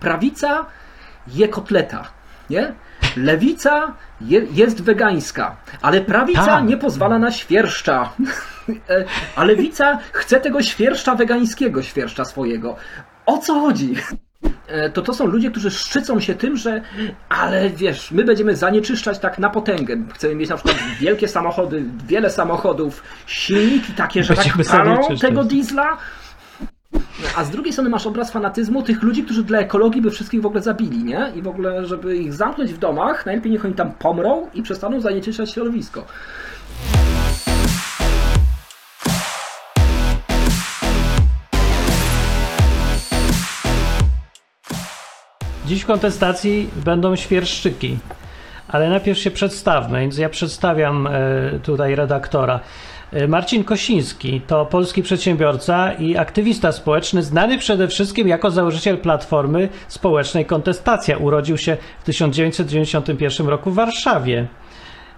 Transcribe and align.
prawica 0.00 0.66
je 1.26 1.48
kotleta, 1.48 2.08
nie? 2.50 2.72
Lewica 3.16 3.94
je, 4.20 4.40
jest 4.52 4.82
wegańska, 4.82 5.56
ale 5.82 6.00
prawica 6.00 6.44
Tak. 6.46 6.64
nie 6.66 6.76
pozwala 6.76 7.18
na 7.18 7.30
świerszcza. 7.32 8.10
E, 8.90 9.04
A 9.36 9.44
lewica 9.44 9.98
chce 10.12 10.40
tego 10.40 10.62
świerszcza 10.62 11.14
wegańskiego, 11.14 11.82
świerszcza 11.82 12.24
swojego. 12.24 12.76
O 13.26 13.38
co 13.38 13.60
chodzi? 13.60 13.94
E, 14.68 14.90
To 14.90 15.02
to 15.02 15.14
są 15.14 15.26
ludzie, 15.26 15.50
którzy 15.50 15.70
szczycą 15.70 16.20
się 16.20 16.34
tym, 16.34 16.56
że 16.56 16.80
ale 17.28 17.70
wiesz, 17.70 18.10
my 18.10 18.24
będziemy 18.24 18.56
zanieczyszczać 18.56 19.18
tak 19.18 19.38
na 19.38 19.50
potęgę. 19.50 19.96
Chcemy 20.14 20.34
mieć 20.34 20.50
na 20.50 20.56
przykład 20.56 20.76
wielkie 21.00 21.28
samochody, 21.28 21.84
wiele 22.06 22.30
samochodów, 22.30 23.02
silniki 23.26 23.92
takie, 23.92 24.24
że 24.24 24.34
tak 24.34 24.44
Będziemy 24.44 24.64
palą 24.64 24.84
zanieczyszczać. 24.84 25.20
tego 25.20 25.44
diesla. 25.44 25.96
A 27.36 27.44
z 27.44 27.50
drugiej 27.50 27.72
strony 27.72 27.90
masz 27.90 28.06
obraz 28.06 28.30
fanatyzmu 28.30 28.82
tych 28.82 29.02
ludzi, 29.02 29.24
którzy 29.24 29.44
dla 29.44 29.58
ekologii 29.58 30.02
by 30.02 30.10
wszystkich 30.10 30.42
w 30.42 30.46
ogóle 30.46 30.62
zabili, 30.62 31.04
nie? 31.04 31.32
I 31.36 31.42
w 31.42 31.48
ogóle, 31.48 31.86
żeby 31.86 32.16
ich 32.16 32.34
zamknąć 32.34 32.72
w 32.72 32.78
domach, 32.78 33.26
najlepiej 33.26 33.52
niech 33.52 33.64
oni 33.64 33.74
tam 33.74 33.92
pomrą 33.92 34.46
i 34.54 34.62
przestaną 34.62 35.00
zanieczyszczać 35.00 35.50
środowisko. 35.50 36.04
Dziś 45.66 45.82
w 45.82 45.86
kontestacji 45.86 46.70
będą 46.84 47.16
świerszczyki, 47.16 47.98
ale 48.68 48.88
najpierw 48.88 49.18
się 49.18 49.30
przedstawmy, 49.30 50.00
więc 50.00 50.18
ja 50.18 50.28
przedstawiam 50.28 51.06
e, 51.06 51.10
tutaj 51.62 51.94
redaktora. 51.94 52.60
E, 53.12 53.28
Marcin 53.28 53.64
Kosiński 53.64 54.40
to 54.46 54.66
polski 54.66 55.02
przedsiębiorca 55.02 55.92
i 55.92 56.16
aktywista 56.16 56.72
społeczny, 56.72 57.22
znany 57.22 57.58
przede 57.58 57.88
wszystkim 57.88 58.28
jako 58.28 58.50
założyciel 58.50 58.98
platformy 58.98 59.68
społecznej 59.88 60.44
Kontestacja. 60.44 61.16
Urodził 61.16 61.58
się 61.58 61.76
w 62.00 62.04
1991 62.04 63.48
roku 63.48 63.70
w 63.70 63.74
Warszawie. 63.74 64.46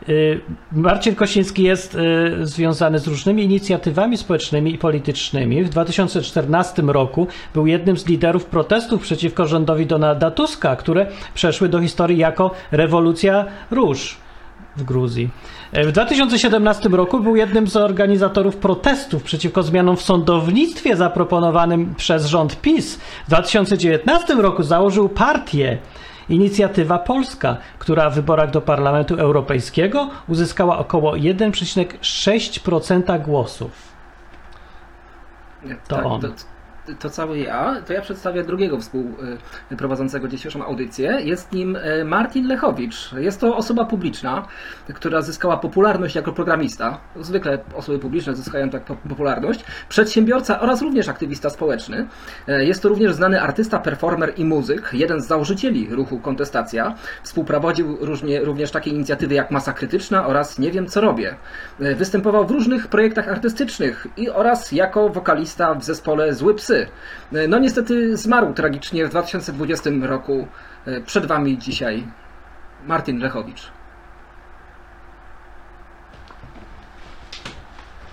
Y, 0.09 0.41
Marcin 0.73 1.15
Kosiński 1.15 1.63
jest 1.63 1.95
y, 1.95 2.47
związany 2.47 2.99
z 2.99 3.07
różnymi 3.07 3.45
inicjatywami 3.45 4.17
społecznymi 4.17 4.75
i 4.75 4.79
politycznymi. 4.79 5.65
W 5.65 5.69
2014 5.69 6.83
roku 6.83 7.27
był 7.55 7.67
jednym 7.67 7.97
z 7.97 8.07
liderów 8.07 8.47
protestów 8.47 9.03
przeciwko 9.03 9.47
rządowi 9.47 9.87
Donalda 9.87 10.31
Tuska, 10.31 10.77
które 10.77 11.07
przeszły 11.35 11.69
do 11.69 11.81
historii 11.81 12.19
jako 12.19 12.51
rewolucja 12.71 13.45
róż 13.71 14.17
w 14.77 14.83
Gruzji. 14.83 15.31
W 15.73 15.93
2017 15.93 16.89
roku 16.89 17.21
był 17.21 17.37
jednym 17.37 17.69
z 17.69 17.77
organizatorów 17.77 18.57
protestów 18.57 19.23
przeciwko 19.23 19.63
zmianom 19.63 19.97
w 19.97 20.03
sądownictwie 20.03 20.97
zaproponowanym 20.97 21.95
przez 21.95 22.27
rząd 22.27 22.61
PiS. 22.61 22.97
W 22.97 23.29
2019 23.29 24.35
roku 24.35 24.63
założył 24.63 25.09
partię 25.09 25.79
Inicjatywa 26.29 26.99
Polska, 26.99 27.57
która 27.79 28.11
w 28.11 28.15
wyborach 28.15 28.51
do 28.51 28.61
Parlamentu 28.61 29.15
Europejskiego 29.15 30.11
uzyskała 30.29 30.79
około 30.79 31.13
1,6% 31.13 33.23
głosów. 33.23 33.71
To 35.89 36.05
on. 36.05 36.21
Tak, 36.21 36.31
To, 36.31 36.37
to 37.01 37.11
cały 37.11 37.39
ja, 37.39 37.77
to 37.87 37.93
ja 37.93 38.01
przedstawię 38.01 38.45
drugiego 38.45 38.79
współprowadzącego 38.79 40.29
dzisiejszą 40.29 40.65
audycję. 40.65 41.19
Jest 41.25 41.53
nim 41.53 41.77
e, 41.77 42.05
Martin 42.05 42.49
Lechowicz. 42.49 43.13
Jest 43.13 43.41
to 43.41 43.57
osoba 43.57 43.85
publiczna, 43.85 44.47
która 44.95 45.23
zyskała 45.23 45.57
popularność 45.57 46.15
jako 46.15 46.33
programista. 46.33 46.99
Zwykle 47.17 47.59
osoby 47.75 47.99
publiczne 47.99 48.35
zyskają 48.35 48.71
tak 48.71 48.85
po- 48.85 48.97
popularność. 48.97 49.65
Przedsiębiorca 49.89 50.61
oraz 50.61 50.83
również 50.83 51.09
aktywista 51.09 51.51
społeczny. 51.51 52.07
E, 52.49 52.65
Jest 52.65 52.83
to 52.83 52.89
również 52.89 53.13
znany 53.15 53.43
artysta, 53.43 53.79
performer 53.79 54.33
i 54.37 54.45
muzyk. 54.45 54.91
Jeden 54.93 55.21
z 55.21 55.27
założycieli 55.27 55.89
ruchu 55.91 56.19
Kontestacja. 56.19 56.95
Współprowadził 57.23 57.99
również 58.43 58.71
takie 58.71 58.91
inicjatywy 58.91 59.35
jak 59.35 59.51
Masa 59.51 59.73
Krytyczna 59.73 60.27
oraz 60.27 60.59
Nie 60.59 60.71
wiem 60.71 60.87
co 60.87 61.01
robię. 61.01 61.35
E, 61.81 61.95
Występował 61.95 62.47
w 62.47 62.51
różnych 62.51 62.89
projektach 62.89 63.29
artystycznych 63.29 64.07
i 64.17 64.31
oraz 64.31 64.73
jako 64.73 65.09
wokalista 65.09 65.75
w 65.75 65.85
zespole 65.85 66.35
Zły 66.35 66.55
Psy. 66.55 66.72
E, 67.33 67.49
No 67.49 67.59
niestety 67.59 68.17
zmarł 68.17 68.53
tragicznie 68.55 69.07
w 69.07 69.11
2020 69.11 69.91
roku. 70.03 70.49
E, 70.87 71.01
Przed 71.01 71.27
Wami 71.27 71.59
dzisiaj 71.59 72.07
Martin 72.87 73.19
Lechowicz. 73.19 73.71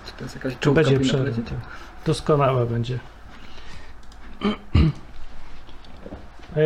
Czy 0.06 0.12
to 0.12 0.24
jest 0.24 0.34
jakaś 0.34 0.58
czołówka 0.58 0.82
będzie 0.82 1.00
prze... 1.00 1.24
Doskonałe 2.06 2.66
będzie. 2.66 2.98
E, 6.56 6.62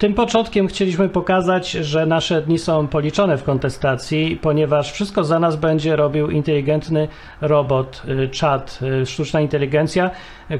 Tym 0.00 0.14
początkiem 0.14 0.66
chcieliśmy 0.66 1.08
pokazać, 1.08 1.70
że 1.70 2.06
nasze 2.06 2.42
dni 2.42 2.58
są 2.58 2.88
policzone 2.88 3.38
w 3.38 3.44
kontestacji, 3.44 4.38
ponieważ 4.42 4.92
wszystko 4.92 5.24
za 5.24 5.38
nas 5.38 5.56
będzie 5.56 5.96
robił 5.96 6.30
inteligentny 6.30 7.08
robot, 7.40 8.02
y, 8.08 8.28
czat, 8.28 8.78
y, 9.02 9.06
sztuczna 9.06 9.40
inteligencja, 9.40 10.10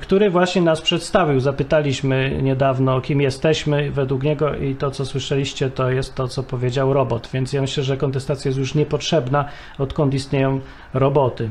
który 0.00 0.30
właśnie 0.30 0.62
nas 0.62 0.80
przedstawił. 0.80 1.40
Zapytaliśmy 1.40 2.38
niedawno, 2.42 3.00
kim 3.00 3.20
jesteśmy 3.20 3.90
według 3.90 4.22
niego 4.22 4.54
i 4.54 4.74
to, 4.74 4.90
co 4.90 5.06
słyszeliście, 5.06 5.70
to 5.70 5.90
jest 5.90 6.14
to, 6.14 6.28
co 6.28 6.42
powiedział 6.42 6.92
robot. 6.92 7.28
Więc 7.32 7.52
ja 7.52 7.60
myślę, 7.60 7.82
że 7.82 7.96
kontestacja 7.96 8.48
jest 8.48 8.58
już 8.58 8.74
niepotrzebna, 8.74 9.44
odkąd 9.78 10.14
istnieją 10.14 10.60
roboty. 10.94 11.50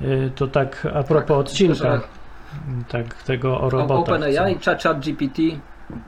Y, 0.00 0.30
To 0.34 0.46
tak 0.46 0.86
a 0.94 1.02
propos 1.02 1.26
Tak, 1.28 1.36
odcinka, 1.36 2.00
tak, 2.88 3.22
tego 3.22 3.60
o 3.60 3.60
O- 3.60 3.70
robotach. 3.70 4.14
OpenAI, 4.14 4.58
chat, 4.64 4.82
chat 4.82 5.00
GPT 5.00 5.42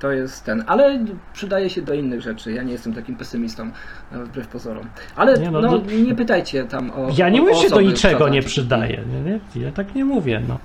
to 0.01 0.13
jest 0.13 0.45
ten, 0.45 0.65
ale 0.67 1.05
przydaje 1.33 1.71
się 1.71 1.83
do 1.83 1.95
innych 1.95 2.21
rzeczy. 2.21 2.53
Ja 2.53 2.63
nie 2.63 2.73
jestem 2.73 2.95
takim 2.95 3.17
pesymistą, 3.17 3.71
e, 4.13 4.19
wbrew 4.25 4.49
pozorom. 4.49 4.87
Ale 5.17 5.39
Nie 5.39 5.51
no, 5.51 5.61
no, 5.61 5.79
to- 5.79 5.91
nie 5.91 6.15
pytajcie 6.15 6.65
tam 6.65 6.91
o. 6.91 7.09
Ja 7.17 7.29
nie 7.29 7.41
o, 7.41 7.45
mówię, 7.45 7.55
że 7.57 7.71
do 7.71 7.81
niczego 7.81 8.29
nie 8.29 8.43
przydaje. 8.43 9.03
Nie, 9.13 9.21
nie, 9.21 9.65
ja 9.67 9.73
tak 9.73 9.95
nie 9.95 10.05
mówię. 10.05 10.43
No. 10.49 10.59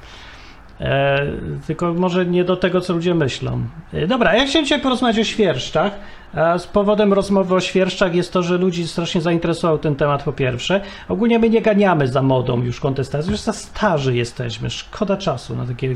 E, 0.81 1.25
tylko 1.67 1.93
może 1.93 2.25
nie 2.25 2.43
do 2.43 2.55
tego, 2.57 2.81
co 2.81 2.93
ludzie 2.93 3.15
myślą. 3.15 3.61
E, 3.93 4.07
dobra, 4.07 4.35
ja 4.35 4.45
chciałem 4.45 4.65
dzisiaj 4.65 4.81
porozmawiać 4.81 5.19
o 5.19 5.23
świerszczach. 5.23 5.93
A 6.33 6.57
z 6.57 6.67
powodem 6.67 7.13
rozmowy 7.13 7.55
o 7.55 7.59
świerszczach 7.59 8.15
jest 8.15 8.33
to, 8.33 8.43
że 8.43 8.57
ludzi 8.57 8.87
strasznie 8.87 9.21
zainteresował 9.21 9.77
ten 9.77 9.95
temat 9.95 10.23
po 10.23 10.33
pierwsze. 10.33 10.81
Ogólnie 11.07 11.39
my 11.39 11.49
nie 11.49 11.61
ganiamy 11.61 12.07
za 12.07 12.21
modą 12.21 12.61
już 12.63 12.79
kontestacji, 12.79 13.31
już 13.31 13.39
za 13.39 13.53
starzy 13.53 14.15
jesteśmy. 14.15 14.69
Szkoda 14.69 15.17
czasu 15.17 15.55
na 15.55 15.65
takie 15.65 15.95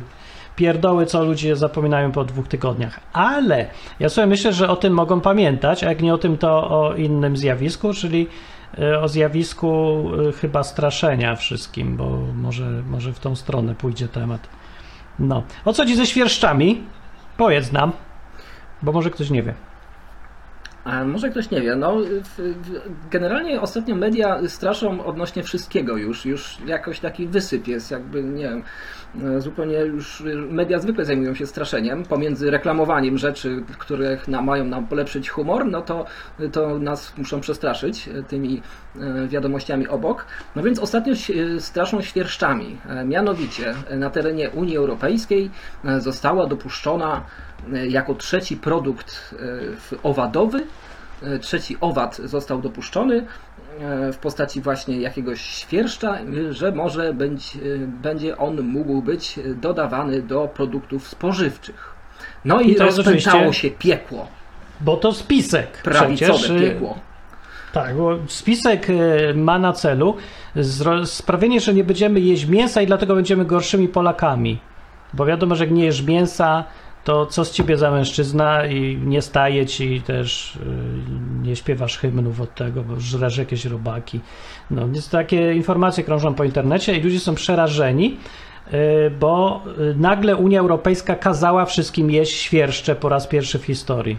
pierdoły, 0.55 1.05
co 1.05 1.23
ludzie 1.23 1.55
zapominają 1.55 2.11
po 2.11 2.23
dwóch 2.23 2.47
tygodniach. 2.47 2.99
Ale 3.13 3.67
ja 3.99 4.09
sobie 4.09 4.27
myślę, 4.27 4.53
że 4.53 4.69
o 4.69 4.75
tym 4.75 4.93
mogą 4.93 5.21
pamiętać, 5.21 5.83
a 5.83 5.89
jak 5.89 6.01
nie 6.01 6.13
o 6.13 6.17
tym, 6.17 6.37
to 6.37 6.69
o 6.69 6.95
innym 6.95 7.37
zjawisku, 7.37 7.93
czyli 7.93 8.27
e, 8.79 8.99
o 8.99 9.07
zjawisku 9.07 10.01
e, 10.29 10.31
chyba 10.31 10.63
straszenia 10.63 11.35
wszystkim, 11.35 11.97
bo 11.97 12.17
może, 12.35 12.65
może 12.89 13.13
w 13.13 13.19
tą 13.19 13.35
stronę 13.35 13.75
pójdzie 13.75 14.07
temat. 14.07 14.47
No. 15.19 15.43
O 15.65 15.73
co 15.73 15.85
ci 15.85 15.95
ze 15.95 16.05
świerszczami? 16.05 16.83
Powiedz 17.37 17.71
nam, 17.71 17.91
bo 18.81 18.91
może 18.91 19.09
ktoś 19.09 19.29
nie 19.29 19.43
wie. 19.43 19.53
A 20.83 21.03
może 21.03 21.29
ktoś 21.29 21.51
nie 21.51 21.61
wie, 21.61 21.75
no 21.75 21.97
generalnie 23.11 23.61
ostatnio 23.61 23.95
media 23.95 24.47
straszą 24.47 25.05
odnośnie 25.05 25.43
wszystkiego 25.43 25.97
już, 25.97 26.25
już 26.25 26.57
jakoś 26.65 26.99
taki 26.99 27.27
wysyp 27.27 27.67
jest, 27.67 27.91
jakby 27.91 28.23
nie 28.23 28.43
wiem, 28.43 28.63
e, 29.23 29.41
zupełnie 29.41 29.77
już 29.77 30.23
media 30.49 30.79
zwykle 30.79 31.05
zajmują 31.05 31.35
się 31.35 31.45
straszeniem, 31.45 32.03
pomiędzy 32.03 32.51
reklamowaniem 32.51 33.17
rzeczy, 33.17 33.63
nam, 34.27 34.45
mają 34.45 34.65
nam 34.65 34.87
polepszyć 34.87 35.29
humor, 35.29 35.65
no 35.65 35.81
to, 35.81 36.05
to 36.51 36.79
nas 36.79 37.17
muszą 37.17 37.39
przestraszyć 37.39 38.07
e, 38.07 38.23
tymi 38.23 38.61
e, 38.95 39.27
wiadomościami 39.27 39.87
obok. 39.87 40.25
No 40.55 40.63
więc 40.63 40.79
ostatnio 40.79 41.13
straszą 41.59 42.01
świerszczami, 42.01 42.77
mianowicie 43.05 43.73
na 43.97 44.09
terenie 44.09 44.49
Unii 44.49 44.77
Europejskiej 44.77 45.49
została 45.99 46.47
dopuszczona 46.47 47.25
jako 47.89 48.15
trzeci 48.15 48.57
produkt 48.57 49.35
e, 49.93 49.97
owadowy. 50.03 50.63
E, 51.23 51.39
Trzeci 51.39 51.77
owad 51.81 52.17
został 52.23 52.61
dopuszczony 52.61 53.25
e, 53.79 54.13
w 54.13 54.17
postaci 54.17 54.61
właśnie 54.61 54.97
jakiegoś 55.01 55.41
świerszcza, 55.41 56.17
e, 56.19 56.53
że 56.53 56.71
może 56.71 57.13
być, 57.13 57.55
e, 57.55 57.59
będzie 57.87 58.37
on 58.37 58.61
mógł 58.61 59.01
być 59.01 59.39
dodawany 59.55 60.21
do 60.21 60.47
produktów 60.47 61.07
spożywczych. 61.07 61.93
No 62.45 62.61
i, 62.61 62.71
I 62.71 62.75
to 62.75 62.85
rozpętało 62.85 63.53
się 63.53 63.69
piekło, 63.71 64.27
Bo 64.81 64.97
to 64.97 65.13
spisek 65.13 65.81
prawicowe 65.83 66.33
przecież. 66.33 66.49
y, 66.49 66.59
piekło. 66.59 66.97
Tak, 67.73 67.95
bo 67.97 68.17
spisek 68.27 68.89
y, 68.89 69.33
ma 69.35 69.59
na 69.59 69.73
celu 69.73 70.17
sprawienie, 71.05 71.59
że 71.59 71.73
nie 71.73 71.83
będziemy 71.83 72.19
jeść 72.19 72.45
mięsa 72.45 72.81
i 72.81 72.87
dlatego 72.87 73.15
będziemy 73.15 73.45
gorszymi 73.45 73.87
Polakami. 73.87 74.59
Bo 75.13 75.25
wiadomo, 75.25 75.55
że 75.55 75.63
jak 75.63 75.73
nie 75.73 75.85
jesz 75.85 76.01
mięsa, 76.01 76.63
to 77.03 77.25
co 77.25 77.45
z 77.45 77.51
ciebie 77.51 77.77
za 77.77 77.91
mężczyzna 77.91 78.65
i 78.65 78.97
nie 79.05 79.21
staje 79.21 79.65
ci 79.65 80.01
też, 80.01 80.55
y, 80.55 80.59
nie 81.41 81.55
śpiewasz 81.55 81.97
hymnów 81.97 82.41
od 82.41 82.55
tego, 82.55 82.83
bo 82.83 82.99
żresz 82.99 83.37
jakieś 83.37 83.65
robaki. 83.65 84.19
No, 84.71 84.87
więc 84.87 85.09
takie 85.09 85.53
informacje 85.53 86.03
krążą 86.03 86.33
po 86.33 86.43
internecie 86.43 86.97
i 86.97 87.01
ludzie 87.01 87.19
są 87.19 87.35
przerażeni, 87.35 88.17
y, 88.73 89.11
bo 89.19 89.61
y, 89.79 89.95
nagle 89.97 90.35
Unia 90.35 90.59
Europejska 90.59 91.15
kazała 91.15 91.65
wszystkim 91.65 92.11
jeść 92.11 92.35
świerszcze 92.41 92.95
po 92.95 93.09
raz 93.09 93.27
pierwszy 93.27 93.59
w 93.59 93.65
historii. 93.65 94.17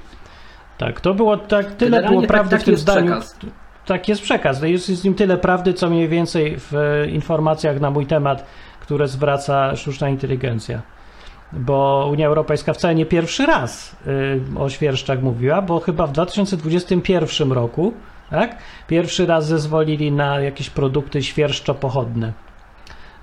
Tak, 0.78 1.00
to 1.00 1.14
było 1.14 1.36
tak, 1.36 1.66
tyle 1.74 1.90
Generalnie 1.90 2.08
było 2.08 2.20
tak- 2.20 2.30
prawdy 2.30 2.50
taki 2.50 2.62
w 2.62 2.64
tym 2.64 2.76
zdaniu. 2.76 3.06
przekaz. 3.06 3.36
Tak 3.86 4.08
jest 4.08 4.22
przekaz. 4.22 4.60
No 4.60 4.66
Jest 4.66 4.86
z 4.88 5.04
nim 5.04 5.14
tyle 5.14 5.36
prawdy, 5.36 5.74
co 5.74 5.90
mniej 5.90 6.08
więcej 6.08 6.56
w 6.58 6.72
informacjach 7.12 7.80
na 7.80 7.90
mój 7.90 8.06
temat, 8.06 8.46
które 8.80 9.08
zwraca 9.08 9.76
sztuczna 9.76 10.08
inteligencja. 10.08 10.82
Bo 11.52 12.08
Unia 12.12 12.26
Europejska 12.26 12.72
wcale 12.72 12.94
nie 12.94 13.06
pierwszy 13.06 13.46
raz 13.46 13.96
y, 14.06 14.58
o 14.58 14.70
świerszczach 14.70 15.22
mówiła, 15.22 15.62
bo 15.62 15.80
chyba 15.80 16.06
w 16.06 16.12
2021 16.12 17.52
roku 17.52 17.92
tak, 18.30 18.56
pierwszy 18.88 19.26
raz 19.26 19.46
zezwolili 19.46 20.12
na 20.12 20.40
jakieś 20.40 20.70
produkty 20.70 21.22
świerszczopochodne, 21.22 22.32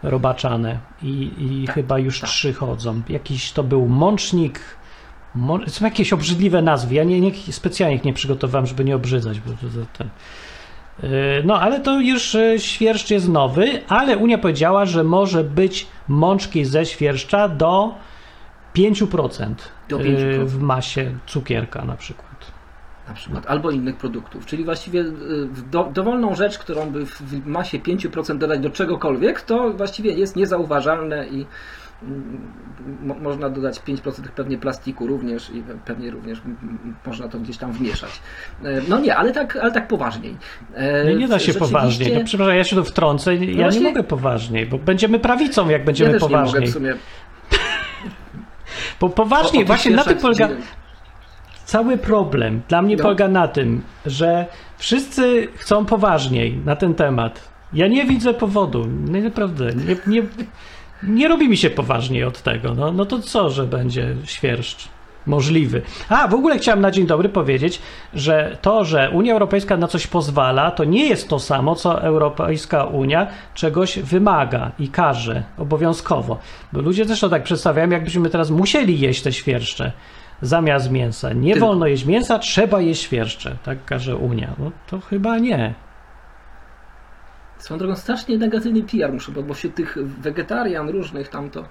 robaczane 0.03 0.79
i, 1.03 1.31
i 1.37 1.65
Tak, 1.65 1.75
chyba 1.75 1.99
już 1.99 2.19
tak. 2.19 2.29
trzy 2.29 2.53
chodzą. 2.53 3.01
Jakiś 3.09 3.51
to 3.51 3.63
był 3.63 3.87
mącznik, 3.87 4.59
Są 5.67 5.85
jakieś 5.85 6.13
obrzydliwe 6.13 6.61
nazwy. 6.61 6.95
Ja 6.95 7.03
nie, 7.03 7.21
nie, 7.21 7.31
specjalnie 7.51 7.95
ich 7.95 8.03
nie 8.03 8.13
przygotowałem, 8.13 8.65
żeby 8.65 8.83
nie 8.83 8.95
obrzydzać. 8.95 9.39
Bo 9.39 9.51
to, 9.51 9.57
to, 9.57 9.85
ten. 9.97 10.09
Yy, 11.03 11.09
No, 11.45 11.59
ale 11.61 11.79
to 11.79 11.99
już 11.99 12.33
yy, 12.33 12.59
świerszcz 12.59 13.09
jest 13.09 13.29
nowy, 13.29 13.81
ale 13.87 14.17
Unia 14.17 14.37
powiedziała, 14.37 14.85
że 14.85 15.03
może 15.03 15.43
być 15.43 15.87
mączki 16.07 16.65
ze 16.65 16.85
świerszcza 16.85 17.49
do 17.49 17.95
5%, 18.75 19.53
Do 19.89 19.99
yy, 19.99 20.39
5%. 20.39 20.45
w 20.45 20.61
masie 20.61 21.11
cukierka 21.27 21.85
na 21.85 21.95
przykład. 21.95 22.31
na 23.07 23.13
przykład, 23.13 23.45
albo 23.47 23.71
innych 23.71 23.95
produktów. 23.97 24.45
Czyli 24.45 24.63
właściwie 24.65 24.99
y, 25.01 25.13
do, 25.71 25.83
dowolną 25.93 26.35
rzecz, 26.35 26.57
którą 26.57 26.89
by 26.91 27.05
w- 27.05 27.45
masie 27.47 27.79
5% 27.79 28.37
dodać 28.37 28.59
do 28.59 28.69
czegokolwiek, 28.69 29.41
to 29.41 29.73
właściwie 29.73 30.11
jest 30.13 30.35
niezauważalne 30.35 31.27
i 31.27 31.45
mm, 32.03 32.41
mo, 33.03 33.15
można 33.15 33.49
dodać 33.49 33.79
5% 33.79 34.11
pewnie 34.35 34.57
plastiku 34.57 35.07
również 35.07 35.49
i 35.49 35.63
pewnie 35.85 36.11
również 36.11 36.41
można 37.05 37.27
to 37.27 37.39
gdzieś 37.39 37.57
tam 37.57 37.71
wmieszać. 37.71 38.09
E, 38.63 38.81
No 38.87 38.99
nie, 38.99 39.15
ale 39.15 39.31
tak, 39.31 39.55
ale 39.55 39.71
tak 39.71 39.87
poważniej. 39.87 40.37
E, 40.75 41.05
Nie, 41.05 41.15
nie 41.15 41.27
da 41.27 41.39
się 41.39 41.53
poważniej. 41.53 42.13
No, 42.13 42.21
przepraszam, 42.25 42.55
ja 42.55 42.63
się 42.63 42.75
tu 42.75 42.83
wtrącę. 42.83 43.35
Ja 43.35 43.39
nie 43.45 43.55
właśnie- 43.55 43.81
mogę 43.81 44.03
poważniej, 44.03 44.65
bo 44.65 44.77
będziemy 44.77 45.19
prawicą, 45.19 45.69
jak 45.69 45.79
ja 45.81 45.85
będziemy 45.85 46.13
nie 46.13 46.19
mogę 46.19 46.27
poważniej. 46.35 46.73
Bo 49.01 49.09
poważniej, 49.09 49.63
o- 49.63 49.67
właśnie 49.67 49.91
na 49.95 50.03
tym 50.03 50.17
polega. 50.17 50.47
dziwnym. 50.47 50.65
Cały 51.65 51.97
problem 51.97 52.61
dla 52.67 52.81
mnie 52.81 52.95
No. 52.95 53.03
polega 53.03 53.27
na 53.27 53.47
tym, 53.47 53.81
że 54.05 54.45
wszyscy 54.77 55.47
chcą 55.55 55.85
poważniej 55.85 56.57
na 56.65 56.75
ten 56.75 56.93
temat. 56.95 57.49
Ja 57.73 57.87
nie 57.87 58.05
widzę 58.05 58.33
powodu. 58.33 58.87
No, 59.07 59.19
naprawdę. 59.19 59.65
Nie, 59.65 59.95
nie, 60.07 60.23
nie 61.03 61.27
robi 61.27 61.49
mi 61.49 61.57
się 61.57 61.69
poważniej 61.69 62.23
od 62.23 62.41
tego. 62.41 62.73
No, 62.75 62.91
no 62.91 63.05
to 63.05 63.19
co, 63.19 63.49
że 63.49 63.63
będzie 63.67 64.15
świerszcz 64.25 64.87
możliwy? 65.25 65.81
A, 66.09 66.27
w 66.27 66.33
ogóle 66.33 66.57
chciałem 66.57 66.81
na 66.81 66.91
dzień 66.91 67.07
dobry 67.07 67.29
powiedzieć, 67.29 67.81
że 68.13 68.57
to, 68.61 68.85
że 68.85 69.09
Unia 69.09 69.33
Europejska 69.33 69.77
na 69.77 69.87
coś 69.87 70.07
pozwala, 70.07 70.71
to 70.71 70.83
nie 70.83 71.07
jest 71.07 71.29
to 71.29 71.39
samo, 71.39 71.75
co 71.75 72.01
Europejska 72.01 72.83
Unia 72.83 73.27
czegoś 73.53 73.99
wymaga 73.99 74.71
i 74.79 74.87
każe 74.87 75.43
obowiązkowo. 75.57 76.39
Bo 76.73 76.81
ludzie 76.81 77.05
też 77.05 77.19
to 77.19 77.29
tak 77.29 77.43
przedstawiają, 77.43 77.89
jakbyśmy 77.89 78.29
teraz 78.29 78.49
musieli 78.49 78.99
jeść 78.99 79.21
te 79.21 79.33
świerszcze 79.33 79.91
zamiast 80.41 80.91
mięsa. 80.91 81.33
Nie 81.33 81.53
Tylko. 81.53 81.67
wolno 81.67 81.87
jeść 81.87 82.05
mięsa, 82.05 82.39
trzeba 82.39 82.81
jeść 82.81 83.01
świerszcze. 83.01 83.55
Tak 83.63 83.85
każe 83.85 84.15
Unia. 84.15 84.47
No 84.59 84.71
to 84.89 84.99
chyba 84.99 85.37
nie. 85.37 85.73
Swoją 87.61 87.77
drogą 87.77 87.95
strasznie 87.95 88.37
negatywny 88.37 88.83
PR 88.83 89.13
muszę, 89.13 89.31
bo, 89.31 89.43
bo 89.43 89.53
wśród 89.53 89.75
tych 89.75 89.97
wegetarian 90.19 90.89
różnych 90.89 91.27
tam 91.27 91.49
to, 91.49 91.63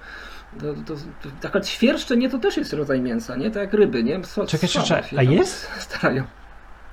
to, 0.59 0.73
to, 0.85 0.95
to, 1.41 1.47
akurat 1.47 1.67
świerszcze 1.67 2.17
nie 2.17 2.29
to 2.29 2.39
też 2.39 2.57
jest 2.57 2.73
rodzaj 2.73 3.01
mięsa, 3.01 3.35
nie? 3.35 3.51
Tak 3.51 3.63
jak 3.63 3.73
ryby, 3.73 4.03
nie? 4.03 4.23
So, 4.25 4.45
Czekaj, 4.45 4.69
czekaj, 4.69 5.03
się 5.03 5.17
a 5.19 5.23
jest? 5.23 5.71
Starają. 5.81 6.23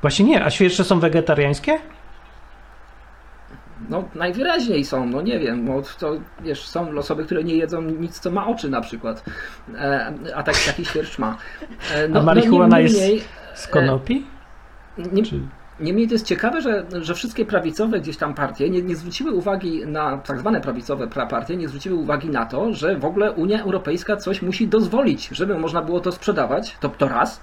Właśnie 0.01 0.25
nie, 0.25 0.45
a 0.45 0.51
świerszcze 0.51 0.85
są 0.85 1.01
wegetariańskie? 1.01 1.79
No 3.89 4.05
najwyraźniej 4.15 4.85
są, 4.85 5.07
no 5.07 5.23
nie 5.23 5.39
wiem, 5.39 5.65
bo 5.67 5.83
to 5.99 6.13
wiesz, 6.41 6.67
są 6.69 6.99
osoby, 6.99 7.25
które 7.25 7.45
nie 7.45 7.55
jedzą 7.55 7.83
nic, 7.83 8.19
co 8.21 8.31
ma 8.31 8.47
oczy 8.47 8.69
na 8.69 8.81
przykład, 8.81 9.25
e, 9.75 10.13
a 10.35 10.43
tak, 10.43 10.55
taki 10.67 10.85
świerszcz 10.85 11.19
ma. 11.19 11.37
E, 11.95 12.09
A 12.19 12.23
marihuana 12.23 12.77
no, 12.77 12.79
jest- 12.79 13.01
niemniej, 13.01 13.23
Z 13.55 13.67
konopi? 13.67 14.27
nie, 15.13 15.23
Czy... 15.23 15.41
Niemniej 15.81 16.09
to 16.09 16.15
jest 16.15 16.27
ciekawe, 16.27 16.61
że, 16.63 16.87
że 17.03 17.15
wszystkie 17.15 17.45
prawicowe 17.45 18.01
gdzieś 18.01 18.17
tam 18.17 18.35
partie 18.35 18.71
nie, 18.71 18.83
nie 18.83 18.97
zwróciły 18.97 19.31
uwagi 19.33 19.87
na, 19.87 20.19
tak 20.19 20.39
zwane 20.39 20.61
prawicowe 20.61 21.07
pra- 21.07 21.29
partie, 21.29 21.57
nie 21.57 21.69
zwróciły 21.69 21.97
uwagi 21.97 22.31
na 22.31 22.47
to, 22.47 22.73
że 22.75 22.97
w 22.97 23.05
ogóle 23.05 23.33
Unia 23.33 23.63
Europejska 23.63 24.17
coś 24.17 24.43
musi 24.43 24.69
dozwolić, 24.69 25.29
żeby 25.33 25.59
można 25.59 25.83
było 25.83 26.01
to 26.01 26.13
sprzedawać, 26.13 26.77
to, 26.81 26.89
to 26.89 27.09
raz. 27.09 27.41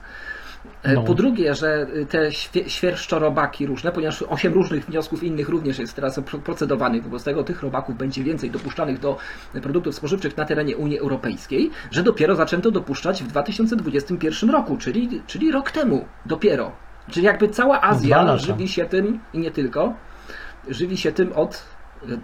E, 0.83 0.93
No. 0.93 1.03
Po 1.03 1.13
drugie, 1.13 1.55
że 1.55 1.87
te 2.09 2.31
świe, 2.31 2.69
świerszczorobaki 2.69 3.65
różne, 3.65 3.91
ponieważ 3.91 4.21
osiem 4.21 4.53
różnych 4.53 4.85
wniosków 4.85 5.23
innych 5.23 5.49
również 5.49 5.79
jest 5.79 5.93
teraz 5.95 6.19
pro- 6.19 6.39
procedowanych, 6.39 7.03
wobec 7.03 7.23
tego 7.23 7.43
tych 7.43 7.61
robaków 7.61 7.97
będzie 7.97 8.23
więcej 8.23 8.51
dopuszczanych 8.51 8.99
do 8.99 9.17
produktów 9.63 9.95
spożywczych 9.95 10.37
na 10.37 10.45
terenie 10.45 10.77
Unii 10.77 10.99
Europejskiej, 10.99 11.71
że 11.91 12.03
dopiero 12.03 12.35
zaczęto 12.35 12.71
dopuszczać 12.71 13.23
w 13.23 13.27
2021 13.27 14.49
roku, 14.49 14.77
czyli, 14.77 15.21
czyli 15.27 15.51
rok 15.51 15.71
temu 15.71 16.05
dopiero. 16.25 16.71
Czyli 17.11 17.25
jakby 17.25 17.47
cała 17.47 17.81
Azja 17.81 18.37
żywi 18.37 18.67
się 18.67 18.85
tym 18.85 19.19
i 19.33 19.39
nie 19.39 19.51
tylko, 19.51 19.93
żywi 20.67 20.97
się 20.97 21.11
tym 21.11 21.33
od 21.33 21.63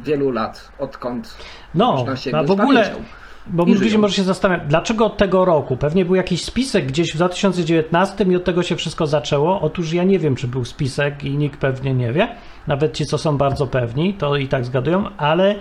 wielu 0.04 0.31
lat, 0.31 0.72
odkąd 0.80 1.38
No, 1.75 1.92
można 1.92 2.12
a 2.12 2.16
sięgnąć 2.16 2.48
w 2.48 2.51
ogóle, 2.51 2.81
pamięcią. 2.81 3.04
bo 3.48 3.66
ludzie 3.66 3.98
może 3.98 4.13
się 4.13 4.24
zastanawiać, 4.24 4.68
dlaczego 4.68 5.10
tego 5.10 5.45
roku? 5.45 5.78
Pewnie 5.78 6.06
był 6.06 6.16
jakiś 6.16 6.45
spisek 6.45 6.86
gdzieś 6.86 7.12
w 7.12 7.16
2019 7.16 8.24
i 8.24 8.36
od 8.36 8.44
tego 8.44 8.63
się 8.63 8.75
wszystko 8.75 9.07
zaczęło. 9.07 9.62
Otóż 9.62 9.94
ja 9.94 10.04
nie 10.04 10.19
wiem, 10.19 10.36
czy 10.36 10.48
był 10.48 10.66
spisek 10.66 11.24
i 11.24 11.38
nikt 11.38 11.60
pewnie 11.60 11.94
nie 11.94 12.13
wie. 12.13 12.27
Nawet 12.68 12.94
ci, 12.94 13.06
co 13.06 13.18
są 13.18 13.38
bardzo 13.38 13.68
pewni, 13.68 14.13
to 14.13 14.36
i 14.38 14.48
tak 14.48 14.66
zgadują, 14.66 15.06
ale 15.18 15.56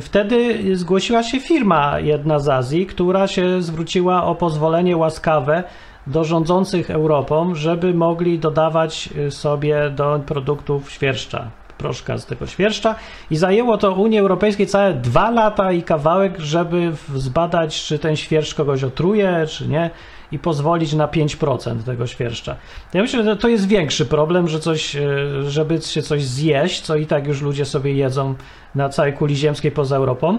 wtedy 0.00 0.60
zgłosiła 0.76 1.22
się 1.22 1.40
firma 1.40 2.00
jedna 2.00 2.38
z 2.38 2.48
Azji, 2.48 2.86
która 2.86 3.26
się 3.26 3.62
zwróciła 3.62 4.24
o 4.24 4.34
pozwolenie 4.34 4.96
łaskawe 4.96 5.64
do 6.06 6.24
rządzących 6.24 6.90
Europą, 6.90 7.54
żeby 7.54 7.94
mogli 7.94 8.38
dodawać 8.38 9.08
y, 9.16 9.30
sobie 9.30 9.90
do 9.90 10.20
produktów 10.26 10.90
świerszcza, 10.90 11.50
proszka 11.78 12.18
z 12.18 12.26
tego 12.26 12.46
świerszcza 12.46 12.94
i 13.30 13.36
zajęło 13.36 13.78
to 13.78 13.92
Unii 13.92 14.18
Europejskiej 14.18 14.66
całe 14.66 14.94
dwa 14.94 15.30
lata 15.30 15.72
i 15.72 15.82
kawałek, 15.82 16.38
żeby 16.38 16.92
zbadać, 17.14 17.84
czy 17.84 17.98
ten 17.98 18.16
świerszcz 18.16 18.54
kogoś 18.54 18.84
otruje, 18.84 19.46
czy 19.48 19.68
nie 19.68 19.90
i 20.32 20.38
pozwolić 20.38 20.92
na 20.92 21.08
5% 21.08 21.82
tego 21.82 22.06
świerszcza. 22.06 22.56
Ja 22.94 23.02
myślę, 23.02 23.24
że 23.24 23.36
to 23.36 23.48
jest 23.48 23.68
większy 23.68 24.06
problem, 24.06 24.48
że 24.48 24.60
coś, 24.60 24.96
y, 24.96 25.50
żeby 25.50 25.80
się 25.80 26.02
coś 26.02 26.24
zjeść, 26.24 26.80
co 26.80 26.96
i 26.96 27.06
tak 27.06 27.26
już 27.26 27.42
ludzie 27.42 27.64
sobie 27.64 27.92
jedzą 27.92 28.34
na 28.74 28.88
całej 28.88 29.12
kuli 29.12 29.36
ziemskiej 29.36 29.70
poza 29.70 29.96
Europą, 29.96 30.38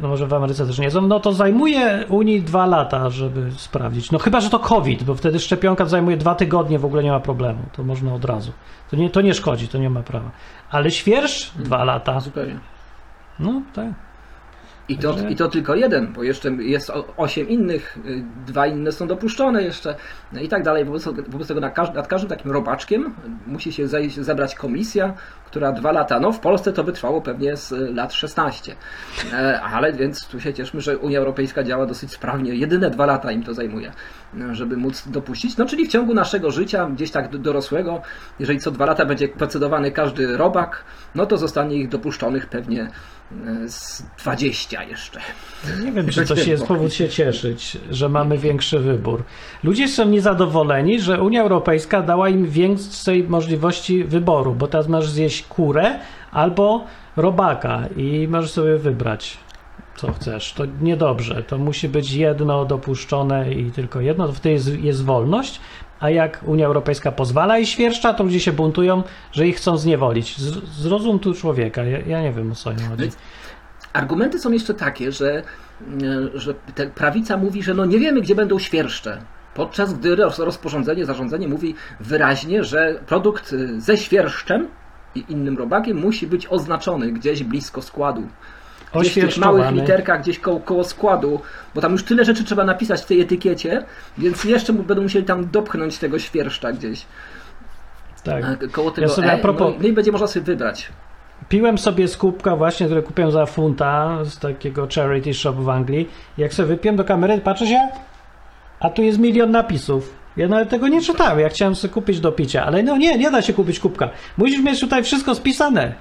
no 0.00 0.08
może 0.08 0.26
w 0.26 0.34
Ameryce 0.34 0.66
też 0.66 0.78
nie 0.78 0.84
jedzą, 0.84 1.00
no 1.00 1.20
to 1.20 1.32
zajmuje 1.32 2.04
Unii 2.08 2.42
dwa 2.42 2.66
lata, 2.66 3.10
żeby 3.10 3.52
sprawdzić. 3.56 4.10
No 4.10 4.18
chyba, 4.18 4.40
że 4.40 4.50
to 4.50 4.58
COVID, 4.58 5.02
bo 5.02 5.14
wtedy 5.14 5.38
szczepionka 5.38 5.86
zajmuje 5.86 6.16
dwa 6.16 6.34
tygodnie, 6.34 6.78
w 6.78 6.84
ogóle 6.84 7.02
nie 7.02 7.10
ma 7.10 7.20
problemu. 7.20 7.62
To 7.72 7.84
można 7.84 8.14
od 8.14 8.24
razu. 8.24 8.52
To 8.90 8.96
nie, 8.96 9.10
to 9.10 9.20
nie 9.20 9.34
szkodzi, 9.34 9.68
to 9.68 9.78
nie 9.78 9.90
ma 9.90 10.02
prawa. 10.02 10.30
Ale 10.70 10.90
świerszcz 10.90 11.52
dwa 11.52 11.84
lata. 11.84 12.20
Zupełnie. 12.20 12.58
No 13.38 13.62
tak. 13.74 14.11
I 14.88 14.98
to, 14.98 15.16
I 15.28 15.36
to 15.36 15.48
tylko 15.48 15.74
jeden, 15.74 16.12
bo 16.12 16.22
jeszcze 16.22 16.50
jest 16.50 16.92
osiem 17.16 17.48
innych, 17.48 17.98
y, 18.06 18.24
dwa 18.46 18.66
inne 18.66 18.92
są 18.92 19.06
dopuszczone 19.06 19.62
jeszcze 19.62 19.94
no 20.32 20.40
i 20.40 20.48
tak 20.48 20.62
dalej. 20.62 20.84
Wobec, 20.84 21.04
wobec 21.28 21.48
tego 21.48 21.60
nad, 21.60 21.74
każd- 21.76 21.94
nad 21.94 22.08
każdym 22.08 22.30
takim 22.30 22.50
robaczkiem 22.50 23.14
musi 23.46 23.72
się 23.72 23.88
zejść, 23.88 24.20
zebrać 24.20 24.54
komisja, 24.54 25.14
która 25.46 25.72
dwa 25.72 25.92
lata, 25.92 26.20
no 26.20 26.32
w 26.32 26.40
Polsce 26.40 26.72
to 26.72 26.84
by 26.84 26.92
trwało 26.92 27.20
pewnie 27.20 27.56
z 27.56 27.72
y, 27.72 27.92
lat 27.94 28.12
16. 28.12 28.76
E, 29.32 29.60
ale 29.60 29.92
więc 29.92 30.26
tu 30.26 30.40
się 30.40 30.54
cieszmy, 30.54 30.80
że 30.80 30.98
Unia 30.98 31.18
Europejska 31.18 31.62
działa 31.62 31.86
dosyć 31.86 32.12
sprawnie. 32.12 32.54
Jedyne 32.54 32.90
dwa 32.90 33.06
lata 33.06 33.32
im 33.32 33.42
to 33.42 33.54
zajmuje, 33.54 33.92
e, 34.40 34.54
żeby 34.54 34.76
móc 34.76 35.08
dopuścić. 35.08 35.56
No 35.56 35.66
czyli 35.66 35.86
w 35.86 35.88
ciągu 35.88 36.14
naszego 36.14 36.50
życia, 36.50 36.86
gdzieś 36.94 37.10
tak 37.10 37.30
do- 37.30 37.38
dorosłego, 37.38 38.02
jeżeli 38.38 38.58
co 38.60 38.70
dwa 38.70 38.86
lata 38.86 39.04
będzie 39.06 39.28
procedowany 39.28 39.90
każdy 39.90 40.36
robak, 40.36 40.84
no 41.14 41.26
to 41.26 41.36
zostanie 41.36 41.76
ich 41.76 41.88
dopuszczonych 41.88 42.46
pewnie 42.46 42.90
z 43.66 44.02
20 44.18 44.84
jeszcze. 44.84 45.20
Nie 45.84 45.92
wiem, 45.92 46.08
czy 46.08 46.26
to 46.26 46.36
się 46.36 46.50
jest 46.50 46.66
powód 46.66 46.94
się 46.94 47.08
cieszyć, 47.08 47.78
że 47.90 48.08
mamy 48.08 48.38
większy 48.38 48.78
wybór. 48.78 49.22
Ludzie 49.62 49.88
są 49.88 50.08
niezadowoleni, 50.08 51.00
że 51.00 51.22
Unia 51.22 51.42
Europejska 51.42 52.02
dała 52.02 52.28
im 52.28 52.46
więcej 52.46 53.24
możliwości 53.24 54.04
wyboru, 54.04 54.54
bo 54.54 54.66
teraz 54.66 54.88
możesz 54.88 55.10
zjeść 55.10 55.42
kurę 55.42 55.98
albo 56.32 56.84
robaka 57.16 57.82
i 57.96 58.28
możesz 58.30 58.50
sobie 58.50 58.78
wybrać, 58.78 59.38
co 59.96 60.12
chcesz. 60.12 60.52
To 60.52 60.64
niedobrze. 60.80 61.42
To 61.42 61.58
musi 61.58 61.88
być 61.88 62.12
jedno 62.12 62.64
dopuszczone 62.64 63.52
i 63.52 63.70
tylko 63.70 64.00
jedno. 64.00 64.26
To 64.26 64.32
wtedy 64.32 64.52
jest, 64.52 64.80
jest 64.80 65.04
wolność. 65.04 65.60
A 66.02 66.10
jak 66.10 66.40
Unia 66.46 66.66
Europejska 66.66 67.12
pozwala 67.12 67.58
i 67.58 67.66
świerszcza, 67.66 68.14
to 68.14 68.24
ludzie 68.24 68.40
się 68.40 68.52
buntują, 68.52 69.02
że 69.32 69.46
ich 69.46 69.56
chcą 69.56 69.76
zniewolić. 69.76 70.40
Zrozum 70.70 71.18
tu 71.18 71.34
człowieka. 71.34 71.84
Ja, 71.84 71.98
ja 71.98 72.22
nie 72.22 72.32
wiem 72.32 72.52
o 72.52 72.54
co 72.54 72.70
chodzi. 72.70 73.10
Argumenty 73.92 74.38
są 74.38 74.52
jeszcze 74.52 74.74
takie, 74.74 75.12
że, 75.12 75.36
e, 75.36 75.42
że 76.34 76.54
prawica 76.94 77.36
mówi, 77.36 77.62
że 77.62 77.74
no 77.74 77.84
nie 77.84 77.98
wiemy, 77.98 78.20
gdzie 78.20 78.34
będą 78.34 78.58
świerszcze. 78.58 79.22
Podczas 79.54 79.94
gdy 79.94 80.16
roz- 80.16 80.38
rozporządzenie, 80.38 81.06
zarządzenie 81.06 81.48
mówi 81.48 81.74
wyraźnie, 82.00 82.64
że 82.64 83.00
produkt 83.06 83.52
e, 83.52 83.80
ze 83.80 83.96
świerszczem 83.96 84.68
i 85.14 85.24
innym 85.28 85.58
robakiem 85.58 85.96
musi 85.96 86.26
być 86.26 86.46
oznaczony 86.46 87.12
gdzieś 87.12 87.42
blisko 87.44 87.82
składu. 87.82 88.22
Gdzieś 89.00 89.12
w 89.12 89.14
tych 89.14 89.36
małych 89.38 89.70
literkach, 89.70 90.20
gdzieś 90.22 90.38
koło, 90.38 90.60
koło 90.60 90.84
składu, 90.84 91.40
bo 91.74 91.80
tam 91.80 91.92
już 91.92 92.04
tyle 92.04 92.24
rzeczy 92.24 92.44
trzeba 92.44 92.64
napisać 92.64 93.02
w 93.02 93.06
tej 93.06 93.20
etykiecie, 93.20 93.84
więc 94.18 94.44
jeszcze 94.44 94.72
będą 94.72 95.02
musieli 95.02 95.24
tam 95.24 95.50
dopchnąć 95.50 95.98
tego 95.98 96.18
świerszcza 96.18 96.72
gdzieś 96.72 97.06
Tak. 98.24 98.44
e, 98.44 98.68
koło 98.68 98.90
tego 98.90 99.08
sobie 99.08 99.32
a 99.32 99.34
e, 99.34 99.42
propos- 99.42 99.72
no, 99.72 99.74
no 99.80 99.88
i 99.88 99.92
będzie 99.92 100.12
można 100.12 100.26
sobie 100.26 100.44
wybrać. 100.46 100.88
Piłem 101.48 101.78
sobie 101.78 102.08
z 102.08 102.16
kubka 102.16 102.56
właśnie, 102.56 102.86
które 102.86 103.02
kupiłem 103.02 103.30
za 103.30 103.46
funta 103.46 104.18
z 104.24 104.38
takiego 104.38 104.88
charity 104.94 105.34
shop 105.34 105.52
w 105.52 105.68
Anglii. 105.68 106.08
Jak 106.38 106.54
sobie 106.54 106.68
wypiłem 106.68 106.96
do 106.96 107.04
kamery, 107.04 107.38
patrzę 107.38 107.66
się, 107.66 107.88
a 108.80 108.90
tu 108.90 109.02
jest 109.02 109.18
milion 109.18 109.50
napisów. 109.50 110.14
Ja 110.36 110.48
nawet 110.48 110.68
tego 110.68 110.88
nie 110.88 111.00
czytałem, 111.00 111.40
ja 111.40 111.48
chciałem 111.48 111.74
sobie 111.74 111.94
kupić 111.94 112.20
do 112.20 112.32
picia, 112.32 112.64
ale 112.64 112.82
no 112.82 112.96
nie, 112.96 113.18
nie 113.18 113.30
da 113.30 113.42
się 113.42 113.52
kupić 113.52 113.80
kubka. 113.80 114.10
Musisz 114.38 114.62
mieć 114.62 114.80
tutaj 114.80 115.04
wszystko 115.04 115.34
spisane. 115.34 115.92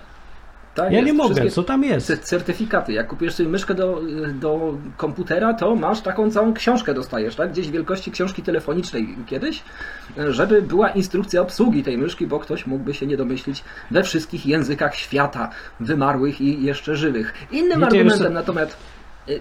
Tak 0.76 0.86
Ja 0.92 0.98
jest, 1.00 1.06
nie 1.08 1.14
mogę, 1.14 1.36
wszystkie- 1.36 1.52
co 1.52 1.64
tam 1.64 1.84
jest? 1.84 2.18
certyfikaty. 2.24 2.94
Jak 2.94 3.08
kupujesz 3.08 3.34
sobie 3.34 3.50
myszkę 3.50 3.74
do, 3.74 4.02
do 4.34 4.78
komputera, 4.98 5.54
to 5.54 5.76
masz 5.76 6.02
taką 6.02 6.32
całą 6.32 6.54
książkę 6.54 6.94
dostajesz, 6.94 7.36
tak? 7.36 7.52
Gdzieś 7.52 7.70
wielkości 7.72 8.12
książki 8.12 8.42
telefonicznej 8.44 9.16
kiedyś, 9.28 9.64
żeby 10.30 10.62
była 10.62 10.90
instrukcja 10.90 11.42
obsługi 11.42 11.84
tej 11.84 11.98
myszki, 11.98 12.28
bo 12.28 12.40
ktoś 12.40 12.66
mógłby 12.66 12.94
się 12.94 13.08
nie 13.08 13.18
domyślić 13.18 13.64
we 13.92 14.04
wszystkich 14.04 14.46
językach 14.46 14.96
świata, 14.96 15.50
wymarłych 15.80 16.42
i 16.42 16.64
jeszcze 16.64 16.96
żywych. 16.96 17.34
Innym 17.52 17.80
Nie, 17.80 17.86
argumentem 17.86 18.34
natomiast... 18.34 18.78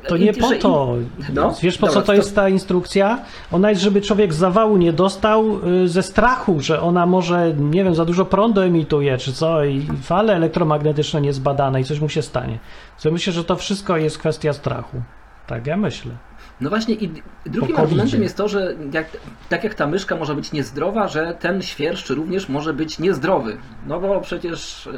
To 0.08 0.16
nie 0.16 0.32
po 0.32 0.50
to. 0.50 0.94
No, 1.34 1.54
Wiesz 1.62 1.78
po 1.78 1.86
dobra, 1.86 2.00
co 2.00 2.06
to 2.06 2.14
jest 2.14 2.34
ta 2.34 2.48
instrukcja? 2.48 3.18
Ona 3.52 3.70
jest, 3.70 3.82
żeby 3.82 4.00
człowiek 4.00 4.34
zawału 4.34 4.76
nie 4.76 4.92
dostał 4.92 5.68
y, 5.84 5.88
ze 5.88 6.02
strachu, 6.02 6.60
że 6.60 6.80
ona 6.80 7.06
może, 7.06 7.54
nie 7.54 7.84
wiem, 7.84 7.94
za 7.94 8.04
dużo 8.04 8.24
prądu 8.24 8.60
emituje, 8.60 9.18
czy 9.18 9.32
co, 9.32 9.64
i 9.64 9.86
fale 10.02 10.36
elektromagnetyczne 10.36 11.20
niezbadane 11.20 11.80
i 11.80 11.84
coś 11.84 12.00
mu 12.00 12.08
się 12.08 12.22
stanie. 12.22 12.58
Co 12.98 13.10
myślę, 13.10 13.32
że 13.32 13.44
to 13.44 13.56
wszystko 13.56 13.96
jest 13.96 14.18
kwestia 14.18 14.52
strachu. 14.52 15.02
Tak 15.46 15.66
ja 15.66 15.76
myślę. 15.76 16.12
No 16.60 16.68
właśnie 16.70 16.94
i 16.94 17.10
drugim 17.46 17.76
argumentem 17.76 18.22
jest 18.22 18.36
to, 18.36 18.48
że 18.48 18.74
jak, 18.92 19.06
tak 19.48 19.64
jak 19.64 19.74
ta 19.74 19.86
myszka 19.86 20.16
może 20.16 20.34
być 20.34 20.52
niezdrowa, 20.52 21.08
że 21.08 21.34
ten 21.40 21.62
świerszcz 21.62 22.10
również 22.10 22.48
może 22.48 22.72
być 22.72 22.98
niezdrowy. 22.98 23.56
No 23.86 24.00
bo 24.00 24.20
przecież 24.20 24.88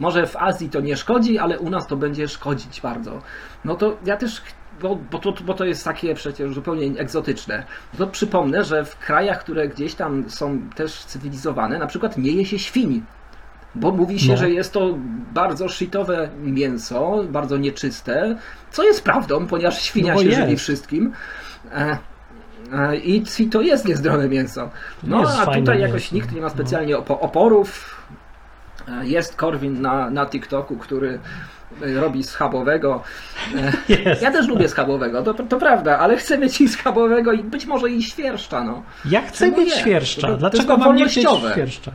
może 0.00 0.26
w 0.26 0.36
Azji 0.36 0.68
to 0.70 0.80
nie 0.80 0.96
szkodzi, 0.96 1.38
ale 1.38 1.58
u 1.58 1.70
nas 1.70 1.86
to 1.86 1.96
będzie 1.96 2.28
szkodzić 2.28 2.80
bardzo. 2.80 3.22
No 3.64 3.74
to 3.74 3.96
ja 4.06 4.16
też, 4.16 4.42
bo, 4.82 4.96
bo, 5.10 5.18
to, 5.18 5.32
bo 5.44 5.54
to 5.54 5.64
jest 5.64 5.84
takie 5.84 6.14
przecież 6.14 6.54
zupełnie 6.54 7.00
egzotyczne. 7.00 7.64
To 7.98 8.06
przypomnę, 8.06 8.64
że 8.64 8.84
w 8.84 8.98
krajach, 8.98 9.40
które 9.40 9.68
gdzieś 9.68 9.94
tam 9.94 10.30
są 10.30 10.60
też 10.74 11.04
cywilizowane, 11.04 11.78
na 11.78 11.86
przykład 11.86 12.18
nie 12.18 12.30
je 12.32 12.46
się 12.46 12.58
świni. 12.58 13.02
Bo 13.74 13.90
mówi 13.90 14.20
się, 14.20 14.30
No. 14.32 14.36
że 14.36 14.50
jest 14.50 14.72
to 14.72 14.94
bardzo 15.34 15.68
shitowe 15.68 16.30
mięso, 16.42 17.24
bardzo 17.28 17.56
nieczyste, 17.56 18.36
co 18.70 18.82
jest 18.84 19.04
prawdą, 19.04 19.46
ponieważ 19.46 19.82
świnia 19.82 20.14
No 20.14 20.20
się 20.20 20.26
jest. 20.26 20.40
żywi 20.40 20.56
wszystkim. 20.56 21.12
E, 21.72 21.98
e, 22.72 22.96
I 22.96 23.24
to 23.50 23.60
jest 23.60 23.84
niezdrowe 23.88 24.28
mięso. 24.28 24.70
No 25.02 25.22
a 25.40 25.54
tutaj 25.54 25.80
jakoś 25.80 26.12
nikt 26.12 26.32
nie 26.32 26.40
ma 26.40 26.48
specjalnie 26.48 26.96
opo- 26.96 27.18
oporów. 27.20 27.96
E, 28.88 29.06
Jest 29.06 29.36
Korwin 29.36 29.80
na, 29.82 30.10
na 30.10 30.26
TikToku, 30.26 30.76
który 30.76 31.18
e, 31.82 32.00
robi 32.00 32.24
schabowego. 32.24 33.02
E, 33.56 33.72
Jest. 34.04 34.22
Ja 34.22 34.30
też 34.30 34.48
lubię 34.48 34.68
schabowego, 34.68 35.22
to, 35.22 35.34
to 35.34 35.58
prawda, 35.58 35.98
ale 35.98 36.16
chcę 36.16 36.38
mieć 36.38 36.60
i 36.60 36.68
schabowego 36.68 37.32
i 37.32 37.42
być 37.44 37.66
może 37.66 37.90
i 37.90 38.02
świerszcza, 38.02 38.64
no. 38.64 38.82
Ja 39.04 39.22
chcę 39.22 39.44
Czemu 39.44 39.58
mieć 39.60 39.74
nie? 39.74 39.80
świerszcza. 39.80 40.32
Dlaczego 40.36 40.76
mam 40.76 40.96
nie 40.96 41.08
chcieć 41.08 41.26
świerszcza? 41.52 41.90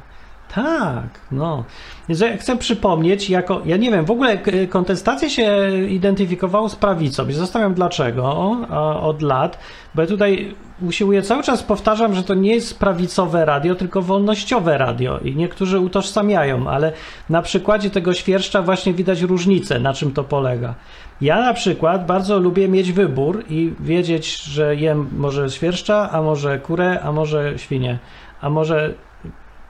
Tak, 0.56 1.20
no. 1.32 1.64
Ja 2.10 2.38
chcę 2.38 2.58
przypomnieć, 2.58 3.30
jako, 3.30 3.62
ja 3.66 3.78
nie 3.78 3.92
wiem, 3.92 4.06
w 4.06 4.12
ogóle 4.12 4.38
kontestacje 4.70 5.30
się 5.30 5.70
identyfikowało 5.90 6.70
z 6.70 6.76
prawicą. 6.76 7.28
I 7.28 7.34
zastanawiam 7.34 7.74
dlaczego 7.74 8.58
od 9.02 9.22
lat, 9.22 9.60
bo 9.96 10.02
ja 10.02 10.08
tutaj 10.08 10.56
usiłuję 10.82 11.22
cały 11.22 11.44
czas 11.44 11.64
powtarzam, 11.64 12.16
że 12.16 12.24
to 12.24 12.34
nie 12.34 12.54
jest 12.54 12.80
prawicowe 12.80 13.46
radio, 13.46 13.76
tylko 13.76 14.02
wolnościowe 14.02 14.78
radio 14.78 15.20
i 15.20 15.36
niektórzy 15.36 15.80
utożsamiają, 15.80 16.70
ale 16.70 16.92
na 17.30 17.42
przykładzie 17.42 17.90
tego 17.90 18.14
świerszcza 18.14 18.62
właśnie 18.62 18.94
widać 18.94 19.22
różnicę, 19.22 19.80
na 19.80 19.94
czym 19.94 20.12
to 20.12 20.24
polega. 20.24 20.76
Ja 21.22 21.42
na 21.42 21.54
przykład 21.54 22.06
bardzo 22.06 22.40
lubię 22.40 22.68
mieć 22.68 22.92
wybór 22.92 23.44
i 23.50 23.74
wiedzieć, 23.80 24.42
że 24.44 24.76
jem 24.76 25.10
może 25.18 25.50
świerszcza, 25.50 26.10
a 26.12 26.22
może 26.22 26.60
kurę, 26.60 27.00
a 27.04 27.12
może 27.12 27.60
świnię, 27.60 28.00
a 28.42 28.50
może 28.50 28.94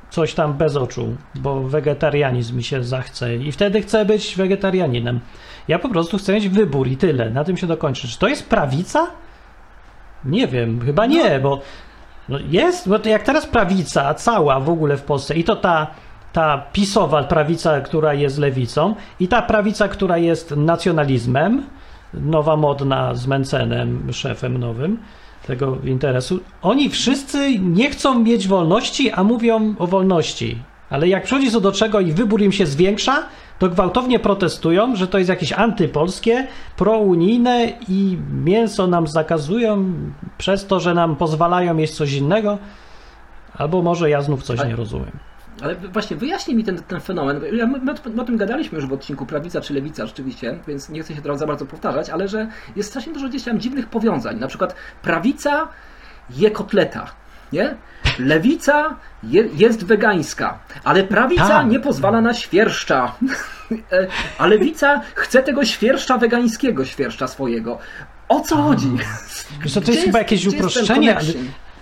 coś 0.09 0.33
tam 0.33 0.53
bez 0.53 0.75
oczu, 0.75 1.15
bo 1.35 1.61
wegetarianizm 1.61 2.57
mi 2.57 2.63
się 2.63 2.83
zachce 2.83 3.35
i 3.35 3.51
wtedy 3.51 3.81
chcę 3.81 4.05
być 4.05 4.35
wegetarianinem. 4.35 5.19
Ja 5.67 5.79
po 5.79 5.89
prostu 5.89 6.17
chcę 6.17 6.33
mieć 6.33 6.49
wybór 6.49 6.87
i 6.87 6.97
tyle. 6.97 7.29
Na 7.29 7.43
tym 7.43 7.57
się 7.57 7.67
dokończy. 7.67 8.07
Czy 8.07 8.19
to 8.19 8.27
jest 8.27 8.49
prawica? 8.49 9.07
Nie 10.25 10.47
wiem, 10.47 10.81
chyba 10.85 11.05
nie, 11.05 11.39
bo 11.39 11.61
no 12.29 12.39
jest, 12.49 12.89
bo 12.89 12.99
to 12.99 13.09
jak 13.09 13.23
teraz 13.23 13.45
prawica 13.45 14.13
cała 14.13 14.59
w 14.59 14.69
ogóle 14.69 14.97
w 14.97 15.03
Polsce 15.03 15.35
i 15.35 15.43
to 15.43 15.55
ta, 15.55 15.87
ta 16.33 16.57
pisowa 16.73 17.23
prawica, 17.23 17.81
która 17.81 18.13
jest 18.13 18.37
lewicą 18.37 18.95
i 19.19 19.27
ta 19.27 19.41
prawica, 19.41 19.87
która 19.87 20.17
jest 20.17 20.51
nacjonalizmem, 20.51 21.63
nowa 22.13 22.55
modna 22.55 23.15
z 23.15 23.27
Mencenem, 23.27 24.13
szefem 24.13 24.57
nowym 24.57 24.97
tego 25.47 25.77
interesu, 25.83 26.39
oni 26.61 26.89
wszyscy 26.89 27.59
nie 27.59 27.89
chcą 27.89 28.19
mieć 28.19 28.47
wolności, 28.47 29.11
a 29.11 29.23
mówią 29.23 29.75
o 29.79 29.87
wolności. 29.87 30.59
Ale 30.89 31.07
jak 31.07 31.23
przychodzi 31.23 31.51
co 31.51 31.61
do 31.61 31.71
czego 31.71 31.99
i 31.99 32.11
wybór 32.11 32.41
im 32.41 32.51
się 32.51 32.65
zwiększa, 32.65 33.23
to 33.59 33.69
gwałtownie 33.69 34.19
protestują, 34.19 34.95
że 34.95 35.07
to 35.07 35.17
jest 35.17 35.29
jakieś 35.29 35.53
antypolskie, 35.53 36.47
prounijne 36.77 37.73
i 37.87 38.17
mięso 38.43 38.87
nam 38.87 39.07
zakazują 39.07 39.93
przez 40.37 40.67
to, 40.67 40.79
że 40.79 40.93
nam 40.93 41.15
pozwalają 41.15 41.77
jeść 41.77 41.93
coś 41.93 42.13
innego. 42.13 42.57
Albo 43.57 43.81
może 43.81 44.09
ja 44.09 44.21
znów 44.21 44.43
coś 44.43 44.63
nie 44.63 44.75
rozumiem. 44.75 45.11
Ale 45.61 45.75
właśnie 45.75 46.17
wyjaśnij 46.17 46.57
mi 46.57 46.63
ten, 46.63 46.77
ten 46.77 47.01
fenomen. 47.01 47.41
Ja, 47.53 47.67
my, 47.67 47.79
my, 47.79 48.21
o 48.21 48.25
tym 48.25 48.37
gadaliśmy 48.37 48.75
już 48.75 48.87
w 48.87 48.93
odcinku 48.93 49.25
prawica 49.25 49.61
czy 49.61 49.73
lewica 49.73 50.05
rzeczywiście, 50.05 50.59
więc 50.67 50.89
nie 50.89 51.03
chcę 51.03 51.15
się 51.15 51.21
teraz 51.21 51.39
za 51.39 51.47
bardzo 51.47 51.65
powtarzać, 51.65 52.09
ale 52.09 52.27
że 52.27 52.47
jest 52.75 52.89
strasznie 52.89 53.13
dużo 53.13 53.29
gdzieś 53.29 53.43
tam 53.43 53.59
dziwnych 53.59 53.87
powiązań. 53.87 54.39
Na 54.39 54.47
przykład 54.47 54.75
prawica 55.01 55.67
je 56.29 56.51
kotleta, 56.51 57.11
nie? 57.53 57.75
Lewica 58.19 58.95
je, 59.23 59.49
jest 59.53 59.85
wegańska, 59.85 60.59
ale 60.83 61.03
prawica 61.03 61.47
Tak. 61.47 61.67
nie 61.67 61.79
pozwala 61.79 62.21
na 62.21 62.33
świerszcza. 62.33 63.11
E, 63.91 64.07
A 64.37 64.47
lewica 64.47 65.01
chce 65.15 65.43
tego 65.43 65.65
świerszcza 65.65 66.17
wegańskiego, 66.17 66.85
świerszcza 66.85 67.27
swojego. 67.27 67.77
O 68.29 68.39
co 68.39 68.55
chodzi? 68.55 68.91
Wiesz 69.61 69.73
to 69.73 69.81
Gdzie 69.81 69.91
jest 69.91 70.05
chyba 70.05 70.19
jakieś 70.19 70.43
jest 70.43 70.57
uproszczenie? 70.57 71.17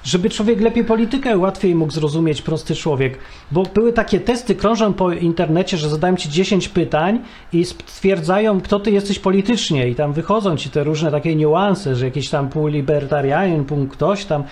Żeby 0.04 0.30
człowiek 0.30 0.62
lepiej 0.62 0.84
politykę 0.84 1.38
łatwiej 1.38 1.76
mógł 1.76 1.92
zrozumieć, 1.92 2.42
prosty 2.42 2.76
człowiek. 2.76 3.20
Bo 3.52 3.64
były 3.64 3.94
takie 3.94 4.20
testy, 4.20 4.56
krążą 4.56 4.94
po 4.94 5.12
internecie, 5.12 5.78
że 5.78 5.90
zadają 5.90 6.16
ci 6.16 6.30
10 6.30 6.70
pytań 6.70 7.20
i 7.54 7.66
stwierdzają, 7.66 8.62
kto 8.62 8.80
ty 8.80 8.92
jesteś 8.92 9.20
politycznie. 9.20 9.90
I 9.90 9.96
tam 9.96 10.14
wychodzą 10.14 10.58
ci 10.58 10.70
te 10.70 10.84
różne 10.84 11.12
takie 11.12 11.36
niuanse, 11.36 11.96
że 11.96 12.06
jakiś 12.06 12.30
tam 12.30 12.50
pół 12.50 12.68
libertarianin, 12.68 13.66
pół 13.66 13.88
ktoś 13.88 14.26
tam. 14.26 14.44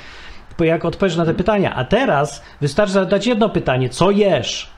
Jak 0.60 0.86
odpowiesz 0.86 1.16
na 1.16 1.26
te 1.26 1.34
pytania. 1.34 1.76
A 1.76 1.86
teraz 1.86 2.44
wystarczy 2.62 2.94
zadać 2.94 3.28
jedno 3.28 3.50
pytanie: 3.50 3.90
co 3.90 4.12
jesz? 4.12 4.70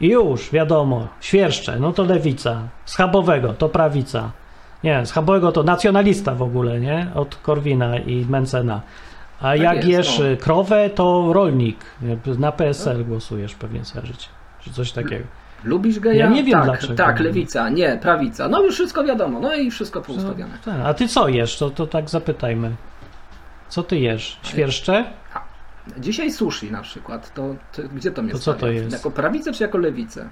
I 0.00 0.08
już, 0.08 0.50
wiadomo, 0.50 1.08
świerszcze, 1.20 1.80
no 1.80 1.92
to 1.92 2.04
lewica. 2.04 2.68
Schabowego 2.84 3.54
to 3.54 3.68
prawica. 3.68 4.30
Nie, 4.84 5.06
schabowego 5.06 5.52
to 5.52 5.62
nacjonalista 5.62 6.34
w 6.34 6.42
ogóle, 6.42 6.80
nie? 6.80 7.06
Od 7.14 7.36
Korwina 7.36 7.98
i 7.98 8.26
Mencena. 8.28 8.80
A 9.42 9.56
jak 9.56 9.76
jest, 9.76 9.88
jesz 9.88 10.18
no. 10.18 10.24
krowę, 10.44 10.90
to 10.90 11.32
rolnik. 11.32 11.78
Na 12.38 12.52
PSL 12.52 13.04
głosujesz 13.04 13.54
pewnie 13.54 13.84
całe 13.84 14.06
życie. 14.06 14.28
Czy 14.60 14.72
coś 14.72 14.92
takiego. 14.92 15.24
Lubisz 15.64 16.00
geja? 16.00 16.24
Ja 16.24 16.30
nie 16.30 16.44
wiem 16.44 16.58
tak, 16.58 16.64
dlaczego. 16.64 16.94
Tak, 16.94 17.20
lewica, 17.20 17.68
nie, 17.68 17.98
prawica. 18.02 18.48
No 18.48 18.62
już 18.62 18.74
wszystko 18.74 19.04
wiadomo, 19.04 19.40
no 19.40 19.54
i 19.54 19.70
wszystko 19.70 20.00
poustawione. 20.02 20.58
Tak, 20.64 20.74
A 20.84 20.94
ty 20.94 21.08
co 21.08 21.28
jesz? 21.28 21.58
To, 21.58 21.70
to 21.70 21.86
tak 21.86 22.10
zapytajmy. 22.10 22.70
Co 23.68 23.82
ty 23.82 23.98
jesz? 23.98 24.38
Świerszcze? 24.42 25.04
Dzisiaj 25.98 26.32
sushi 26.32 26.72
na 26.72 26.82
przykład, 26.82 27.34
to, 27.34 27.54
to 27.72 27.82
gdzie 27.94 28.10
to 28.10 28.22
mnie 28.22 28.32
To 28.32 28.38
co 28.38 28.42
stawia? 28.42 28.60
to 28.60 28.70
jest? 28.70 28.92
Jako 28.92 29.10
prawicę 29.10 29.52
czy 29.52 29.62
jako 29.62 29.78
lewicę? 29.78 30.28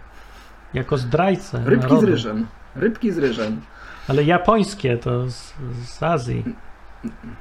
Jako 0.75 0.99
zdrajcę. 0.99 1.63
Rybki 1.65 1.83
narodu. 1.83 2.01
z 2.01 2.05
ryżem. 2.05 2.47
Rybki 2.77 3.13
z 3.13 3.19
ryżem. 3.19 3.61
Ale 4.09 4.25
japońskie 4.25 4.97
to 4.97 5.31
z, 5.31 5.53
z 5.85 6.03
Azji. 6.03 6.45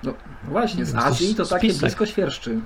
No 0.03 0.13
właśnie, 0.43 0.85
z 0.85 0.93
To 0.93 0.99
Azji 0.99 1.35
to 1.35 1.45
takie 1.45 1.59
spisek. 1.69 1.81
blisko 1.81 2.05
świerszczy. 2.05 2.59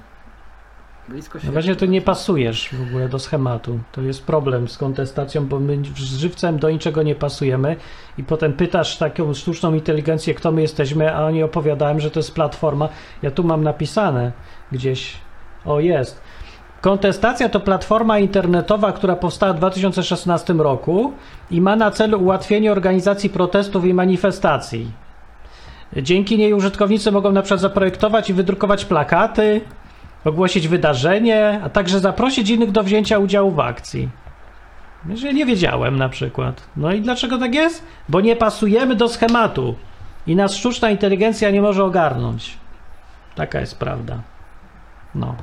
Blisko 1.09 1.33
No 1.33 1.39
świata. 1.39 1.53
właśnie 1.53 1.75
to 1.75 1.85
nie 1.85 2.01
pasujesz 2.01 2.69
w 2.73 2.81
ogóle 2.87 3.09
do 3.09 3.19
schematu. 3.19 3.79
To 3.91 4.01
jest 4.01 4.23
problem 4.25 4.67
z 4.67 4.77
kontestacją, 4.77 5.45
bo 5.45 5.59
my 5.59 5.77
z 5.95 6.17
żywcem 6.17 6.59
do 6.59 6.69
niczego 6.71 7.03
nie 7.03 7.15
pasujemy 7.15 7.75
i 8.17 8.23
potem 8.23 8.53
pytasz 8.53 8.97
taką 8.97 9.33
sztuczną 9.33 9.73
inteligencję, 9.73 10.33
kto 10.33 10.51
my 10.51 10.61
jesteśmy, 10.61 11.15
a 11.15 11.25
oni 11.25 11.43
opowiadałem, 11.43 11.99
że 11.99 12.11
to 12.11 12.19
jest 12.19 12.33
platforma. 12.33 12.89
Ja 13.21 13.31
tu 13.31 13.43
mam 13.43 13.63
napisane 13.63 14.31
gdzieś. 14.71 15.13
O, 15.65 15.79
jest. 15.79 16.21
Kontestacja 16.81 17.49
to 17.49 17.59
platforma 17.59 18.19
internetowa, 18.19 18.91
która 18.91 19.15
powstała 19.15 19.53
w 19.53 19.57
2016 19.57 20.53
roku 20.53 21.13
i 21.51 21.61
ma 21.61 21.75
na 21.75 21.91
celu 21.91 22.21
ułatwienie 22.21 22.71
organizacji 22.71 23.29
protestów 23.29 23.85
i 23.85 23.93
manifestacji. 23.93 24.91
Dzięki 26.01 26.37
niej 26.37 26.53
użytkownicy 26.53 27.11
mogą 27.11 27.31
na 27.31 27.41
przykład 27.41 27.61
zaprojektować 27.61 28.29
i 28.29 28.33
wydrukować 28.33 28.85
plakaty, 28.85 29.61
ogłosić 30.25 30.67
wydarzenie, 30.67 31.59
a 31.63 31.69
także 31.69 31.99
zaprosić 31.99 32.49
innych 32.49 32.71
do 32.71 32.83
wzięcia 32.83 33.19
udziału 33.19 33.51
w 33.51 33.59
akcji. 33.59 34.09
Że 35.15 35.33
nie 35.33 35.45
wiedziałem 35.45 35.97
na 35.97 36.09
przykład. 36.09 36.67
No 36.77 36.91
i 36.93 37.01
dlaczego 37.01 37.37
tak 37.37 37.55
jest? 37.55 37.83
Bo 38.09 38.21
nie 38.21 38.35
pasujemy 38.35 38.95
do 38.95 39.07
schematu 39.07 39.75
i 40.27 40.35
nas 40.35 40.55
sztuczna 40.55 40.89
inteligencja 40.89 41.51
nie 41.51 41.61
może 41.61 41.83
ogarnąć. 41.83 42.57
Taka 43.35 43.59
jest 43.59 43.79
prawda. 43.79 44.21
No. 45.15 45.35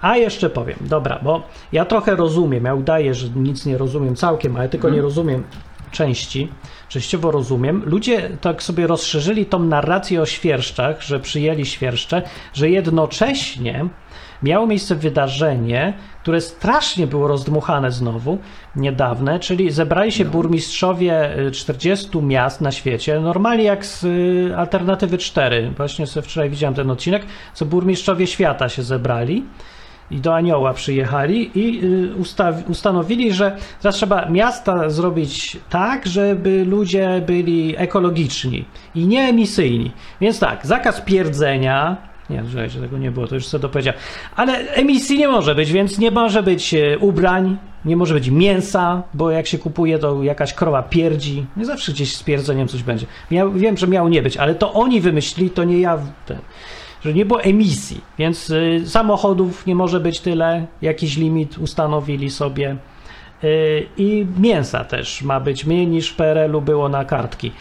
A 0.00 0.16
jeszcze 0.16 0.50
powiem, 0.50 0.76
dobra, 0.80 1.18
bo 1.22 1.42
ja 1.72 1.84
trochę 1.84 2.16
rozumiem, 2.16 2.64
ja 2.64 2.74
udaję, 2.74 3.14
że 3.14 3.28
nic 3.28 3.66
nie 3.66 3.78
rozumiem 3.78 4.16
całkiem, 4.16 4.56
ale 4.56 4.68
tylko 4.68 4.90
nie 4.90 5.02
rozumiem 5.02 5.44
części, 5.90 6.48
częściowo 6.94 7.30
rozumiem. 7.30 7.82
Ludzie 7.86 8.30
tak 8.40 8.62
sobie 8.62 8.86
rozszerzyli 8.86 9.46
tą 9.46 9.58
narrację 9.58 10.22
o 10.22 10.26
świerszczach, 10.26 11.02
że 11.02 11.20
przyjęli 11.20 11.66
świerszcze, 11.66 12.22
że 12.52 12.70
jednocześnie 12.70 13.88
miało 14.42 14.66
miejsce 14.66 14.94
wydarzenie, 14.94 15.92
które 16.22 16.40
strasznie 16.40 17.06
było 17.06 17.28
rozdmuchane 17.28 17.92
znowu, 17.92 18.38
niedawne, 18.76 19.40
czyli 19.40 19.70
zebrali 19.70 20.12
się 20.12 20.24
burmistrzowie 20.24 21.38
y, 21.38 21.50
40 21.50 22.18
miast 22.22 22.60
na 22.60 22.72
świecie, 22.72 23.20
normalnie 23.20 23.64
jak 23.64 23.86
z 23.86 24.04
y, 24.04 24.56
Alternatywy 24.56 25.18
4, 25.18 25.70
właśnie 25.76 26.06
sobie 26.06 26.26
wczoraj 26.26 26.50
widziałem 26.50 26.74
ten 26.74 26.90
odcinek, 26.90 27.26
co 27.54 27.66
burmistrzowie 27.66 28.26
świata 28.26 28.68
się 28.68 28.82
zebrali 28.82 29.44
i 30.10 30.16
do 30.16 30.34
Anioła 30.34 30.74
przyjechali 30.74 31.50
i 31.54 31.84
y, 31.84 32.14
ustaw, 32.14 32.54
ustanowili, 32.68 33.32
że 33.32 33.56
teraz 33.82 33.96
trzeba 33.96 34.28
miasta 34.28 34.90
zrobić 34.90 35.56
tak, 35.70 36.06
żeby 36.06 36.64
ludzie 36.64 37.22
byli 37.26 37.74
ekologiczni 37.76 38.64
i 38.94 39.06
nieemisyjni. 39.06 39.90
Więc 40.20 40.38
tak, 40.38 40.66
zakaz 40.66 41.00
pierdzenia. 41.00 41.96
Nie, 42.30 42.44
że 42.68 42.80
tego 42.80 42.98
nie 42.98 43.10
było, 43.10 43.26
to 43.26 43.34
już 43.34 43.46
sobie 43.46 43.62
dopowiedziałem. 43.62 44.00
Ale 44.36 44.52
emisji 44.58 45.18
nie 45.18 45.28
może 45.28 45.54
być, 45.54 45.72
więc 45.72 45.98
nie 45.98 46.10
może 46.10 46.42
być 46.42 46.74
e, 46.74 46.98
ubrań, 46.98 47.56
nie 47.84 47.96
może 47.96 48.14
być 48.14 48.30
mięsa, 48.30 49.02
bo 49.14 49.30
jak 49.30 49.46
się 49.46 49.58
kupuje, 49.58 49.98
to 49.98 50.22
jakaś 50.22 50.54
krowa 50.54 50.82
pierdzi. 50.82 51.46
Nie 51.56 51.64
zawsze 51.64 51.92
gdzieś 51.92 52.16
z 52.16 52.22
pierdzeniem 52.22 52.68
coś 52.68 52.82
będzie. 52.82 53.06
Miał, 53.30 53.52
wiem, 53.52 53.76
że 53.76 53.86
miało 53.86 54.08
nie 54.08 54.22
być, 54.22 54.36
ale 54.36 54.54
to 54.54 54.72
oni 54.72 55.00
wymyślili, 55.00 55.50
to 55.50 55.64
nie 55.64 55.80
ja. 55.80 55.98
Ten 56.26 56.38
że 57.04 57.14
nie 57.14 57.24
było 57.24 57.42
emisji, 57.42 58.00
więc 58.18 58.50
y, 58.50 58.82
samochodów 58.86 59.66
nie 59.66 59.74
może 59.74 60.00
być 60.00 60.20
tyle, 60.20 60.66
jakiś 60.82 61.16
limit 61.16 61.58
ustanowili 61.58 62.30
sobie. 62.30 62.76
Y, 63.44 63.86
I 63.96 64.26
mięsa 64.38 64.84
też 64.84 65.22
ma 65.22 65.40
być 65.40 65.64
mniej 65.64 65.86
niż 65.86 66.10
w 66.10 66.16
PRL-u 66.16 66.60
było 66.60 66.88
na 66.88 67.04
kartki. 67.04 67.52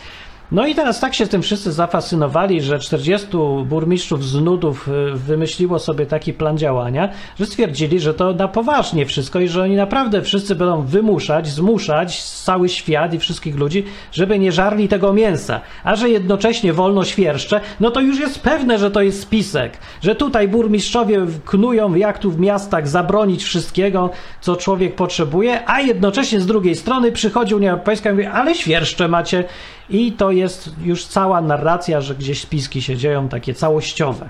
No 0.52 0.68
i 0.68 0.76
teraz 0.76 1.00
tak 1.00 1.14
się 1.14 1.28
tym 1.28 1.42
wszyscy 1.42 1.72
zafascynowali, 1.72 2.62
że 2.62 2.80
40 2.80 3.28
burmistrzów 3.66 4.26
z 4.26 4.42
nudów 4.42 4.88
y, 4.88 5.12
wymyśliło 5.14 5.80
sobie 5.80 6.06
taki 6.06 6.34
plan 6.34 6.58
działania, 6.58 7.10
że 7.40 7.46
stwierdzili, 7.46 8.00
że 8.00 8.14
to 8.14 8.34
na 8.34 8.48
poważnie 8.48 9.06
wszystko 9.06 9.40
i 9.40 9.48
że 9.48 9.64
oni 9.64 9.76
naprawdę 9.76 10.22
wszyscy 10.22 10.56
będą 10.56 10.82
wymuszać, 10.82 11.48
zmuszać 11.48 12.24
cały 12.24 12.70
świat 12.70 13.14
i 13.14 13.20
wszystkich 13.20 13.56
ludzi, 13.56 13.84
żeby 14.12 14.40
nie 14.40 14.52
żarli 14.52 14.88
tego 14.88 15.14
mięsa. 15.14 15.62
A 15.84 15.96
że 15.96 16.10
jednocześnie 16.10 16.74
wolno 16.74 17.06
świerszcze, 17.06 17.62
no 17.80 17.92
to 17.92 18.02
już 18.02 18.20
jest 18.20 18.42
pewne, 18.42 18.80
że 18.80 18.92
to 18.92 19.02
jest 19.02 19.22
spisek. 19.22 19.78
Że 20.02 20.16
tutaj 20.16 20.48
burmistrzowie 20.48 21.26
knują, 21.46 21.96
jak 21.96 22.20
tu 22.20 22.32
w 22.32 22.40
miastach 22.40 22.88
zabronić 22.88 23.44
wszystkiego, 23.44 24.10
co 24.42 24.56
człowiek 24.56 24.96
potrzebuje, 24.96 25.70
a 25.70 25.82
jednocześnie 25.82 26.42
z 26.42 26.46
drugiej 26.46 26.76
strony 26.76 27.12
przychodzi 27.12 27.56
Unia 27.56 27.72
Europejska 27.72 28.10
i 28.10 28.14
mówi, 28.14 28.26
ale 28.26 28.56
świerszcze 28.56 29.08
macie. 29.08 29.44
I 29.90 30.12
to 30.12 30.32
jest 30.34 30.70
już 30.82 31.06
cała 31.06 31.42
narracja, 31.42 32.02
że 32.02 32.16
gdzieś 32.16 32.42
spiski 32.42 32.82
się 32.82 32.98
dzieją, 32.98 33.30
takie 33.30 33.54
całościowe. 33.54 34.30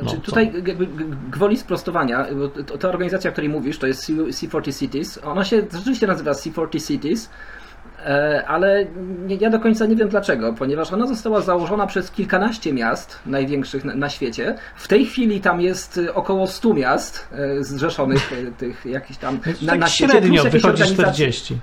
Znaczy, 0.00 0.16
No, 0.16 0.22
tutaj 0.22 0.52
jakby 0.66 0.86
gwoli 1.30 1.56
sprostowania, 1.56 2.26
bo 2.68 2.76
ta 2.78 2.88
organizacja, 2.88 3.30
o 3.30 3.32
której 3.32 3.50
mówisz, 3.50 3.78
to 3.78 3.86
jest 3.86 4.04
C- 4.06 4.12
C40 4.12 4.78
Cities. 4.78 5.20
Ona 5.24 5.44
się 5.44 5.62
rzeczywiście 5.72 6.06
nazywa 6.06 6.32
C40 6.32 6.86
Cities, 6.86 7.30
e, 8.06 8.44
ale 8.48 8.86
ja 9.40 9.50
do 9.50 9.60
końca 9.60 9.86
nie 9.86 9.96
wiem 9.96 10.08
dlaczego, 10.08 10.52
ponieważ 10.52 10.92
ona 10.92 11.06
została 11.06 11.40
założona 11.40 11.86
przez 11.86 12.10
kilkanaście 12.10 12.72
miast 12.72 13.18
największych 13.26 13.84
na, 13.84 14.08
świecie. 14.08 14.54
W 14.76 14.88
tej 14.88 15.06
chwili 15.06 15.40
tam 15.40 15.60
jest 15.60 15.98
e, 16.08 16.14
około 16.14 16.46
100 16.46 16.74
miast 16.74 17.28
e, 17.32 17.64
zrzeszonych, 17.64 18.32
tych 18.58 18.86
jakichś 18.86 19.18
tam 19.18 19.40
na, 19.62 19.72
tak 19.72 19.80
na 19.80 19.88
świecie. 19.88 20.12
średnio 20.12 20.42
wychodzi 20.44 20.66
organizacje. 20.66 21.02
40. 21.12 21.58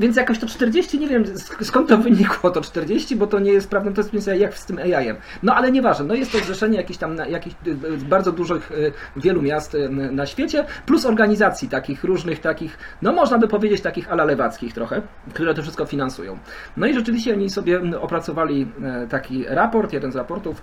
Więc 0.00 0.16
jakoś 0.16 0.38
to 0.38 0.46
40, 0.46 0.98
nie 0.98 1.08
wiem 1.08 1.24
sk- 1.24 1.64
skąd 1.64 1.88
to 1.88 1.98
wynikło 1.98 2.50
to 2.50 2.60
40, 2.60 3.16
bo 3.16 3.26
to 3.26 3.38
nie 3.38 3.52
jest 3.52 3.70
prawdą, 3.70 3.94
to 3.94 4.02
jest 4.12 4.26
jak 4.26 4.58
z 4.58 4.66
tym 4.66 4.78
AI-em. 4.78 5.16
No 5.42 5.54
ale 5.54 5.72
nieważne, 5.72 6.04
no 6.04 6.14
jest 6.14 6.32
to 6.32 6.38
zrzeszenie 6.38 6.76
jakichś 6.76 6.98
tam 6.98 7.14
na, 7.14 7.26
jakichś 7.26 7.56
y, 7.66 7.70
y, 7.70 7.96
bardzo 7.96 8.32
dużych 8.32 8.70
y, 8.72 8.92
wielu 9.16 9.42
miast 9.42 9.76
na 9.90 10.26
świecie, 10.26 10.64
plus 10.86 11.06
organizacji 11.06 11.68
takich 11.68 12.04
różnych 12.04 12.40
takich, 12.40 12.78
no 13.02 13.12
można 13.12 13.38
by 13.38 13.48
powiedzieć 13.48 13.80
takich 13.80 14.12
ala 14.12 14.24
lewackich 14.24 14.74
trochę, 14.74 15.02
które 15.34 15.54
to 15.54 15.62
wszystko 15.62 15.86
finansują. 15.86 16.38
No 16.76 16.86
i 16.86 16.94
rzeczywiście 16.94 17.32
oni 17.32 17.50
sobie 17.50 18.00
opracowali 18.00 18.68
e, 18.82 19.06
taki 19.06 19.44
raport, 19.48 19.92
jeden 19.92 20.12
z 20.12 20.16
raportów, 20.16 20.62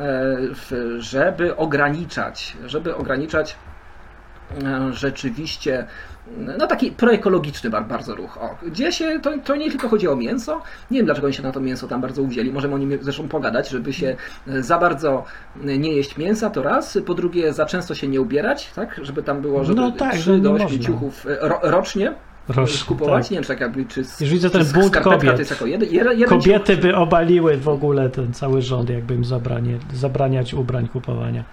e, 0.00 0.36
żeby 0.98 1.56
ograniczać, 1.56 2.56
żeby 2.66 2.96
ograniczać 2.96 3.56
e, 4.64 4.92
rzeczywiście 4.92 5.86
no 6.58 6.66
taki 6.66 6.92
proekologiczny 6.92 7.70
bar- 7.70 7.86
bardzo 7.86 8.14
ruch. 8.14 8.38
O, 8.38 8.56
gdzie 8.66 8.92
się, 8.92 9.20
to, 9.22 9.30
to 9.44 9.56
nie 9.56 9.70
tylko 9.70 9.88
chodzi 9.88 10.08
o 10.08 10.16
mięso, 10.16 10.62
nie 10.90 10.98
wiem 10.98 11.06
dlaczego 11.06 11.26
oni 11.26 11.34
się 11.34 11.42
na 11.42 11.52
to 11.52 11.60
mięso 11.60 11.88
tam 11.88 12.00
bardzo 12.00 12.22
uwzięli, 12.22 12.52
możemy 12.52 12.74
o 12.74 12.78
nim 12.78 12.98
zresztą 13.00 13.28
pogadać, 13.28 13.68
żeby 13.68 13.92
się 13.92 14.16
e, 14.48 14.62
za 14.62 14.78
bardzo 14.78 15.24
nie 15.64 15.92
jeść 15.92 16.16
mięsa, 16.16 16.50
to 16.50 16.62
raz, 16.62 16.98
po 17.06 17.14
drugie 17.14 17.52
za 17.52 17.66
często 17.66 17.94
się 17.94 18.08
nie 18.08 18.20
ubierać, 18.20 18.70
tak, 18.74 19.00
żeby 19.02 19.22
tam 19.22 19.42
było, 19.42 19.64
żeby 19.64 19.80
No 19.80 19.92
tak, 19.92 20.14
3 20.14 20.30
no 20.30 20.38
do 20.38 20.48
nie 20.48 20.54
8 20.64 20.66
można. 20.78 20.86
ciuchów 20.92 21.26
e, 21.26 21.48
ro, 21.48 21.58
rocznie 21.62 22.14
kupować, 22.86 23.24
tak. 23.24 23.30
nie 23.30 23.34
wiem 23.36 23.42
czy 23.42 23.48
tak 23.48 23.60
jakby, 23.60 23.84
czy 23.84 24.00
Już 24.00 24.30
widzę 24.30 24.50
ten 24.50 24.64
bunt 24.64 24.96
kobiet. 24.96 25.60
jeden, 25.66 25.90
jeden 25.92 26.28
Kobiety 26.28 26.72
ciuch, 26.74 26.82
by 26.82 26.96
obaliły 26.96 27.56
w 27.56 27.68
ogóle 27.68 28.10
ten 28.10 28.32
cały 28.32 28.62
rząd, 28.62 28.90
jakby 28.90 29.14
im 29.14 29.24
zabranie, 29.24 29.78
zabraniać 29.94 30.54
ubrań 30.54 30.88
kupowania. 30.88 31.44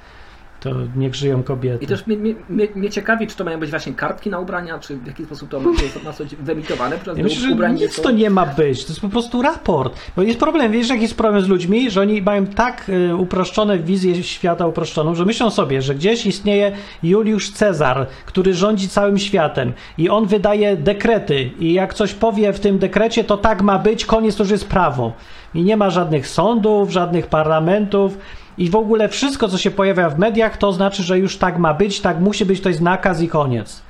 To 0.65 0.71
niech 0.95 1.15
żyją 1.15 1.43
kobiety. 1.43 1.83
I 1.83 1.87
też 1.87 2.07
mnie, 2.07 2.17
mnie, 2.49 2.67
mnie, 2.75 2.89
ciekawi, 2.89 3.27
czy 3.27 3.35
to 3.37 3.43
mają 3.43 3.59
być 3.59 3.69
właśnie 3.69 3.93
kartki 3.93 4.29
na 4.29 4.39
ubrania, 4.39 4.79
czy 4.79 4.97
w 4.97 5.07
jaki 5.07 5.25
sposób 5.25 5.49
to 5.49 5.59
ma 5.59 5.69
ma 6.05 6.11
być 6.19 6.35
wyemitowane, 6.35 6.97
Ja 7.17 7.23
myślę, 7.23 7.53
ubrań 7.53 7.73
nic 7.73 7.93
są- 7.93 8.01
to 8.01 8.11
nie 8.11 8.29
ma 8.29 8.45
być. 8.45 8.85
To 8.85 8.89
jest 8.91 9.01
po 9.01 9.09
prostu 9.09 9.41
raport. 9.41 9.95
Bo 10.15 10.21
jest 10.21 10.39
problem, 10.39 10.71
wiesz, 10.71 10.89
jaki 10.89 11.01
jest 11.01 11.15
problem 11.17 11.43
z 11.43 11.47
ludźmi, 11.47 11.91
że 11.91 12.01
oni 12.01 12.21
mają 12.21 12.45
tak 12.45 12.89
y, 12.89 13.15
uproszczone 13.15 13.79
wizję 13.79 14.23
świata 14.23 14.67
uproszczoną, 14.67 15.15
że 15.15 15.25
myślą 15.25 15.49
sobie, 15.49 15.81
że 15.81 15.95
gdzieś 15.95 16.25
istnieje 16.25 16.71
Juliusz 17.03 17.51
Cezar, 17.51 18.07
który 18.25 18.53
rządzi 18.53 18.89
całym 18.89 19.17
światem 19.17 19.73
i 19.97 20.09
on 20.09 20.25
wydaje 20.25 20.77
dekrety 20.77 21.51
i 21.59 21.73
jak 21.73 21.93
coś 21.93 22.13
powie 22.13 22.53
w 22.53 22.59
tym 22.59 22.79
dekrecie, 22.79 23.23
to 23.23 23.37
tak 23.37 23.61
ma 23.61 23.79
być, 23.79 24.05
koniec 24.05 24.35
to 24.35 24.43
już 24.43 24.51
jest 24.51 24.67
prawo. 24.67 25.13
I 25.53 25.63
nie 25.63 25.77
ma 25.77 25.89
żadnych 25.89 26.27
sądów, 26.27 26.89
żadnych 26.91 27.27
parlamentów. 27.27 28.17
I 28.57 28.69
w 28.69 28.75
ogóle 28.75 29.09
wszystko, 29.09 29.47
co 29.47 29.57
się 29.57 29.71
pojawia 29.71 30.09
w 30.09 30.19
mediach, 30.19 30.57
to 30.57 30.73
znaczy, 30.73 31.03
że 31.03 31.19
już 31.19 31.37
tak 31.37 31.57
ma 31.57 31.73
być, 31.73 32.01
tak 32.01 32.19
musi 32.19 32.45
być, 32.45 32.61
to 32.61 32.69
jest 32.69 32.81
nakaz 32.81 33.21
i 33.21 33.27
koniec. 33.27 33.81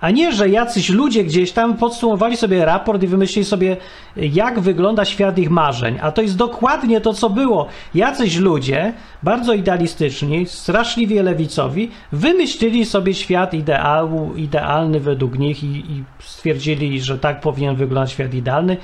A 0.00 0.10
nie, 0.10 0.32
że 0.32 0.48
jacyś 0.48 0.90
ludzie 0.90 1.24
gdzieś 1.24 1.52
tam 1.52 1.76
podsumowali 1.76 2.36
sobie 2.36 2.64
raport 2.64 3.02
i 3.02 3.06
wymyślili 3.06 3.44
sobie, 3.44 3.76
jak 4.16 4.60
wygląda 4.60 5.04
świat 5.04 5.38
ich 5.38 5.50
marzeń. 5.50 5.98
A 6.02 6.12
to 6.12 6.22
jest 6.22 6.36
dokładnie 6.36 7.00
to, 7.00 7.12
co 7.12 7.30
było. 7.30 7.68
Jacyś 7.94 8.36
ludzie, 8.36 8.92
bardzo 9.22 9.52
idealistyczni, 9.52 10.46
straszliwie 10.46 11.22
lewicowi, 11.22 11.90
wymyślili 12.12 12.84
sobie 12.84 13.14
świat 13.14 13.54
ideału, 13.54 14.34
idealny 14.34 15.00
według 15.00 15.38
nich 15.38 15.64
i, 15.64 15.66
i 15.66 16.04
stwierdzili, 16.18 17.00
że 17.00 17.18
tak 17.18 17.40
powinien 17.40 17.76
wyglądać 17.76 18.12
świat 18.12 18.34
idealny. 18.34 18.76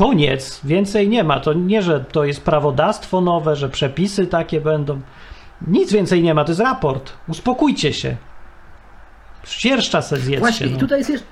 Koniec, 0.00 0.60
więcej 0.64 1.08
nie 1.08 1.24
ma. 1.24 1.40
To 1.40 1.52
nie, 1.52 1.82
że 1.82 2.04
to 2.12 2.24
jest 2.24 2.40
prawodawstwo 2.40 3.20
nowe, 3.20 3.56
że 3.56 3.68
przepisy 3.68 4.26
takie 4.26 4.60
będą. 4.60 5.00
Nic 5.66 5.92
więcej 5.92 6.22
nie 6.22 6.34
ma, 6.34 6.44
to 6.44 6.50
jest 6.50 6.60
raport. 6.60 7.12
Uspokójcie 7.28 7.92
się. 7.92 8.16
Świerszcza 9.44 10.02
se 10.02 10.16
zjedzcie. 10.16 10.40
Właśnie, 10.40 10.66
i 10.66 10.72
no. 10.72 10.78
tutaj 10.78 10.98
jest 10.98 11.10
jeszcze, 11.10 11.26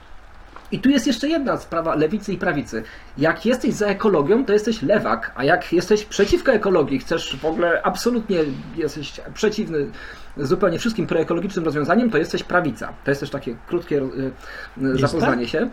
I 0.73 0.79
tu 0.79 0.89
jest 0.89 1.07
jeszcze 1.07 1.29
jedna 1.29 1.57
sprawa 1.57 1.95
lewicy 1.95 2.33
i 2.33 2.39
prawicy. 2.39 2.83
Jak 3.19 3.47
jesteś 3.47 3.75
za 3.75 3.87
ekologią, 3.87 4.45
to 4.45 4.53
jesteś 4.53 4.83
lewak, 4.83 5.33
a 5.37 5.45
jak 5.45 5.73
jesteś 5.73 6.05
przeciwko 6.05 6.53
ekologii, 6.53 6.99
chcesz 6.99 7.37
w 7.37 7.45
ogóle 7.45 7.83
absolutnie 7.83 8.39
jesteś 8.77 9.21
przeciwny 9.35 9.91
zupełnie 10.37 10.79
wszystkim 10.79 11.07
proekologicznym 11.07 11.65
rozwiązaniem, 11.65 12.11
to 12.11 12.19
jesteś 12.19 12.43
prawica. 12.43 12.93
To 13.05 13.11
jest 13.11 13.21
też 13.21 13.31
takie 13.31 13.57
krótkie 13.67 14.03
e, 14.03 14.99
zapoznanie 14.99 15.43
tak? 15.43 15.51
się 15.51 15.71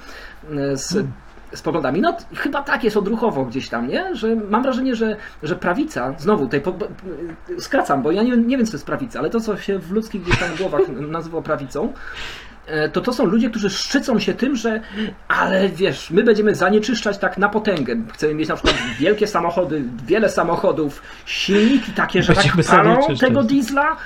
e, 0.52 0.78
z, 0.78 1.06
z 1.56 1.62
poglądami. 1.62 2.02
No 2.02 2.18
chyba 2.36 2.62
tak 2.62 2.84
jest 2.84 2.98
odruchowo 2.98 3.46
gdzieś 3.46 3.70
tam, 3.70 3.88
nie? 3.88 4.16
Że 4.16 4.36
mam 4.36 4.64
wrażenie, 4.64 4.96
że, 4.96 5.16
że 5.44 5.56
prawica, 5.56 6.14
znowu 6.18 6.46
tutaj 6.46 6.62
po, 6.62 6.74
skracam, 7.60 8.02
bo 8.02 8.12
ja 8.12 8.24
nie, 8.24 8.38
nie 8.38 8.58
wiem 8.58 8.66
co 8.66 8.72
to 8.72 8.78
jest 8.78 8.86
prawica, 8.86 9.20
ale 9.20 9.30
to 9.30 9.40
co 9.40 9.58
się 9.58 9.80
w 9.80 9.92
ludzkich 9.92 10.22
gdzieś 10.22 10.40
tam 10.40 10.56
głowach 10.58 10.82
nazywa 10.90 11.42
prawicą, 11.42 11.94
e, 12.66 12.90
to 12.90 13.02
to 13.02 13.14
są 13.14 13.26
ludzie, 13.26 13.50
którzy 13.50 13.70
szczycą 13.70 14.20
się 14.20 14.34
tym, 14.34 14.56
że 14.56 14.82
ale 15.28 15.70
wiesz, 15.70 16.12
my 16.12 16.24
będziemy 16.24 16.56
zanieczyszczać 16.56 17.18
tak 17.18 17.38
na 17.38 17.50
potęgę. 17.50 17.96
Chcemy 18.14 18.34
mieć 18.34 18.50
na 18.50 18.56
przykład 18.56 18.76
wielkie 19.00 19.28
samochody, 19.28 19.84
wiele 20.06 20.30
samochodów, 20.30 21.02
silniki 21.26 21.92
takie, 21.92 22.24
że 22.24 22.34
Będziemy 22.34 22.64
tak 22.64 22.84
palą 22.84 23.16
tego 23.20 23.44
diesla. 23.44 23.98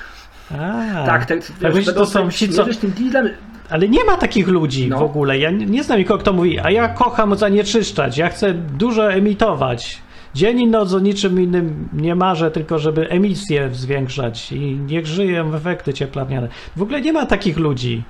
A, 0.52 1.06
Tak, 1.06 1.26
te, 1.26 1.40
tak 1.62 1.74
wiesz, 1.74 1.86
to 1.86 2.06
są 2.06 2.32
ci, 2.32 2.50
co... 2.50 2.66
tym 2.66 2.92
dieslem. 2.92 3.30
Ale 3.70 3.90
nie 3.90 4.04
ma 4.04 4.18
takich 4.18 4.48
ludzi 4.48 4.88
No. 4.90 5.00
w 5.00 5.02
ogóle. 5.04 5.38
Ja 5.40 5.52
nie, 5.52 5.66
nie 5.66 5.84
znam 5.84 6.00
nikogo, 6.00 6.20
kto 6.20 6.34
mówi, 6.34 6.60
a 6.60 6.72
ja 6.72 6.88
kocham 6.88 7.36
zanieczyszczać, 7.36 8.18
ja 8.18 8.30
chcę 8.30 8.54
dużo 8.54 9.14
emitować. 9.14 10.02
Dzień 10.36 10.60
i 10.62 10.68
noc 10.68 10.94
o 10.94 11.00
niczym 11.00 11.42
innym 11.42 11.90
nie 11.94 12.16
marzę, 12.16 12.52
tylko 12.52 12.80
żeby 12.80 13.10
emisję 13.10 13.70
zwiększać 13.74 14.52
i 14.52 14.60
niech 14.76 15.08
żyją 15.08 15.56
efekty 15.56 15.94
cieplarniane. 15.94 16.48
W 16.76 16.82
ogóle 16.82 17.02
nie 17.02 17.14
ma 17.14 17.26
takich 17.26 17.58
ludzi. 17.58 18.04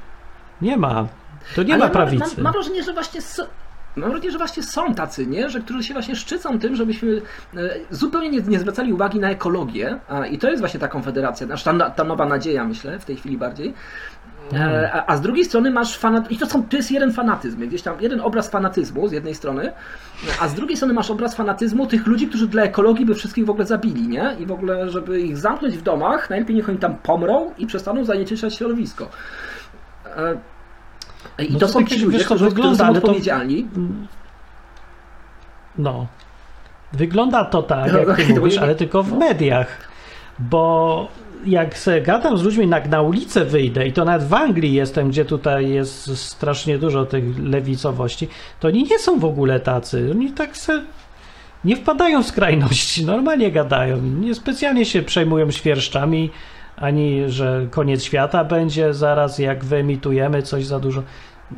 Nie 0.61 0.77
ma. 0.77 1.07
To 1.55 1.63
nie 1.63 1.73
Ale 1.73 1.79
ma 1.79 1.85
mam- 1.85 1.93
prawicy. 1.93 2.35
Mam, 2.35 2.43
mam 2.43 2.53
wrażenie, 2.53 2.83
że 2.83 2.93
właśnie 2.93 3.21
są, 3.21 3.43
mam 3.95 4.09
wrażenie, 4.09 4.31
że 4.31 4.37
właśnie 4.37 4.63
są 4.63 4.93
tacy, 4.95 5.27
nie? 5.27 5.49
Że, 5.49 5.59
którzy 5.59 5.83
się 5.83 5.93
właśnie 5.93 6.15
szczycą 6.15 6.59
tym, 6.59 6.75
żebyśmy 6.75 7.21
e, 7.57 7.59
zupełnie 7.91 8.29
nie, 8.29 8.41
nie 8.41 8.59
zwracali 8.59 8.93
uwagi 8.93 9.19
na 9.19 9.29
ekologię. 9.29 9.99
A, 10.09 10.25
I 10.25 10.37
to 10.37 10.47
jest 10.49 10.59
właśnie 10.61 10.79
ta 10.79 10.87
konfederacja, 10.87 11.47
znaczy 11.47 11.63
ta, 11.65 11.89
ta 11.89 12.03
nowa 12.03 12.25
nadzieja, 12.25 12.65
myślę, 12.65 12.99
w 12.99 13.05
tej 13.05 13.15
chwili 13.15 13.37
bardziej. 13.37 13.73
E, 14.53 14.91
A, 14.93 15.05
a 15.05 15.17
z 15.17 15.21
drugiej 15.21 15.45
strony 15.45 15.71
masz 15.71 15.97
fanat... 15.97 16.31
I 16.31 16.37
to, 16.37 16.45
są, 16.45 16.63
to 16.63 16.77
jest 16.77 16.91
jeden 16.91 17.13
fanatyzm, 17.13 17.67
gdzieś 17.67 17.81
tam 17.81 18.01
jeden 18.01 18.21
obraz 18.21 18.49
fanatyzmu 18.49 19.07
z 19.07 19.11
jednej 19.11 19.35
strony, 19.35 19.71
a 20.39 20.47
z 20.47 20.53
drugiej 20.53 20.77
strony 20.77 20.93
masz 20.93 21.11
obraz 21.11 21.35
fanatyzmu 21.35 21.87
tych 21.87 22.07
ludzi, 22.07 22.27
którzy 22.27 22.47
dla 22.47 22.63
ekologii 22.63 23.05
by 23.05 23.15
wszystkich 23.15 23.45
w 23.45 23.49
ogóle 23.49 23.65
zabili, 23.65 24.07
nie? 24.07 24.35
I 24.39 24.45
w 24.45 24.51
ogóle, 24.51 24.89
żeby 24.89 25.21
ich 25.21 25.37
zamknąć 25.37 25.77
w 25.77 25.81
domach, 25.81 26.29
najlepiej 26.29 26.55
niech 26.55 26.69
oni 26.69 26.77
tam 26.77 26.95
pomrą 26.95 27.51
i 27.57 27.67
przestaną 27.67 28.05
zanieczyszczać 28.05 28.55
środowisko. 28.55 29.09
E, 30.05 30.37
I 31.43 31.53
No 31.53 31.59
to 31.59 31.65
to 31.65 31.71
są 31.73 31.79
tak, 31.79 31.89
ci 31.89 31.95
wiesz, 31.95 32.03
ludzie, 32.03 32.19
to 32.19 32.25
którzy, 32.25 32.45
którzy 32.45 32.55
wygląda, 32.55 32.87
są 32.87 32.93
to- 32.93 32.99
odpowiedzialni. 32.99 33.67
No. 35.77 36.07
Wygląda 36.93 37.45
to 37.45 37.63
tak, 37.63 37.93
No, 37.93 37.99
jak 37.99 38.17
ty 38.17 38.29
no, 38.33 38.39
mówisz, 38.39 38.57
ale 38.57 38.75
tylko 38.75 39.03
w 39.03 39.17
mediach. 39.17 39.67
Bo 40.39 41.07
jak 41.45 41.77
se 41.77 42.01
gadam 42.01 42.37
z 42.37 42.43
ludźmi, 42.43 42.69
jak 42.69 42.89
na 42.89 43.01
ulicę 43.01 43.45
wyjdę, 43.45 43.87
i 43.87 43.93
to 43.93 44.05
nawet 44.05 44.27
w 44.27 44.33
Anglii 44.33 44.73
jestem, 44.73 45.09
gdzie 45.09 45.25
tutaj 45.25 45.69
jest 45.69 46.17
strasznie 46.17 46.77
dużo 46.77 47.05
tych 47.05 47.39
lewicowości, 47.39 48.27
to 48.59 48.67
oni 48.67 48.83
nie 48.83 48.99
są 48.99 49.19
w 49.19 49.25
ogóle 49.25 49.59
tacy. 49.59 50.07
Oni 50.11 50.31
tak 50.31 50.57
se 50.57 50.83
nie 51.65 51.75
wpadają 51.75 52.23
w 52.23 52.27
skrajności, 52.27 53.05
normalnie 53.05 53.51
gadają. 53.51 54.01
Nie 54.01 54.35
specjalnie 54.35 54.85
się 54.85 55.01
przejmują 55.01 55.51
świerszczami, 55.51 56.29
ani 56.77 57.23
że 57.27 57.67
koniec 57.71 58.03
świata 58.03 58.43
będzie 58.43 58.93
zaraz, 58.93 59.39
jak 59.39 59.65
wyemitujemy 59.65 60.41
coś 60.41 60.65
za 60.65 60.79
dużo. 60.79 61.03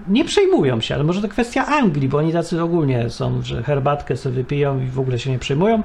Nie 0.08 0.26
przejmują 0.26 0.82
się, 0.82 0.96
ale 0.96 1.04
może 1.04 1.22
to 1.22 1.28
kwestia 1.28 1.66
Anglii, 1.66 2.10
bo 2.10 2.18
oni 2.18 2.34
tacy 2.34 2.64
ogólnie 2.64 3.10
są, 3.10 3.42
że 3.42 3.64
herbatkę 3.64 4.18
sobie 4.18 4.36
wypiją 4.36 4.82
i 4.82 4.88
w 4.88 5.00
ogóle 5.00 5.20
się 5.20 5.32
nie 5.32 5.40
przejmują, 5.40 5.84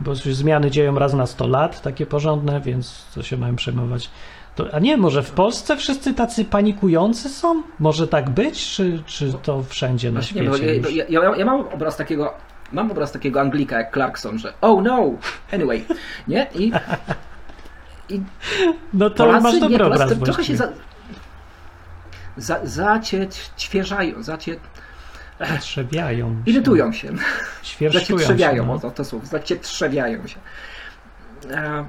bo 0.00 0.14
się 0.14 0.34
zmiany 0.34 0.70
dzieją 0.70 0.98
raz 0.98 1.14
na 1.14 1.26
100 1.26 1.46
lat, 1.46 1.82
takie 1.82 2.06
porządne, 2.06 2.60
więc 2.60 3.06
co 3.10 3.22
się 3.22 3.36
mają 3.36 3.56
przejmować. 3.56 4.10
To, 4.56 4.74
a 4.74 4.78
nie, 4.78 4.96
może 4.96 5.22
w 5.22 5.30
Polsce 5.30 5.76
wszyscy 5.76 6.14
tacy 6.14 6.44
panikujący 6.44 7.28
są? 7.28 7.62
Może 7.78 8.08
tak 8.08 8.30
być, 8.30 8.70
czy, 8.70 9.02
czy 9.06 9.32
to 9.42 9.62
wszędzie 9.62 10.12
na 10.12 10.20
Właśnie 10.20 10.42
nie, 10.42 10.54
świecie? 10.56 10.96
ja, 10.96 11.04
ja, 11.08 11.22
ja, 11.22 11.36
ja 11.36 11.44
mam 11.44 11.60
obraz 11.60 11.96
takiego. 11.96 12.34
Mam 12.72 12.90
obraz 12.90 13.12
takiego 13.12 13.40
Anglika 13.40 13.78
jak 13.78 13.92
Clarkson, 13.92 14.38
że 14.38 14.52
oh 14.60 14.82
no, 14.82 15.10
anyway, 15.52 15.84
nie? 16.28 16.46
I, 16.54 16.72
i 18.08 18.20
No 18.92 19.10
to 19.10 19.24
Polacy, 19.24 19.42
masz 19.42 19.54
nie, 19.54 19.60
dobry 19.60 19.78
Polacy 19.78 20.04
obraz 20.04 20.18
trochę 20.24 20.44
się 20.44 20.56
za, 20.56 20.68
za, 22.36 22.60
zacietrzewiają, 22.66 24.22
zacie, 24.22 24.56
Trzewiają 25.60 26.42
się. 26.44 26.50
irytują 26.50 26.92
się, 26.92 27.12
Świerszczują 27.62 28.18
się. 28.18 28.24
zacietrzewiają, 28.24 28.66
no. 28.66 28.72
o 28.72 28.78
to, 28.78 28.90
to 28.90 29.04
słowo, 29.04 29.26
zacietrzewiają 29.26 30.26
się. 30.26 30.40
E, 31.50 31.84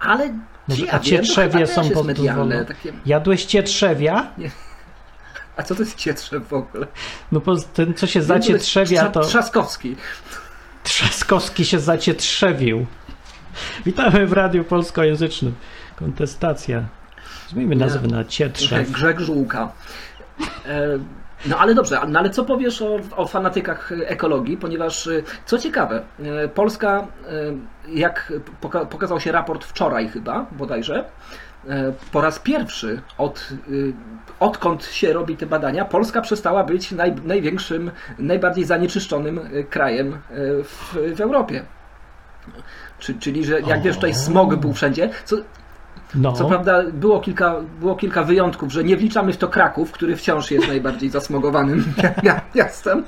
ale 0.00 0.38
Może- 0.68 0.94
a 0.94 0.98
cietrzewie 0.98 1.66
są 1.66 1.88
dozwolone? 1.88 2.64
takie, 2.64 2.92
Jadłeś 3.06 3.44
cietrzewia? 3.44 4.32
A 5.56 5.62
co 5.62 5.74
to 5.74 5.82
jest 5.82 5.96
cietrzew 5.96 6.48
w 6.48 6.52
ogóle? 6.52 6.86
No 7.32 7.40
bo 7.40 7.56
ten, 7.56 7.94
co 7.94 8.06
się 8.06 8.22
zacietrzewia, 8.22 9.08
to 9.08 9.20
Trzaskowski. 9.20 9.96
Trzaskowski 10.82 11.64
się 11.64 11.80
zacietrzewił. 11.80 12.86
Witamy 13.86 14.26
w 14.26 14.32
Radiu 14.32 14.64
Polskojęzycznym. 14.64 15.54
Kontestacja. 15.96 16.84
Zmieńmy 17.48 17.76
nazwę 17.76 18.08
na 18.08 18.24
Cietrzew. 18.24 18.90
Grzeg 18.90 19.20
Żółka. 19.20 19.72
E, 20.66 20.98
No 21.46 21.58
ale 21.58 21.74
dobrze, 21.74 22.00
no 22.08 22.18
ale 22.18 22.30
co 22.30 22.44
powiesz 22.44 22.82
o, 22.82 22.98
o 23.16 23.26
fanatykach 23.26 23.92
ekologii, 24.06 24.56
ponieważ 24.56 25.06
e, 25.06 25.22
co 25.46 25.58
ciekawe, 25.58 26.02
e, 26.18 26.48
Polska, 26.48 27.06
jak 27.88 28.32
poka- 28.62 28.86
pokazał 28.86 29.20
się 29.20 29.32
raport 29.32 29.64
wczoraj 29.64 30.08
chyba, 30.08 30.46
bodajże, 30.52 31.04
po 32.12 32.20
raz 32.20 32.38
pierwszy 32.38 33.02
od, 33.18 33.48
odkąd 34.40 34.84
się 34.84 35.12
robi 35.12 35.36
te 35.36 35.46
badania, 35.46 35.84
Polska 35.84 36.20
przestała 36.20 36.64
być 36.64 36.92
naj, 36.92 37.14
największym, 37.24 37.90
najbardziej 38.18 38.64
zanieczyszczonym 38.64 39.40
krajem 39.70 40.18
w, 40.64 40.96
w 41.16 41.20
Europie. 41.20 41.64
Czy, 42.98 43.14
czyli, 43.14 43.44
że 43.44 43.60
jak 43.60 43.82
wiesz, 43.82 43.94
tutaj 43.96 44.14
smog 44.14 44.56
był 44.56 44.72
wszędzie, 44.72 45.10
co, 45.24 45.36
No, 46.14 46.32
co 46.32 46.44
prawda 46.44 46.82
było 46.92 47.20
kilka, 47.20 47.54
było 47.80 47.94
kilka 47.96 48.22
wyjątków, 48.22 48.72
że 48.72 48.84
nie 48.84 48.96
wliczamy 48.96 49.32
w 49.32 49.36
to 49.36 49.48
Kraków, 49.48 49.92
który 49.92 50.16
wciąż 50.16 50.50
jest 50.50 50.68
najbardziej 50.68 51.10
zasmogowanym 51.10 51.84
mia- 52.24 52.40
miastem. 52.54 53.04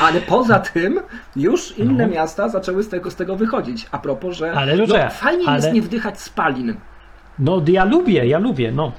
Ale 0.00 0.20
poza 0.20 0.58
tym 0.58 1.00
już 1.36 1.78
inne 1.78 2.06
No. 2.06 2.12
miasta 2.14 2.48
zaczęły 2.48 2.82
z 2.82 2.88
tego, 2.88 3.10
z 3.10 3.14
tego 3.16 3.36
wychodzić. 3.36 3.86
A 3.90 3.98
propos, 3.98 4.36
że 4.36 4.52
Ale, 4.52 4.76
no, 4.76 4.86
fajnie 5.10 5.46
ale- 5.48 5.56
jest 5.56 5.72
nie 5.72 5.82
wdychać 5.82 6.20
spalin. 6.20 6.74
no 7.38 7.62
ja 7.68 7.84
lubię, 7.84 8.26
ja 8.26 8.38
lubię, 8.38 8.72
no. 8.72 8.92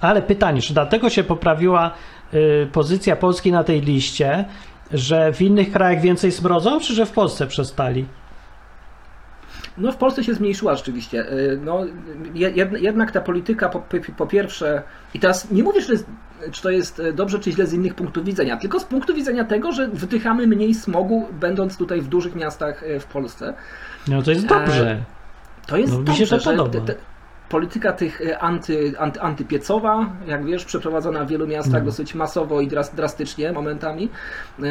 Ale 0.00 0.22
pytanie, 0.22 0.62
czy 0.62 0.74
dlatego 0.74 1.10
się 1.10 1.24
poprawiła 1.24 1.90
y, 2.34 2.68
pozycja 2.72 3.16
Polski 3.16 3.52
na 3.52 3.64
tej 3.64 3.80
liście, 3.80 4.44
że 4.92 5.32
w 5.32 5.42
innych 5.42 5.72
krajach 5.72 6.00
więcej 6.02 6.32
smrodzą, 6.32 6.80
czy 6.80 6.94
że 6.94 7.06
w 7.06 7.12
Polsce 7.12 7.46
przestali? 7.46 8.04
No 9.78 9.92
w 9.92 9.96
Polsce 9.96 10.24
się 10.24 10.34
zmniejszyła 10.34 10.74
rzeczywiście. 10.76 11.32
Y, 11.32 11.60
No, 11.64 11.84
je- 12.34 12.50
jed- 12.52 12.78
jednak 12.80 13.12
ta 13.12 13.20
polityka 13.20 13.68
po, 13.68 13.82
po- 14.16 14.26
pierwsze, 14.26 14.82
i 15.14 15.18
teraz 15.20 15.50
nie 15.50 15.62
mówię, 15.62 15.80
że 15.80 15.86
to 15.86 15.92
jest, 15.92 16.06
czy 16.52 16.62
to 16.62 16.70
jest 16.70 17.00
e, 17.00 17.12
dobrze 17.12 17.38
czy 17.38 17.52
źle 17.52 17.66
z 17.66 17.72
innych 17.72 17.94
punktów 17.94 18.24
widzenia, 18.24 18.56
tylko 18.56 18.80
z 18.80 18.84
punktu 18.84 19.14
widzenia 19.14 19.44
tego, 19.44 19.72
że 19.72 19.88
wdychamy 19.88 20.46
mniej 20.46 20.74
smogu, 20.74 21.26
będąc 21.40 21.76
tutaj 21.76 22.00
w 22.00 22.08
dużych 22.08 22.34
miastach 22.34 22.82
e, 22.82 23.00
w 23.00 23.06
Polsce. 23.06 23.54
No 24.08 24.22
to 24.22 24.30
jest 24.30 24.44
E, 24.44 24.48
dobrze. 24.48 25.02
To 25.66 25.76
jest 25.76 25.92
No, 25.92 25.98
mi 25.98 26.04
dobrze, 26.04 26.26
się 26.26 26.38
to 26.38 26.44
podoba. 26.50 26.70
te, 26.70 26.80
te, 26.80 26.94
polityka 27.48 27.92
tych 27.92 28.20
e, 28.20 28.38
anty, 28.38 28.92
anty, 28.98 29.20
antypiecowa, 29.20 30.12
jak 30.26 30.44
wiesz, 30.44 30.64
przeprowadzona 30.64 31.24
w 31.24 31.28
wielu 31.28 31.46
miastach 31.46 31.82
No. 31.82 31.86
dosyć 31.86 32.14
masowo 32.14 32.60
i 32.60 32.68
dras, 32.68 32.94
drastycznie 32.94 33.52
momentami. 33.52 34.08
E, 34.62 34.64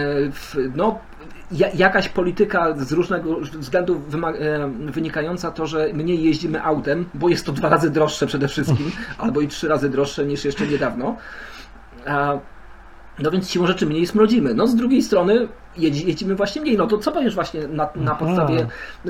no, 0.76 1.00
ja, 1.52 1.70
jakaś 1.70 2.10
polityka 2.10 2.76
z 2.78 2.92
różnego 2.92 3.40
względu 3.40 3.96
e, 3.96 4.70
wynikająca 4.92 5.52
to, 5.52 5.68
że 5.68 5.90
mniej 5.94 6.24
jeździmy 6.24 6.64
autem, 6.64 7.06
bo 7.14 7.30
jest 7.30 7.46
to 7.46 7.52
dwa 7.52 7.70
razy 7.70 7.90
droższe 7.90 8.28
przede 8.28 8.48
wszystkim, 8.48 8.92
albo 9.18 9.42
i 9.42 9.48
trzy 9.48 9.68
razy 9.68 9.90
droższe 9.90 10.26
niż 10.26 10.46
jeszcze 10.46 10.68
niedawno. 10.68 11.18
No 13.20 13.32
więc 13.32 13.50
siłą 13.50 13.68
rzeczy 13.68 13.86
mniej 13.86 14.08
smrodzimy. 14.08 14.54
No 14.54 14.68
z 14.68 14.76
drugiej 14.76 15.02
strony 15.02 15.48
jeździmy 15.78 16.36
właśnie 16.36 16.62
mniej. 16.62 16.78
No 16.78 16.88
to 16.88 16.98
co 16.98 17.12
powiesz 17.12 17.36
właśnie 17.36 17.68
na, 17.68 17.90
na 17.96 18.16
podstawie, 18.16 18.68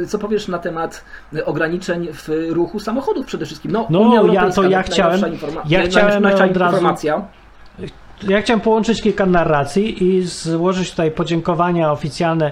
co 0.07 0.19
powiesz 0.19 0.47
na 0.47 0.59
temat 0.59 1.05
ograniczeń 1.45 2.07
w 2.13 2.29
ruchu 2.49 2.79
samochodów 2.79 3.25
przede 3.25 3.45
wszystkim? 3.45 3.71
No, 3.71 3.87
No, 3.89 3.99
Unia 3.99 4.21
ja- 4.33 4.51
to 4.51 4.63
ja 4.63 4.83
chciałem- 4.83 5.21
ja 5.69 5.81
chciałem 5.81 6.25
od 6.25 6.57
razu- 6.57 6.75
informacja. 6.77 7.21
ja 8.27 8.41
chciałem 8.41 8.59
połączyć 8.61 9.01
kilka 9.01 9.25
narracji 9.25 10.03
i 10.03 10.23
złożyć 10.23 10.91
tutaj 10.91 11.11
podziękowania 11.11 11.91
oficjalne 11.91 12.51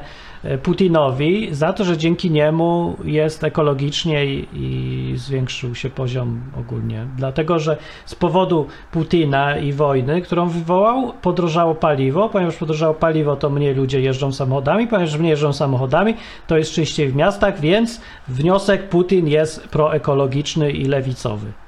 Putinowi 0.63 1.55
za 1.55 1.73
to, 1.73 1.83
że 1.83 1.97
dzięki 1.97 2.31
niemu 2.31 2.95
jest 3.03 3.43
ekologicznie 3.43 4.25
i, 4.25 4.47
i 4.53 5.17
zwiększył 5.17 5.75
się 5.75 5.89
poziom 5.89 6.41
ogólnie. 6.59 7.07
Dlatego, 7.17 7.59
że 7.59 7.77
z 8.05 8.15
powodu 8.15 8.67
Putina 8.91 9.57
i 9.57 9.73
wojny, 9.73 10.21
którą 10.21 10.49
wywołał, 10.49 11.13
podrożało 11.21 11.75
paliwo. 11.75 12.29
Ponieważ 12.29 12.55
podrożało 12.55 12.93
paliwo, 12.93 13.35
to 13.35 13.49
mniej 13.49 13.75
ludzie 13.75 14.01
jeżdżą 14.01 14.31
samochodami. 14.31 14.87
Ponieważ 14.87 15.17
mniej 15.17 15.29
jeżdżą 15.29 15.53
samochodami, 15.53 16.13
to 16.47 16.57
jest 16.57 16.71
czyściej 16.71 17.09
w 17.09 17.15
miastach, 17.15 17.59
więc 17.59 18.01
wniosek 18.27 18.89
Putin 18.89 19.27
jest 19.27 19.67
proekologiczny 19.67 20.71
i 20.71 20.85
lewicowy. 20.85 21.64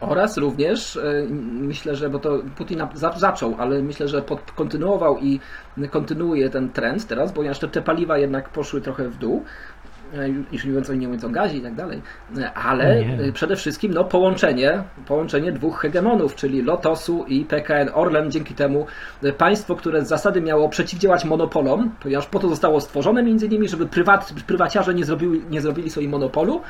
Oraz 0.00 0.36
również 0.36 0.96
e, 0.96 1.26
myślę, 1.40 1.96
że, 1.96 2.10
bo 2.10 2.18
to 2.18 2.38
Putin 2.56 2.82
za, 2.94 3.12
zaczął, 3.12 3.54
ale 3.58 3.82
myślę, 3.82 4.08
że 4.08 4.22
pod, 4.22 4.52
kontynuował 4.52 5.18
i 5.18 5.40
kontynuuje 5.90 6.50
ten 6.50 6.68
trend 6.68 7.06
teraz, 7.06 7.32
ponieważ 7.32 7.58
te, 7.58 7.68
te 7.68 7.82
paliwa 7.82 8.18
jednak 8.18 8.48
poszły 8.48 8.80
trochę 8.80 9.08
w 9.08 9.16
dół. 9.16 9.44
E, 10.14 10.28
nie 10.28 10.58
mówiąc 10.66 10.90
o, 10.90 10.94
nie 10.94 11.06
mówiąc 11.06 11.24
o 11.24 11.28
gazie 11.28 11.56
i 11.56 11.60
tak 11.60 11.74
dalej, 11.74 12.02
E, 12.38 12.52
ale 12.54 13.04
Nie. 13.04 13.24
e, 13.24 13.32
przede 13.32 13.56
wszystkim 13.56 13.94
no, 13.94 14.04
połączenie, 14.04 14.82
połączenie 15.06 15.52
dwóch 15.52 15.80
hegemonów, 15.80 16.34
czyli 16.34 16.62
Lotosu 16.62 17.24
i 17.28 17.44
PKN 17.44 17.90
Orlen. 17.94 18.30
Dzięki 18.30 18.54
temu 18.54 18.86
państwo, 19.38 19.76
które 19.76 20.04
z 20.04 20.08
zasady 20.08 20.40
miało 20.40 20.68
przeciwdziałać 20.68 21.24
monopolom, 21.24 21.90
ponieważ 22.00 22.26
po 22.26 22.38
to 22.38 22.48
zostało 22.48 22.80
stworzone 22.80 23.22
między 23.22 23.46
innymi, 23.46 23.68
żeby 23.68 23.86
prywat, 23.86 24.32
prywaciarze 24.46 24.94
nie 24.94 25.04
zrobili, 25.04 25.42
nie 25.50 25.60
zrobili 25.60 25.90
sobie 25.90 26.08
monopolu, 26.08 26.60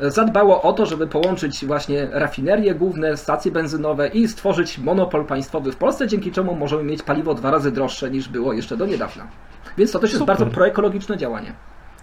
zadbało 0.00 0.62
o 0.62 0.72
to, 0.72 0.86
żeby 0.86 1.06
połączyć 1.06 1.66
właśnie 1.66 2.08
rafinerie 2.10 2.74
główne, 2.74 3.16
stacje 3.16 3.52
benzynowe 3.52 4.08
i 4.08 4.28
stworzyć 4.28 4.78
monopol 4.78 5.24
państwowy 5.24 5.72
w 5.72 5.76
Polsce, 5.76 6.08
dzięki 6.08 6.32
czemu 6.32 6.54
możemy 6.54 6.84
mieć 6.84 7.02
paliwo 7.02 7.34
dwa 7.34 7.50
razy 7.50 7.72
droższe 7.72 8.10
niż 8.10 8.28
było 8.28 8.52
jeszcze 8.52 8.76
do 8.76 8.86
niedawna. 8.86 9.26
Więc 9.78 9.92
to 9.92 9.98
też 9.98 10.10
jest 10.10 10.20
Super. 10.20 10.36
bardzo 10.36 10.54
proekologiczne 10.54 11.16
działanie. 11.16 11.52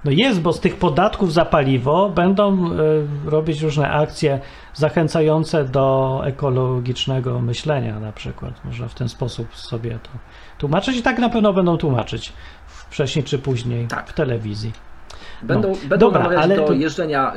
No 0.06 0.12
jest, 0.12 0.42
bo 0.42 0.54
z 0.54 0.60
tych 0.60 0.76
podatków 0.76 1.34
za 1.34 1.46
paliwo 1.46 2.10
będą 2.10 2.72
y, 2.72 2.80
robić 3.26 3.62
różne 3.62 3.90
akcje 3.90 4.40
zachęcające 4.74 5.66
do 5.66 6.22
ekologicznego 6.26 7.40
myślenia 7.40 8.00
na 8.00 8.12
przykład. 8.12 8.66
Można 8.66 8.88
w 8.88 8.96
ten 8.96 9.10
sposób 9.10 9.56
sobie 9.56 10.00
to 10.04 10.10
tłumaczyć 10.58 10.98
i 10.98 11.02
tak 11.02 11.20
na 11.20 11.30
pewno 11.30 11.54
będą 11.54 11.78
tłumaczyć 11.78 12.34
wcześniej 12.68 13.26
czy 13.26 13.40
później 13.40 13.88
Tak. 13.88 14.10
w 14.10 14.14
telewizji. 14.14 14.72
Będą, 15.44 15.70
No. 15.70 15.76
będą 15.90 15.98
Dobra, 16.06 16.20
namawiać 16.20 16.44
ale 16.44 16.56
do, 16.56 16.64
to- 16.64 16.74
jeżdżenia, 16.74 17.34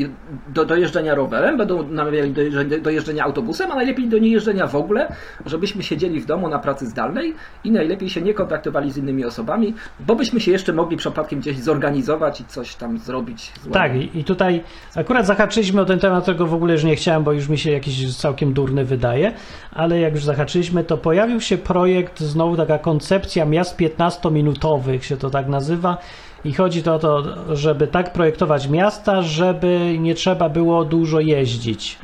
y, 0.00 0.10
do, 0.48 0.64
do 0.64 0.76
jeżdżenia 0.76 1.14
rowerem, 1.14 1.56
będą 1.58 1.88
namawiali 1.88 2.30
do 2.32 2.42
jeżdżenia, 2.42 2.78
do 2.78 2.90
jeżdżenia 2.90 3.24
autobusem, 3.24 3.72
a 3.72 3.74
najlepiej 3.74 4.08
do 4.08 4.18
niejeżdżenia 4.18 4.66
w 4.66 4.76
ogóle, 4.76 5.12
żebyśmy 5.46 5.82
siedzieli 5.82 6.20
w 6.20 6.26
domu 6.26 6.48
na 6.48 6.58
pracy 6.58 6.86
zdalnej 6.86 7.34
i 7.64 7.70
najlepiej 7.70 8.10
się 8.10 8.22
nie 8.22 8.34
kontaktowali 8.34 8.90
z 8.92 8.96
innymi 8.96 9.24
osobami, 9.24 9.74
bo 10.00 10.16
byśmy 10.16 10.40
się 10.40 10.50
jeszcze 10.52 10.72
mogli 10.72 10.96
przypadkiem 10.96 11.40
gdzieś 11.40 11.58
zorganizować 11.58 12.40
i 12.40 12.44
coś 12.44 12.74
tam 12.74 12.98
zrobić. 12.98 13.52
Złego. 13.62 13.74
Tak, 13.74 13.94
i 13.94 14.18
i 14.18 14.24
tutaj 14.24 14.62
akurat 14.96 15.26
zahaczyliśmy 15.26 15.80
o 15.80 15.84
ten 15.84 15.98
temat, 15.98 16.24
tego 16.24 16.46
w 16.46 16.54
ogóle 16.54 16.72
już 16.72 16.84
nie 16.84 16.96
chciałem, 16.96 17.24
bo 17.24 17.32
już 17.32 17.48
mi 17.48 17.58
się 17.58 17.70
jakiś 17.70 18.16
całkiem 18.16 18.52
durny 18.52 18.84
wydaje, 18.84 19.32
ale 19.72 20.00
jak 20.00 20.14
już 20.14 20.24
zahaczyliśmy, 20.24 20.84
to 20.84 20.96
pojawił 20.98 21.40
się 21.40 21.58
projekt, 21.58 22.20
znowu 22.20 22.56
taka 22.56 22.78
koncepcja 22.78 23.44
miast 23.44 23.76
15-minutowych 23.80 25.00
się 25.02 25.16
to 25.16 25.30
tak 25.30 25.48
nazywa 25.48 25.98
i 26.44 26.52
chodzi 26.52 26.82
to 26.82 26.94
o 26.94 26.98
to, 26.98 27.24
żeby 27.56 27.86
tak 27.86 28.12
projektować 28.12 28.68
miasta, 28.68 29.22
żeby 29.22 29.96
nie 29.98 30.14
trzeba 30.14 30.48
było 30.48 30.84
dużo 30.84 31.20
jeździć. 31.20 31.98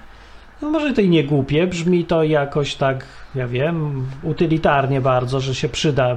No 0.62 0.70
może 0.70 0.92
to 0.92 1.00
i 1.00 1.08
nie 1.08 1.24
głupie, 1.24 1.66
brzmi 1.66 2.04
to 2.04 2.22
jakoś 2.22 2.74
tak, 2.74 3.06
ja 3.34 3.46
wiem, 3.46 4.06
utylitarnie 4.22 5.00
bardzo, 5.00 5.40
że 5.40 5.54
się 5.54 5.68
przyda 5.68 6.16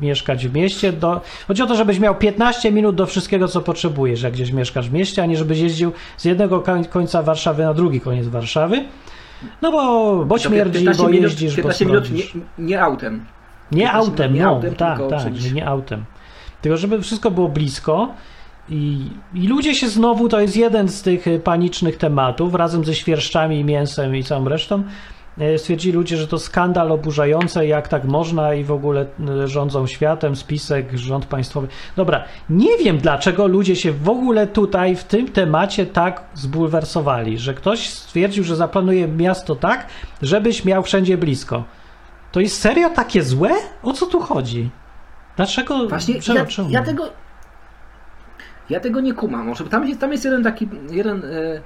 mieszkać 0.00 0.48
w 0.48 0.54
mieście. 0.54 0.92
Do... 0.92 1.20
Chodzi 1.48 1.62
o 1.62 1.66
to, 1.66 1.74
żebyś 1.74 1.98
miał 1.98 2.14
15 2.14 2.72
minut 2.72 2.96
do 2.96 3.06
wszystkiego, 3.06 3.48
co 3.48 3.60
potrzebujesz, 3.60 4.22
jak 4.22 4.32
gdzieś 4.32 4.52
mieszkasz 4.52 4.88
w 4.88 4.92
mieście, 4.92 5.22
a 5.22 5.26
nie 5.26 5.36
żebyś 5.36 5.58
jeździł 5.58 5.92
z 6.16 6.24
jednego 6.24 6.60
koń- 6.60 6.88
końca 6.88 7.22
Warszawy 7.22 7.62
na 7.62 7.74
drugi 7.74 8.00
koniec 8.00 8.28
Warszawy. 8.28 8.84
No 9.62 9.72
bo, 9.72 10.24
bo 10.24 10.38
śmierdzi, 10.38 10.72
15 10.72 11.02
bo 11.02 11.08
minut, 11.08 11.30
jeździsz, 11.30 11.56
15 11.56 11.84
bo 11.84 11.90
minut 11.90 12.10
nie, 12.12 12.22
nie 12.58 12.82
autem. 12.82 13.24
Nie 13.72 13.82
15 13.82 14.10
autem, 14.10 14.34
nie 14.34 14.42
no, 14.42 14.48
autem, 14.48 14.74
tak, 14.74 15.00
tak, 15.10 15.52
nie 15.54 15.66
autem. 15.66 16.04
Tylko 16.62 16.76
żeby 16.76 17.02
wszystko 17.02 17.30
było 17.30 17.48
blisko 17.48 18.08
i, 18.68 19.10
i 19.34 19.46
ludzie 19.46 19.74
się 19.74 19.88
znowu, 19.88 20.28
to 20.28 20.40
jest 20.40 20.56
jeden 20.56 20.88
z 20.88 21.02
tych 21.02 21.26
y, 21.26 21.40
panicznych 21.40 21.96
tematów, 21.96 22.54
razem 22.54 22.84
ze 22.84 22.94
świerszczami, 22.94 23.64
mięsem 23.64 24.16
i 24.16 24.24
całą 24.24 24.48
resztą, 24.48 24.82
y, 25.40 25.58
stwierdzili 25.58 25.94
ludzie, 25.94 26.16
że 26.16 26.28
to 26.28 26.38
skandal 26.38 26.92
oburzający, 26.92 27.66
jak 27.66 27.88
tak 27.88 28.04
można 28.04 28.54
i 28.54 28.64
w 28.64 28.72
ogóle 28.72 29.06
y, 29.44 29.48
rządzą 29.48 29.86
światem, 29.86 30.36
spisek, 30.36 30.92
rząd 30.94 31.26
państwowy. 31.26 31.68
Dobra, 31.96 32.24
nie 32.50 32.78
wiem 32.78 32.98
dlaczego 32.98 33.46
ludzie 33.46 33.76
się 33.76 33.92
w 33.92 34.08
ogóle 34.08 34.46
tutaj 34.46 34.96
w 34.96 35.04
tym 35.04 35.28
temacie 35.28 35.86
tak 35.86 36.24
zbulwersowali, 36.34 37.38
że 37.38 37.54
ktoś 37.54 37.88
stwierdził, 37.90 38.44
że 38.44 38.56
zaplanuje 38.56 39.08
miasto 39.08 39.56
tak, 39.56 39.86
żebyś 40.22 40.64
miał 40.64 40.82
wszędzie 40.82 41.18
blisko. 41.18 41.64
To 42.32 42.40
jest 42.40 42.60
serio 42.60 42.90
takie 42.90 43.22
złe? 43.22 43.50
O 43.82 43.92
co 43.92 44.06
tu 44.06 44.20
chodzi? 44.20 44.70
Dlaczego? 45.36 45.88
Właśnie 45.88 46.14
ja, 46.14 46.46
ja 46.68 46.82
tego 46.82 47.08
ja 48.70 48.80
tego 48.80 49.00
nie 49.00 49.14
kumam. 49.14 49.46
Może 49.46 49.64
tam 49.64 49.88
jest, 49.88 50.00
tam 50.00 50.12
jest 50.12 50.24
jeden 50.24 50.42
taki 50.42 50.68
jeden, 50.90 51.22
e, 51.24 51.60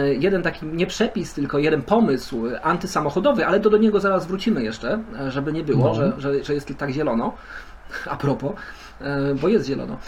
e, 0.00 0.14
jeden 0.14 0.42
taki 0.42 0.66
nie 0.66 0.86
przepis, 0.86 1.34
tylko 1.34 1.58
jeden 1.58 1.82
pomysł 1.82 2.42
antysamochodowy, 2.62 3.46
ale 3.46 3.60
to 3.60 3.70
do 3.70 3.78
niego 3.78 4.00
zaraz 4.00 4.26
wrócimy 4.26 4.62
jeszcze, 4.62 4.98
e, 5.20 5.30
żeby 5.30 5.52
nie 5.52 5.62
było, 5.62 5.88
No. 5.88 5.94
że, 5.94 6.12
że, 6.18 6.44
że 6.44 6.54
jest 6.54 6.74
tak 6.78 6.90
zielono. 6.90 7.32
A 8.10 8.16
propos, 8.16 8.52
bo 9.40 9.48
jest 9.48 9.66
zielono, 9.66 9.98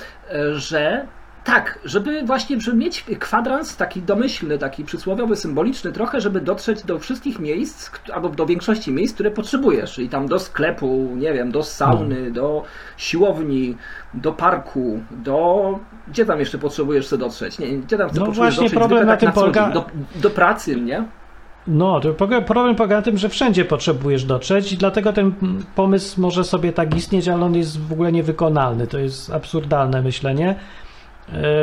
że 0.53 1.07
tak, 1.47 1.79
żeby 1.85 2.23
właśnie 2.23 2.61
żeby 2.61 2.77
mieć 2.77 3.05
kwadrans 3.21 3.77
taki 3.77 4.03
domyślny, 4.03 4.59
taki 4.59 4.85
przysłowiowy, 4.85 5.37
symboliczny 5.37 5.93
trochę, 5.93 6.21
żeby 6.21 6.41
dotrzeć 6.41 6.83
do 6.83 6.99
wszystkich 6.99 7.39
miejsc, 7.39 7.91
albo 8.15 8.29
do 8.29 8.47
większości 8.47 8.93
miejsc, 8.93 9.15
które 9.15 9.31
potrzebujesz, 9.31 9.93
czyli 9.93 10.09
tam 10.09 10.27
do 10.29 10.39
sklepu, 10.39 11.09
nie 11.17 11.33
wiem, 11.33 11.53
do 11.53 11.63
sauny, 11.63 12.31
do 12.31 12.65
siłowni, 12.97 13.77
do 14.15 14.33
parku, 14.33 15.01
do... 15.11 15.79
Gdzie 16.09 16.27
tam 16.27 16.39
jeszcze 16.41 16.59
potrzebujesz 16.59 17.07
sobie 17.07 17.21
dotrzeć? 17.25 17.59
Nie, 17.59 17.67
gdzie 17.79 17.97
tam 17.99 18.07
No 18.07 18.27
potrzebujesz 18.27 18.37
właśnie 18.37 18.63
dotrzeć 18.63 18.79
problem 18.79 18.99
zwykle 18.99 19.07
na 19.07 19.13
tak 19.13 19.21
tym 19.21 19.29
dzień? 19.29 19.35
polega- 19.53 19.71
Do, 19.73 19.87
do 20.21 20.31
pracy, 20.31 20.81
nie? 20.81 21.05
No, 21.67 22.01
problem 22.47 22.75
polega 22.77 22.97
na 22.97 23.03
tym, 23.03 23.19
że 23.19 23.29
wszędzie 23.29 23.65
potrzebujesz 23.65 24.25
dotrzeć 24.25 24.73
i 24.73 24.77
dlatego 24.77 25.13
ten 25.13 25.33
pomysł 25.75 26.21
może 26.21 26.45
sobie 26.45 26.73
tak 26.73 26.97
istnieć, 26.97 27.29
ale 27.29 27.45
on 27.45 27.55
jest 27.55 27.81
w 27.81 27.93
ogóle 27.93 28.13
niewykonalny. 28.13 28.87
To 28.87 28.99
jest 28.99 29.33
absurdalne 29.33 30.03
myślenie, 30.03 30.55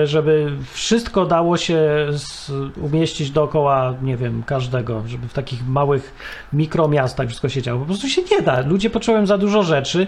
żeby 0.03 0.51
wszystko 0.71 1.25
dało 1.25 1.57
się 1.57 2.07
umieścić 2.81 3.31
dookoła, 3.31 3.95
nie 4.01 4.17
wiem, 4.17 4.43
każdego, 4.43 5.03
żeby 5.07 5.27
w 5.27 5.33
takich 5.33 5.67
małych 5.67 6.13
mikromiastach 6.53 7.27
wszystko 7.27 7.49
się 7.49 7.61
działo. 7.61 7.79
Po 7.79 7.85
prostu 7.85 8.07
się 8.07 8.21
nie 8.31 8.41
da. 8.41 8.61
Ludzie 8.61 8.89
potrzebują 8.89 9.25
za 9.25 9.37
dużo 9.37 9.63
rzeczy 9.63 10.07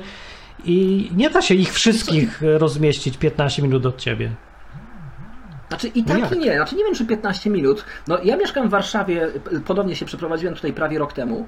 i 0.66 1.10
nie 1.16 1.30
da 1.30 1.42
się 1.42 1.56
ich 1.56 1.74
wszystkich 1.74 2.44
e, 2.44 2.58
rozmieścić 2.58 3.18
15 3.18 3.62
minut 3.62 3.86
od 3.86 3.98
ciebie. 3.98 4.32
Znaczy 5.68 5.88
i 5.88 6.02
No 6.02 6.08
tak 6.08 6.20
jak? 6.20 6.32
i 6.32 6.40
nie, 6.40 6.56
znaczy 6.56 6.76
nie 6.76 6.84
wiem 6.84 6.96
czy 6.96 7.06
15 7.06 7.50
minut. 7.50 7.86
No 8.08 8.18
ja 8.24 8.38
mieszkam 8.38 8.68
w 8.68 8.72
Warszawie, 8.72 9.28
podobnie 9.66 9.96
się 9.96 10.06
przeprowadziłem 10.06 10.56
tutaj 10.56 10.74
prawie 10.74 11.00
rok 11.00 11.14
temu. 11.14 11.48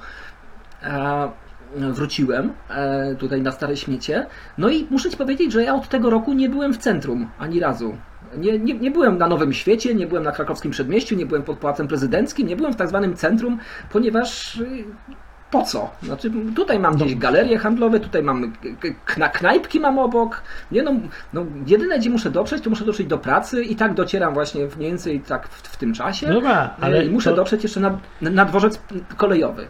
E, 0.84 1.32
wróciłem 1.76 2.54
e, 2.70 3.16
tutaj 3.16 3.42
na 3.42 3.52
Stare 3.52 3.78
Śmiecie. 3.78 4.26
No 4.58 4.70
i 4.70 4.88
muszę 4.90 5.10
Ci 5.10 5.18
powiedzieć, 5.18 5.52
że 5.52 5.64
ja 5.64 5.76
od 5.76 5.88
tego 5.90 6.10
roku 6.10 6.34
nie 6.34 6.50
byłem 6.50 6.74
w 6.74 6.78
centrum 6.78 7.30
ani 7.40 7.60
razu. 7.60 7.98
Nie, 8.38 8.60
nie, 8.60 8.74
nie 8.74 8.92
byłem 8.92 9.18
na 9.18 9.28
Nowym 9.28 9.54
Świecie, 9.54 9.96
nie 9.96 10.08
byłem 10.08 10.24
na 10.24 10.32
krakowskim 10.32 10.72
przedmieściu, 10.72 11.16
nie 11.16 11.26
byłem 11.26 11.44
pod 11.44 11.58
Pałacem 11.58 11.88
Prezydenckim, 11.88 12.48
nie 12.48 12.56
byłem 12.56 12.74
w 12.74 12.76
tak 12.76 12.88
zwanym 12.88 13.16
centrum, 13.16 13.60
ponieważ 13.92 14.56
y, 14.56 14.84
po 15.52 15.64
co? 15.64 15.90
Znaczy 16.04 16.32
tutaj 16.56 16.80
mam 16.80 16.96
gdzieś 16.96 17.16
galerie 17.16 17.58
handlowe, 17.58 18.00
tutaj 18.00 18.24
mam 18.24 18.54
kna, 19.06 19.30
knajpki 19.30 19.80
mam 19.80 20.00
obok. 20.00 20.42
Nie 20.72 20.84
no, 20.84 20.92
no, 21.34 21.46
jedyne 21.68 22.00
gdzie 22.00 22.10
muszę 22.10 22.32
dotrzeć, 22.32 22.64
to 22.64 22.70
muszę 22.70 22.86
dotrzeć 22.86 23.08
do 23.08 23.18
pracy 23.18 23.64
i 23.64 23.76
tak 23.76 23.94
docieram 23.94 24.34
właśnie 24.34 24.68
mniej 24.78 24.90
więcej 24.90 25.20
tak 25.20 25.48
w, 25.48 25.62
w 25.62 25.78
tym 25.78 25.94
czasie. 25.94 26.28
Dobra, 26.28 26.76
ale 26.82 27.06
I 27.06 27.10
muszę 27.10 27.30
to- 27.30 27.36
dotrzeć 27.36 27.64
jeszcze 27.64 27.80
na, 27.80 28.00
na 28.22 28.46
dworzec 28.46 28.82
kolejowy. 29.18 29.68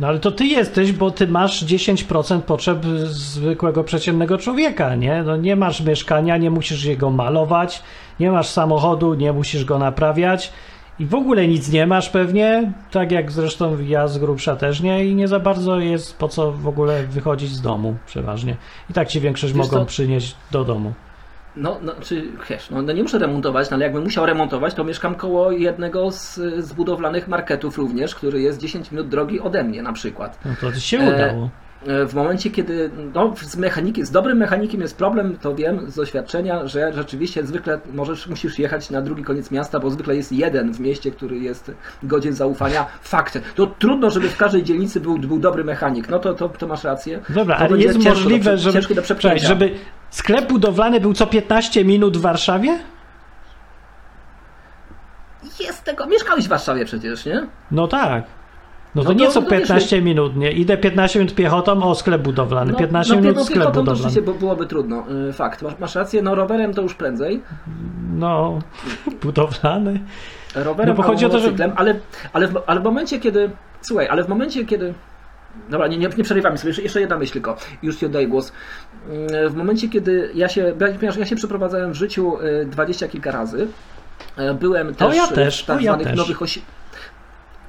No 0.00 0.06
ale 0.06 0.18
to 0.18 0.30
ty 0.30 0.46
jesteś, 0.46 0.92
bo 0.92 1.10
ty 1.10 1.26
masz 1.26 1.64
10% 1.64 2.40
potrzeb 2.40 2.86
zwykłego 3.04 3.84
przeciętnego 3.84 4.38
człowieka, 4.38 4.94
nie? 4.94 5.22
No 5.22 5.36
nie 5.36 5.56
masz 5.56 5.80
mieszkania, 5.80 6.36
nie 6.36 6.50
musisz 6.50 6.84
jego 6.84 7.10
malować, 7.10 7.82
nie 8.20 8.30
masz 8.30 8.48
samochodu, 8.48 9.14
nie 9.14 9.32
musisz 9.32 9.64
go 9.64 9.78
naprawiać 9.78 10.52
i 10.98 11.06
w 11.06 11.14
ogóle 11.14 11.48
nic 11.48 11.72
nie 11.72 11.86
masz 11.86 12.08
pewnie, 12.08 12.72
tak 12.90 13.12
jak 13.12 13.32
zresztą 13.32 13.76
ja 13.86 14.08
z 14.08 14.18
grubsza 14.18 14.56
też 14.56 14.80
nie 14.80 15.04
i 15.04 15.14
nie 15.14 15.28
za 15.28 15.40
bardzo 15.40 15.80
jest 15.80 16.18
po 16.18 16.28
co 16.28 16.52
w 16.52 16.68
ogóle 16.68 17.06
wychodzić 17.06 17.50
z 17.50 17.60
domu 17.60 17.96
przeważnie. 18.06 18.56
I 18.90 18.92
tak 18.92 19.08
ci 19.08 19.20
większość 19.20 19.52
Wiesz 19.52 19.66
mogą 19.66 19.78
co? 19.78 19.86
przynieść 19.86 20.34
do 20.50 20.64
domu. 20.64 20.92
No, 21.56 21.78
no, 21.82 21.92
czy 22.00 22.28
wiesz, 22.50 22.70
no, 22.70 22.82
no 22.82 22.92
nie 22.92 23.02
muszę 23.02 23.18
remontować, 23.18 23.70
no, 23.70 23.74
ale 23.74 23.84
jakbym 23.84 24.02
musiał 24.02 24.26
remontować, 24.26 24.74
to 24.74 24.84
mieszkam 24.84 25.14
koło 25.14 25.52
jednego 25.52 26.10
z, 26.10 26.34
z 26.58 26.72
budowlanych 26.72 27.28
marketów 27.28 27.78
również, 27.78 28.14
który 28.14 28.40
jest 28.40 28.58
10 28.58 28.90
minut 28.90 29.08
drogi 29.08 29.40
ode 29.40 29.64
mnie 29.64 29.82
na 29.82 29.92
przykład. 29.92 30.38
No 30.44 30.52
to 30.60 30.80
się 30.80 30.98
E, 30.98 31.14
udało. 31.14 31.44
E, 31.44 31.69
W 31.86 32.14
momencie, 32.14 32.50
kiedy 32.50 32.90
no, 33.14 33.34
z, 33.42 33.56
mechaniki, 33.56 34.04
z 34.04 34.10
dobrym 34.10 34.38
mechanikiem 34.38 34.80
jest 34.80 34.96
problem, 34.96 35.36
to 35.38 35.54
wiem 35.54 35.90
z 35.90 35.94
doświadczenia, 35.94 36.66
że 36.66 36.92
rzeczywiście 36.92 37.46
zwykle 37.46 37.80
możesz, 37.92 38.26
musisz 38.26 38.58
jechać 38.58 38.90
na 38.90 39.02
drugi 39.02 39.24
koniec 39.24 39.50
miasta, 39.50 39.80
bo 39.80 39.90
zwykle 39.90 40.16
jest 40.16 40.32
jeden 40.32 40.72
w 40.72 40.80
mieście, 40.80 41.10
który 41.10 41.38
jest 41.38 41.72
godzien 42.02 42.32
zaufania. 42.32 42.86
Fakt. 43.02 43.38
To 43.54 43.66
trudno, 43.66 44.10
żeby 44.10 44.28
w 44.28 44.36
każdej 44.36 44.62
dzielnicy 44.62 45.00
był, 45.00 45.18
był 45.18 45.38
dobry 45.38 45.64
mechanik. 45.64 46.08
No 46.08 46.18
to, 46.18 46.34
to, 46.34 46.48
to 46.48 46.66
masz 46.66 46.84
rację. 46.84 47.20
Dobra, 47.28 47.56
to 47.56 47.64
ale 47.64 47.78
jest 47.78 47.98
do 47.98 48.10
możliwe, 48.10 48.50
prze- 48.50 48.58
żeby, 48.58 48.72
ciężkie 48.74 48.94
do 48.94 49.02
przepchnięcia. 49.02 49.48
żeby 49.48 49.74
sklep 50.10 50.48
budowlany 50.48 51.00
był 51.00 51.12
co 51.14 51.26
15 51.26 51.84
minut 51.84 52.16
w 52.16 52.20
Warszawie? 52.20 52.78
Jest 55.60 55.84
tego. 55.84 56.06
Mieszkałeś 56.06 56.44
w 56.44 56.48
Warszawie 56.48 56.84
przecież, 56.84 57.26
nie? 57.26 57.46
No 57.70 57.88
tak. 57.88 58.24
No 58.94 59.02
to 59.02 59.08
No 59.08 59.14
to- 59.14 59.20
nie 59.20 59.28
co 59.30 59.40
no 59.40 59.46
to 59.46 59.50
wiesz, 59.52 59.60
15 59.68 60.02
minut, 60.02 60.36
nie. 60.36 60.52
Idę 60.52 60.76
15 60.76 61.18
minut 61.18 61.34
piechotą, 61.34 61.82
o 61.82 61.94
sklep 61.94 62.22
budowlany. 62.22 62.74
15 62.74 63.14
no, 63.14 63.20
minut 63.20 63.36
no, 63.36 63.44
sklep 63.44 63.66
budowlany. 63.66 63.96
rzeczywiście 63.96 64.22
by- 64.22 64.34
byłoby 64.38 64.66
trudno. 64.66 65.04
Y, 65.28 65.32
Fakt. 65.32 65.62
Masz, 65.62 65.78
masz 65.78 65.94
rację, 65.94 66.22
no 66.22 66.34
rowerem 66.34 66.74
to 66.74 66.82
już 66.82 66.94
prędzej. 66.94 67.42
No, 68.14 68.58
budowlany. 69.22 70.00
rowerem 70.54 70.88
No 70.96 71.02
bo 71.02 71.08
chodzi 71.08 71.26
o 71.26 71.28
to, 71.28 71.38
że- 71.38 71.52
ale, 71.76 71.94
ale, 72.32 72.48
w, 72.48 72.58
ale 72.66 72.80
w 72.80 72.84
momencie, 72.84 73.18
kiedy. 73.20 73.50
Słuchaj, 73.82 74.08
ale 74.08 74.24
w 74.24 74.28
momencie, 74.28 74.64
kiedy. 74.66 74.94
Dobra, 75.70 75.86
nie, 75.86 75.98
nie, 75.98 76.08
nie 76.18 76.24
przerywamy 76.24 76.58
sobie, 76.58 76.68
jeszcze, 76.68 76.82
jeszcze 76.82 77.00
jedna 77.00 77.18
myśl 77.18 77.32
tylko, 77.32 77.56
już 77.82 77.96
Ci 77.96 78.06
oddaję 78.06 78.26
głos. 78.28 78.52
Mm, 79.08 79.48
W 79.52 79.54
momencie, 79.56 79.88
kiedy 79.88 80.30
ja 80.34 80.48
się, 80.48 80.72
ponieważ 80.78 81.16
ja 81.16 81.26
się 81.26 81.36
przeprowadzałem 81.36 81.92
w 81.92 81.94
życiu 81.94 82.38
y, 82.40 82.66
dwadzieścia 82.66 83.08
kilka 83.08 83.30
razy, 83.30 83.68
y, 84.50 84.54
byłem 84.54 84.94
też, 84.94 85.16
ja 85.16 85.24
y, 85.26 85.34
też, 85.34 85.62
w 85.62 85.66
tak 85.66 85.82
ja 85.82 85.92
zwanych 85.92 86.06
też. 86.08 86.16
nowych 86.16 86.42
osi... 86.42 86.62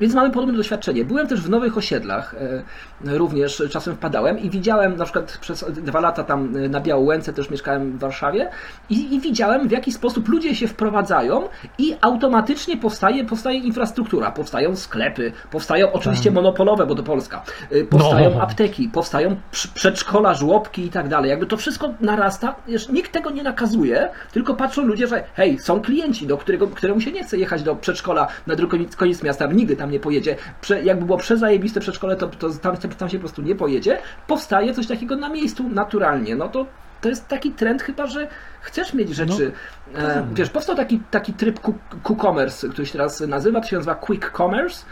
Więc 0.01 0.13
mamy 0.13 0.31
podobne 0.31 0.57
doświadczenie. 0.57 1.05
Byłem 1.05 1.27
też 1.27 1.41
w 1.41 1.49
nowych 1.49 1.77
osiedlach, 1.77 2.33
e, 2.33 2.63
również 3.05 3.63
czasem 3.69 3.95
wpadałem 3.95 4.39
i 4.39 4.49
widziałem, 4.49 4.95
na 4.95 5.03
przykład 5.03 5.37
przez 5.41 5.65
dwa 5.71 5.99
lata 5.99 6.23
tam 6.23 6.55
e, 6.55 6.69
na 6.69 6.79
Białołęce 6.79 7.33
też 7.33 7.49
mieszkałem 7.49 7.91
w 7.91 7.99
Warszawie 7.99 8.49
i, 8.89 9.15
i 9.15 9.19
widziałem 9.19 9.67
w 9.67 9.71
jaki 9.71 9.91
sposób 9.91 10.29
ludzie 10.29 10.55
się 10.55 10.67
wprowadzają 10.67 11.43
i 11.77 11.95
automatycznie 12.01 12.77
powstaje, 12.77 13.25
powstaje 13.25 13.59
infrastruktura, 13.59 14.31
powstają 14.31 14.75
sklepy, 14.75 15.31
powstają 15.51 15.91
oczywiście 15.91 16.29
Tak. 16.29 16.33
monopolowe, 16.35 16.85
bo 16.85 16.95
to 16.95 17.03
Polska, 17.03 17.43
e, 17.71 17.83
powstają 17.83 18.29
No. 18.35 18.41
apteki, 18.41 18.89
powstają 18.89 19.35
przedszkola, 19.73 20.33
żłobki 20.33 20.85
i 20.85 20.89
tak 20.89 21.07
dalej. 21.07 21.29
Jakby 21.29 21.45
to 21.45 21.57
wszystko 21.57 21.93
narasta, 22.01 22.55
wiesz, 22.67 22.89
nikt 22.89 23.11
tego 23.11 23.29
nie 23.29 23.43
nakazuje, 23.43 24.09
tylko 24.31 24.53
patrzą 24.53 24.81
ludzie, 24.85 25.07
że 25.07 25.23
hej, 25.33 25.59
są 25.59 25.81
klienci, 25.81 26.27
do 26.27 26.37
którego, 26.37 26.67
któremu 26.67 27.01
się 27.01 27.11
nie 27.11 27.23
chce 27.23 27.37
jechać 27.37 27.63
do 27.63 27.75
przedszkola 27.75 28.27
na 28.47 28.55
drugi 28.55 28.71
koniec, 28.71 28.95
koniec 28.95 29.23
miasta, 29.23 29.45
nigdy 29.47 29.75
tam 29.75 29.91
nie 29.91 29.99
pojedzie. 29.99 30.35
Prze, 30.61 30.83
jakby 30.83 31.05
było 31.05 31.17
przezajebiste 31.17 31.79
przedszkole, 31.79 32.15
to, 32.15 32.27
to 32.27 32.49
tam, 32.49 32.77
tam 32.95 33.09
się 33.09 33.17
po 33.17 33.21
prostu 33.21 33.41
nie 33.41 33.55
pojedzie. 33.55 33.97
Powstaje 34.27 34.73
coś 34.73 34.87
takiego 34.87 35.15
na 35.15 35.29
miejscu 35.29 35.69
naturalnie. 35.69 36.35
No 36.35 36.49
to 36.49 36.65
to 37.01 37.09
jest 37.09 37.27
taki 37.27 37.51
trend 37.51 37.81
chyba, 37.81 38.07
że 38.07 38.27
chcesz 38.61 38.93
mieć 38.93 39.09
rzeczy. 39.09 39.51
e, 39.95 40.13
tak. 40.13 40.33
wiesz, 40.33 40.49
powstał 40.49 40.75
taki, 40.75 40.99
taki 41.11 41.33
tryb 41.33 41.59
Q-commerce, 42.03 42.69
który 42.69 42.85
się 42.85 42.91
teraz 42.91 43.19
nazywa, 43.21 43.61
to 43.61 43.67
się 43.67 43.75
nazywa 43.75 43.95
Quick 43.95 44.31
Commerce 44.37 44.85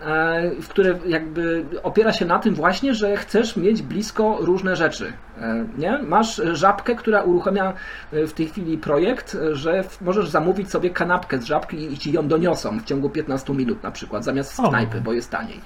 e, 0.00 0.50
w 0.62 0.68
które 0.68 0.98
jakby 1.06 1.64
opiera 1.82 2.12
się 2.12 2.24
na 2.24 2.38
tym 2.38 2.54
właśnie, 2.54 2.94
że 2.94 3.16
chcesz 3.16 3.56
mieć 3.56 3.82
blisko 3.82 4.36
różne 4.40 4.76
rzeczy. 4.76 5.12
e, 5.40 5.64
Nie? 5.78 5.98
Masz 5.98 6.42
żabkę, 6.52 6.94
która 6.94 7.22
uruchamia 7.22 7.72
e, 8.12 8.26
w 8.26 8.32
tej 8.32 8.46
chwili 8.48 8.78
projekt, 8.78 9.36
że 9.52 9.84
możesz 10.00 10.28
zamówić 10.28 10.70
sobie 10.70 10.90
kanapkę 10.90 11.38
z 11.38 11.44
żabki 11.44 11.92
i 11.92 11.98
ci 11.98 12.12
ją 12.12 12.28
doniosą 12.28 12.80
w 12.80 12.84
ciągu 12.84 13.10
15 13.10 13.54
minut 13.54 13.82
na 13.82 13.90
przykład, 13.90 14.24
zamiast 14.24 14.54
z 14.54 14.60
knajpy, 14.68 15.00
bo 15.00 15.12
jest 15.12 15.30
taniej. 15.30 15.60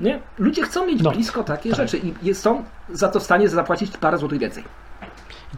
Nie? 0.00 0.18
Ludzie 0.38 0.62
chcą 0.62 0.86
mieć 0.86 1.02
No, 1.02 1.10
blisko 1.10 1.44
takie 1.44 1.70
tak. 1.70 1.78
rzeczy 1.78 2.00
i 2.22 2.34
są 2.34 2.64
za 2.92 3.08
to 3.08 3.20
w 3.20 3.22
stanie 3.22 3.48
zapłacić 3.48 3.96
parę 3.96 4.18
złotych 4.18 4.38
więcej. 4.38 4.64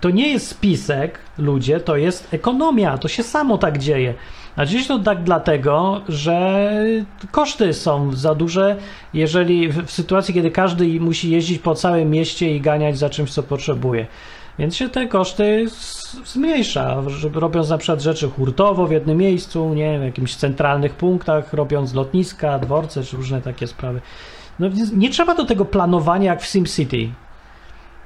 To 0.01 0.11
nie 0.11 0.33
jest 0.33 0.49
spisek, 0.49 1.19
ludzie, 1.39 1.81
to 1.81 1.97
jest 1.97 2.35
ekonomia. 2.35 2.99
To 2.99 3.09
się 3.09 3.23
samo 3.23 3.59
tak 3.59 3.79
dzieje. 3.79 4.15
A 4.57 4.65
dziś 4.67 4.87
to 4.87 4.99
tak 4.99 5.23
dlatego, 5.23 6.01
że 6.09 6.71
koszty 7.31 7.73
są 7.73 8.13
za 8.13 8.35
duże, 8.35 8.77
jeżeli 9.15 9.69
w, 9.69 9.85
w 9.87 9.91
sytuacji, 9.91 10.35
kiedy 10.35 10.51
każdy 10.51 11.01
musi 11.01 11.31
jeździć 11.31 11.59
po 11.59 11.75
całym 11.75 12.11
mieście 12.11 12.57
i 12.57 12.61
ganiać 12.61 12.99
za 12.99 13.11
czymś, 13.11 13.33
co 13.33 13.43
potrzebuje. 13.43 14.07
Więc 14.59 14.77
się 14.77 14.89
te 14.89 15.07
koszty 15.07 15.67
zmniejsza, 16.25 16.97
robiąc 17.35 17.71
na 17.71 17.79
przykład 17.79 18.03
rzeczy 18.03 18.29
hurtowo 18.29 18.87
w 18.87 18.91
jednym 18.93 19.19
miejscu, 19.19 19.75
nie 19.75 19.99
w 19.99 20.03
jakimś 20.03 20.37
centralnych 20.37 20.95
punktach, 20.95 21.53
robiąc 21.53 21.95
lotniska, 21.95 22.59
dworce 22.59 23.03
czy 23.03 23.17
różne 23.17 23.41
takie 23.43 23.67
sprawy. 23.67 24.01
No 24.59 24.71
więc 24.71 24.93
nie 24.93 25.11
trzeba 25.11 25.35
do 25.35 25.45
tego 25.45 25.65
planowania 25.65 26.31
jak 26.33 26.43
w 26.43 26.47
SimCity. 26.47 27.09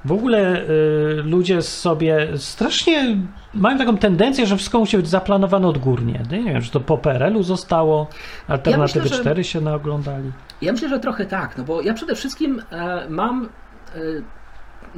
W 0.04 0.12
ogóle 0.12 0.62
y, 0.62 1.22
ludzie 1.24 1.62
sobie 1.62 2.28
strasznie 2.36 3.16
mają 3.54 3.78
taką 3.78 3.96
tendencję, 3.98 4.46
że 4.46 4.56
wszystko 4.56 4.78
musi 4.78 4.96
być 4.96 5.08
zaplanowane 5.08 5.68
odgórnie. 5.68 6.22
No 6.30 6.36
Nie 6.36 6.52
wiem, 6.52 6.62
czy 6.62 6.70
to 6.70 6.80
po 6.80 6.98
PRL-u 6.98 7.42
zostało, 7.42 8.06
Alternatywy 8.48 9.00
myślę, 9.04 9.16
że- 9.16 9.22
4 9.22 9.44
się 9.44 9.60
naoglądali. 9.60 10.32
Ja 10.62 10.72
myślę, 10.72 10.88
że 10.88 11.00
trochę 11.00 11.26
tak, 11.26 11.58
no 11.58 11.64
bo 11.64 11.82
ja 11.82 11.94
przede 11.94 12.14
wszystkim 12.14 12.62
e, 12.70 13.06
mam, 13.08 13.48
e, 13.94 13.98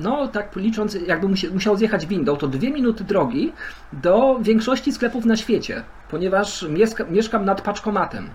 no 0.01 0.29
tak 0.29 0.57
licząc, 0.57 0.95
jakby 1.07 1.29
musi, 1.29 1.49
musiał 1.51 1.77
zjechać 1.77 2.07
windą, 2.07 2.37
to 2.37 2.49
dwie 2.49 2.71
minuty 2.71 3.05
drogi 3.05 3.53
do 3.93 4.39
większości 4.43 4.93
sklepów 4.93 5.25
na 5.25 5.37
świecie, 5.37 5.83
ponieważ 6.11 6.67
mieszkam 7.11 7.45
nad 7.45 7.61
paczkomatem. 7.63 8.29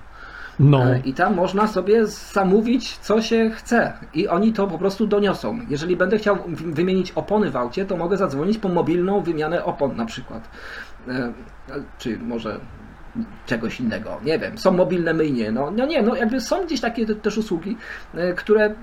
No, 0.60 0.84
E, 0.84 1.00
I 1.00 1.14
tam 1.14 1.36
można 1.36 1.68
sobie 1.68 2.08
zamówić, 2.08 2.98
co 2.98 3.22
się 3.22 3.50
chce. 3.56 3.94
I 4.14 4.28
oni 4.28 4.54
to 4.54 4.68
po 4.68 4.78
prostu 4.78 5.08
doniosą. 5.08 5.60
Jeżeli 5.70 5.96
będę 5.98 6.18
chciał 6.18 6.38
wymienić 6.66 7.12
opony 7.12 7.52
w 7.52 7.56
aucie, 7.58 7.86
to 7.86 7.98
mogę 7.98 8.18
zadzwonić 8.18 8.58
po 8.58 8.70
mobilną 8.70 9.22
wymianę 9.22 9.64
opon 9.66 9.96
na 9.96 10.06
przykład. 10.06 10.50
E, 11.08 11.34
Czy 11.98 12.18
może 12.20 12.60
czegoś 13.46 13.80
innego. 13.80 14.18
Nie 14.26 14.40
wiem. 14.40 14.58
Są 14.58 14.72
mobilne 14.72 15.14
myjnie. 15.14 15.52
No, 15.52 15.72
no 15.72 15.86
nie, 15.86 16.02
no 16.02 16.16
jakby 16.16 16.42
są 16.42 16.66
gdzieś 16.66 16.82
takie 16.82 17.06
te- 17.06 17.16
też 17.16 17.38
usługi, 17.38 17.78
e, 18.14 18.34
które, 18.34 18.76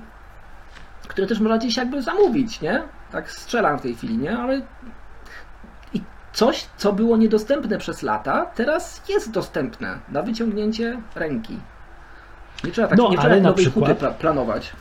które 1.09 1.27
też 1.27 1.41
można 1.41 1.59
gdzieś 1.59 1.77
jakby 1.77 2.03
zamówić, 2.03 2.61
nie? 2.61 2.83
Tak 3.13 3.31
strzelam 3.31 3.79
w 3.79 3.83
tej 3.83 3.95
chwili, 3.95 4.19
nie? 4.19 4.39
Ale 4.39 4.61
i 5.95 6.01
coś, 6.33 6.67
co 6.77 6.93
było 6.93 7.17
niedostępne 7.17 7.79
przez 7.79 8.03
lata, 8.03 8.47
teraz 8.55 9.03
jest 9.09 9.31
dostępne 9.31 9.99
na 10.09 10.23
wyciągnięcie 10.23 11.01
ręki. 11.15 11.59
Nie 12.65 12.73
trzeba 12.73 12.89
tak, 12.89 12.99
No, 12.99 13.05
nie 13.11 13.17
trzeba 13.19 13.33
ale 13.33 13.41
na 13.41 13.49
nowej 13.49 13.65
przykład- 13.65 14.17
planować. 14.19 14.73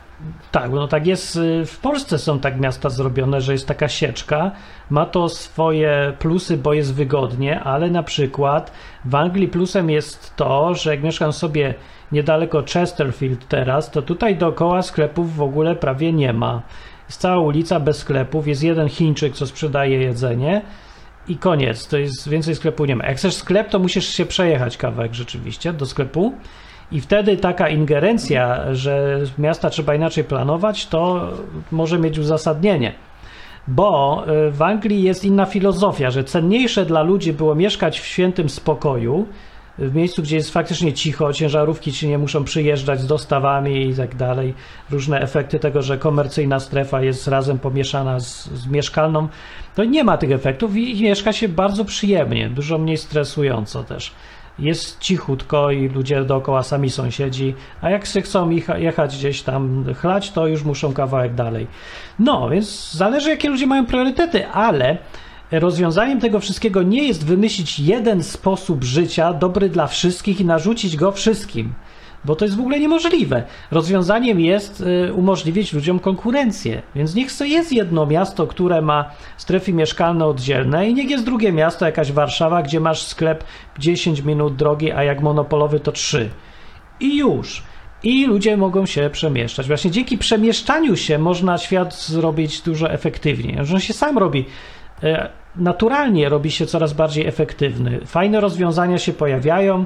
Tak, 0.52 0.72
no 0.72 0.88
tak 0.88 1.08
jest. 1.08 1.36
y, 1.36 1.66
W 1.66 1.80
Polsce 1.80 2.18
są 2.18 2.40
tak 2.40 2.60
miasta 2.60 2.90
zrobione, 2.90 3.42
że 3.42 3.52
jest 3.52 3.68
taka 3.68 3.88
sieczka. 3.88 4.52
Ma 4.90 5.06
to 5.06 5.30
swoje 5.30 6.14
plusy, 6.20 6.58
bo 6.58 6.74
jest 6.74 6.94
wygodnie, 6.94 7.60
ale 7.60 7.90
na 7.90 8.04
przykład 8.04 8.72
w 9.06 9.16
Anglii 9.16 9.48
plusem 9.48 9.90
jest 9.90 10.36
to, 10.36 10.76
że 10.76 10.92
jak 10.92 11.04
mieszkam 11.04 11.34
sobie 11.34 11.74
niedaleko 12.12 12.64
Chesterfield 12.74 13.48
teraz, 13.48 13.92
to 13.92 14.02
tutaj 14.02 14.36
dookoła 14.38 14.82
sklepów 14.82 15.36
w 15.36 15.42
ogóle 15.42 15.76
prawie 15.76 16.14
nie 16.14 16.34
ma. 16.34 16.62
Jest 17.08 17.22
cała 17.22 17.40
ulica 17.40 17.80
bez 17.80 17.98
sklepów, 17.98 18.48
jest 18.48 18.64
jeden 18.64 18.90
Chińczyk, 18.90 19.34
co 19.34 19.48
sprzedaje 19.48 20.02
jedzenie 20.02 20.62
i 21.28 21.38
koniec. 21.38 21.88
To 21.88 21.98
jest 21.98 22.30
więcej 22.30 22.56
sklepu 22.56 22.86
nie 22.86 22.96
ma. 22.96 23.06
Jak 23.06 23.18
chcesz 23.18 23.34
sklep, 23.34 23.70
to 23.70 23.80
musisz 23.80 24.08
się 24.08 24.26
przejechać 24.26 24.78
kawałek 24.78 25.14
rzeczywiście 25.14 25.74
do 25.74 25.86
sklepu. 25.86 26.34
I 26.92 27.02
wtedy 27.02 27.38
taka 27.38 27.70
ingerencja, 27.70 28.74
że 28.74 29.20
miasta 29.38 29.70
trzeba 29.70 29.96
inaczej 29.96 30.24
planować, 30.24 30.88
to 30.88 31.30
może 31.72 32.00
mieć 32.00 32.20
uzasadnienie. 32.20 32.94
Bo 33.68 34.24
y, 34.48 34.52
w 34.52 34.62
Anglii 34.62 35.04
jest 35.04 35.26
inna 35.26 35.46
filozofia, 35.46 36.12
że 36.12 36.24
cenniejsze 36.24 36.86
dla 36.86 37.02
ludzi 37.02 37.34
było 37.34 37.56
mieszkać 37.56 38.00
w 38.00 38.06
świętym 38.06 38.50
spokoju, 38.50 39.28
w 39.78 39.96
miejscu, 39.96 40.22
gdzie 40.22 40.36
jest 40.36 40.54
faktycznie 40.54 40.94
cicho, 40.94 41.34
ciężarówki 41.34 41.92
ci 41.92 42.08
nie 42.08 42.18
muszą 42.18 42.44
przyjeżdżać 42.44 43.02
z 43.02 43.08
dostawami 43.08 43.90
i 43.90 43.96
tak 43.96 44.16
dalej. 44.16 44.54
Różne 44.90 45.22
efekty 45.22 45.60
tego, 45.60 45.82
że 45.82 45.98
komercyjna 45.98 46.60
strefa 46.60 47.02
jest 47.02 47.28
razem 47.28 47.60
pomieszana 47.60 48.20
z, 48.20 48.50
z 48.50 48.68
mieszkalną, 48.68 49.28
to 49.76 49.84
nie 49.84 50.04
ma 50.04 50.18
tych 50.18 50.32
efektów 50.32 50.76
i 50.76 51.04
mieszka 51.04 51.34
się 51.34 51.50
bardzo 51.50 51.86
przyjemnie, 51.86 52.50
dużo 52.50 52.78
mniej 52.78 52.98
stresująco 52.98 53.84
też. 53.84 54.12
Jest 54.60 55.00
cichutko 55.00 55.72
i 55.72 55.90
ludzie 55.90 56.24
dookoła 56.24 56.64
sami 56.64 56.90
sąsiedzi, 56.90 57.56
a 57.82 57.90
jak 57.90 58.06
się 58.06 58.22
chcą 58.22 58.50
jecha- 58.50 58.80
jechać 58.80 59.18
gdzieś 59.18 59.42
tam 59.42 59.86
chlać, 59.96 60.32
to 60.32 60.48
już 60.48 60.64
muszą 60.64 60.94
kawałek 60.94 61.36
dalej. 61.36 61.68
No, 62.20 62.50
więc 62.50 62.92
zależy 62.94 63.30
jakie 63.30 63.50
ludzie 63.50 63.68
mają 63.68 63.86
priorytety, 63.86 64.48
ale 64.48 64.98
rozwiązaniem 65.52 66.20
tego 66.20 66.40
wszystkiego 66.40 66.84
nie 66.84 67.08
jest 67.08 67.26
wymyślić 67.26 67.80
jeden 67.80 68.24
sposób 68.24 68.84
życia 68.84 69.34
dobry 69.34 69.70
dla 69.70 69.88
wszystkich 69.88 70.42
i 70.42 70.46
narzucić 70.46 70.98
go 70.98 71.12
wszystkim. 71.12 71.74
Bo 72.26 72.36
to 72.36 72.46
jest 72.46 72.58
w 72.58 72.60
ogóle 72.60 72.80
niemożliwe. 72.80 73.44
Rozwiązaniem 73.72 74.40
jest 74.40 74.82
y, 75.10 75.14
umożliwić 75.14 75.74
ludziom 75.74 76.00
konkurencję, 76.00 76.82
więc 76.96 77.16
niech 77.16 77.38
to 77.38 77.46
jest 77.46 77.72
jedno 77.72 78.06
miasto, 78.06 78.48
które 78.48 78.82
ma 78.82 79.12
strefy 79.38 79.74
mieszkalne 79.74 80.26
oddzielne 80.26 80.90
i 80.90 80.94
niech 80.94 81.10
jest 81.10 81.26
drugie 81.26 81.52
miasto, 81.52 81.86
jakaś 81.86 82.12
Warszawa, 82.12 82.62
gdzie 82.62 82.80
masz 82.80 83.04
sklep 83.04 83.44
10 83.80 84.22
minut 84.22 84.56
drogi, 84.56 84.92
a 84.92 85.04
jak 85.04 85.22
monopolowy 85.22 85.80
to 85.80 85.92
3. 85.92 86.30
I 87.00 87.18
już. 87.18 87.64
I 88.04 88.26
ludzie 88.26 88.58
mogą 88.58 88.86
się 88.86 89.10
przemieszczać. 89.10 89.68
Właśnie 89.68 89.92
dzięki 89.92 90.18
przemieszczaniu 90.18 90.96
się 90.96 91.18
można 91.18 91.58
świat 91.58 91.96
zrobić 91.96 92.62
dużo 92.62 92.92
efektywniej. 92.92 93.58
Że 93.62 93.74
on 93.74 93.80
się 93.80 93.94
sam 93.94 94.18
robi 94.18 94.46
e, 95.04 95.30
naturalnie, 95.56 96.30
robi 96.30 96.52
się 96.52 96.66
coraz 96.66 96.94
bardziej 96.94 97.28
efektywny. 97.28 98.00
Fajne 98.06 98.40
rozwiązania 98.40 98.98
się 98.98 99.14
pojawiają, 99.14 99.86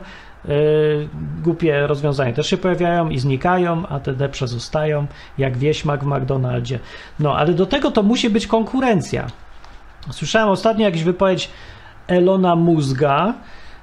głupie 1.43 1.87
rozwiązania 1.87 2.33
też 2.33 2.47
się 2.47 2.57
pojawiają 2.57 3.09
i 3.09 3.19
znikają, 3.19 3.87
a 3.87 3.99
te 3.99 4.11
lepsze 4.11 4.47
zostają, 4.47 5.07
jak 5.37 5.57
wieśmak 5.57 6.03
w 6.03 6.07
McDonaldzie. 6.07 6.79
No, 7.19 7.37
ale 7.37 7.53
do 7.53 7.65
tego 7.65 7.91
to 7.91 8.03
musi 8.03 8.29
być 8.29 8.47
konkurencja. 8.47 9.27
Słyszałem 10.11 10.49
ostatnio 10.49 10.85
jakąś 10.85 11.03
wypowiedź 11.03 11.49
Elona 12.07 12.55
Mózga, 12.55 13.33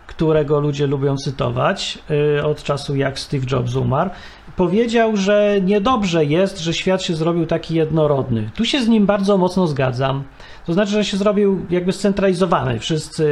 którego 0.06 0.60
ludzie 0.60 0.86
lubią 0.86 1.16
cytować 1.16 1.98
y, 2.38 2.44
od 2.44 2.62
czasu 2.62 2.96
jak 2.96 3.18
Steve 3.18 3.46
Jobs 3.50 3.74
umarł, 3.74 4.10
powiedział, 4.57 5.16
że 5.16 5.59
niedobrze 5.62 6.24
jest, 6.24 6.61
że 6.61 6.74
świat 6.74 7.03
się 7.03 7.14
zrobił 7.14 7.46
taki 7.46 7.74
jednorodny. 7.74 8.50
Tu 8.55 8.64
się 8.64 8.80
z 8.80 8.88
nim 8.88 9.07
bardzo 9.07 9.38
mocno 9.38 9.66
zgadzam. 9.66 10.24
To 10.66 10.72
znaczy, 10.72 10.92
że 10.92 11.05
się 11.05 11.16
zrobił 11.16 11.66
jakby 11.70 11.92
scentralizowany. 11.92 12.78
Wszyscy, 12.78 13.26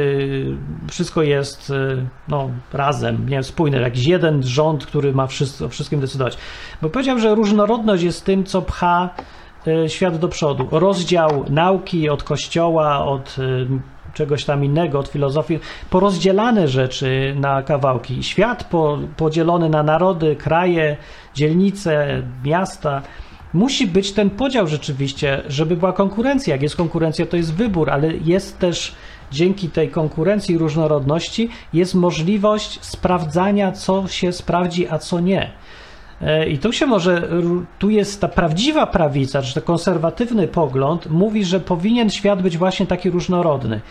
wszystko 0.89 1.23
jest 1.23 1.69
y, 1.69 2.05
no, 2.27 2.49
razem, 2.73 3.29
nie 3.29 3.43
spójne. 3.43 3.81
Jakiś 3.81 4.05
jeden 4.05 4.43
rząd, 4.43 4.85
który 4.85 5.13
ma 5.13 5.27
wszystko, 5.27 5.65
o 5.65 5.69
wszystkim 5.69 5.99
decydować. 5.99 6.37
Bo 6.81 6.89
powiedział, 6.89 7.19
że 7.19 7.35
różnorodność 7.35 8.03
jest 8.03 8.25
tym, 8.25 8.43
co 8.43 8.61
pcha 8.61 9.09
y, 9.67 9.89
świat 9.89 10.17
do 10.17 10.27
przodu. 10.27 10.67
Rozdział 10.71 11.45
nauki 11.49 12.09
od 12.09 12.23
kościoła, 12.23 13.05
od 13.05 13.35
czegoś 14.13 14.45
tam 14.45 14.65
innego, 14.65 14.99
od 14.99 15.07
filozofii, 15.07 15.59
porozdzielane 15.89 16.67
rzeczy 16.67 17.35
na 17.39 17.63
kawałki. 17.63 18.23
Świat 18.23 18.63
po, 18.63 18.99
podzielony 19.17 19.69
na 19.69 19.83
narody, 19.83 20.35
kraje, 20.35 20.97
dzielnice, 21.33 22.21
miasta. 22.45 23.01
Musi 23.53 23.87
być 23.87 24.11
ten 24.11 24.29
podział 24.29 24.67
rzeczywiście, 24.67 25.41
żeby 25.47 25.77
była 25.77 25.93
konkurencja. 25.93 26.53
Jak 26.53 26.61
jest 26.61 26.75
konkurencja, 26.75 27.25
to 27.25 27.37
jest 27.37 27.53
wybór, 27.53 27.89
ale 27.89 28.13
jest 28.13 28.59
też 28.59 28.95
dzięki 29.31 29.69
tej 29.69 29.89
konkurencji 29.89 30.55
i 30.55 30.57
różnorodności 30.57 31.49
jest 31.73 31.95
możliwość 31.95 32.85
sprawdzania, 32.85 33.71
co 33.71 34.07
się 34.07 34.31
sprawdzi, 34.31 34.87
a 34.87 34.97
co 34.97 35.19
nie. 35.19 35.51
E, 36.23 36.49
I 36.49 36.57
tu 36.57 36.73
się 36.73 36.85
może, 36.85 37.27
tu 37.79 37.89
jest 37.89 38.21
ta 38.21 38.27
prawdziwa 38.27 38.87
prawica, 38.87 39.41
czy 39.41 39.53
ten 39.53 39.63
konserwatywny 39.63 40.47
pogląd, 40.47 41.09
mówi, 41.09 41.45
że 41.45 41.59
powinien 41.59 42.09
świat 42.09 42.41
być 42.41 42.57
właśnie 42.57 42.85
taki 42.85 43.09
różnorodny. 43.09 43.81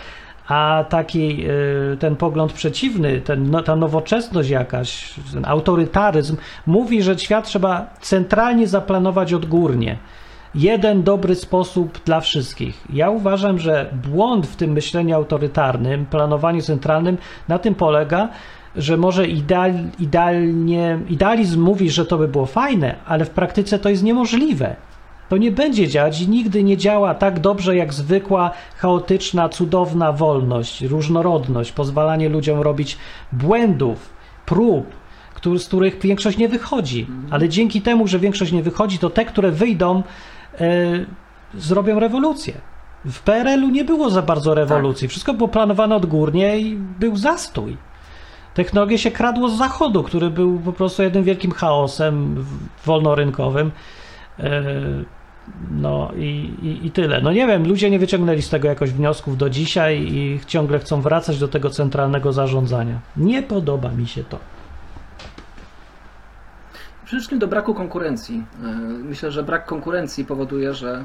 A 0.48 0.84
taki 0.88 1.44
e, 1.44 1.96
ten 1.96 2.16
pogląd 2.16 2.52
przeciwny, 2.52 3.20
ten, 3.20 3.50
no, 3.50 3.62
ta 3.62 3.76
nowoczesność 3.76 4.50
jakaś, 4.50 5.14
ten 5.32 5.44
autorytaryzm, 5.44 6.36
mówi, 6.66 7.02
że 7.02 7.18
świat 7.18 7.46
trzeba 7.46 7.86
centralnie 8.00 8.68
zaplanować 8.68 9.32
odgórnie. 9.32 9.98
Jeden 10.54 11.02
dobry 11.02 11.34
sposób 11.34 12.04
dla 12.04 12.20
wszystkich. 12.20 12.84
Ja 12.92 13.10
uważam, 13.10 13.58
że 13.58 13.90
błąd 14.08 14.46
w 14.46 14.56
tym 14.56 14.72
myśleniu 14.72 15.16
autorytarnym, 15.16 16.06
planowaniu 16.06 16.62
centralnym 16.62 17.18
na 17.48 17.58
tym 17.58 17.74
polega, 17.74 18.28
że 18.76 18.96
może 18.96 19.26
ideal, 19.26 19.72
idealnie, 19.98 20.98
idealizm 21.08 21.62
mówi, 21.62 21.90
że 21.90 22.06
to 22.06 22.18
by 22.18 22.28
było 22.28 22.46
fajne, 22.46 22.96
ale 23.06 23.24
w 23.24 23.30
praktyce 23.30 23.78
to 23.78 23.88
jest 23.88 24.02
niemożliwe. 24.02 24.76
To 25.28 25.36
nie 25.36 25.52
będzie 25.52 25.88
działać 25.88 26.20
i 26.20 26.28
nigdy 26.28 26.64
nie 26.64 26.76
działa 26.76 27.14
tak 27.14 27.40
dobrze 27.40 27.76
jak 27.76 27.94
zwykła, 27.94 28.50
chaotyczna, 28.76 29.48
cudowna 29.48 30.12
wolność, 30.12 30.82
różnorodność, 30.82 31.72
pozwalanie 31.72 32.28
ludziom 32.28 32.60
robić 32.60 32.98
błędów, 33.32 34.10
prób, 34.46 34.86
który, 35.34 35.58
z 35.58 35.66
których 35.66 36.00
większość 36.00 36.38
nie 36.38 36.48
wychodzi. 36.48 37.06
Ale 37.30 37.48
dzięki 37.48 37.82
temu, 37.82 38.06
że 38.06 38.18
większość 38.18 38.52
nie 38.52 38.62
wychodzi, 38.62 38.98
to 38.98 39.10
te, 39.10 39.24
które 39.24 39.50
wyjdą, 39.50 40.02
e, 40.60 40.64
zrobią 41.54 42.00
rewolucję. 42.00 42.54
W 43.04 43.20
PRL-u 43.20 43.68
nie 43.68 43.84
było 43.84 44.10
za 44.10 44.22
bardzo 44.22 44.54
rewolucji. 44.54 45.08
Tak. 45.08 45.10
Wszystko 45.10 45.34
było 45.34 45.48
planowane 45.48 45.96
odgórnie 45.96 46.58
i 46.58 46.76
był 46.76 47.16
zastój 47.16 47.76
technologię 48.54 48.98
się 48.98 49.10
kradło 49.10 49.48
z 49.48 49.58
zachodu, 49.58 50.02
który 50.02 50.30
był 50.30 50.58
po 50.58 50.72
prostu 50.72 51.02
jednym 51.02 51.24
wielkim 51.24 51.52
chaosem 51.52 52.44
wolnorynkowym. 52.84 53.70
E, 54.38 54.62
no 55.70 56.12
i, 56.16 56.52
i, 56.62 56.86
i, 56.86 56.90
tyle. 56.90 57.20
No 57.20 57.32
nie 57.32 57.46
wiem, 57.46 57.68
ludzie 57.68 57.90
nie 57.90 57.98
wyciągnęli 57.98 58.42
z 58.42 58.48
tego 58.48 58.68
jakoś 58.68 58.90
wniosków 58.90 59.38
do 59.38 59.50
dzisiaj 59.50 60.02
i 60.02 60.40
ciągle 60.46 60.78
chcą 60.78 61.00
wracać 61.00 61.38
do 61.38 61.48
tego 61.48 61.70
centralnego 61.70 62.32
zarządzania. 62.32 63.00
Nie 63.16 63.42
podoba 63.42 63.88
mi 63.90 64.06
się 64.06 64.24
to. 64.24 64.38
Przede 67.04 67.20
wszystkim 67.20 67.38
do 67.38 67.46
braku 67.46 67.74
konkurencji. 67.74 68.44
E, 68.64 68.66
myślę, 69.04 69.32
że 69.32 69.42
brak 69.42 69.66
konkurencji 69.66 70.24
powoduje, 70.24 70.74
że 70.74 71.04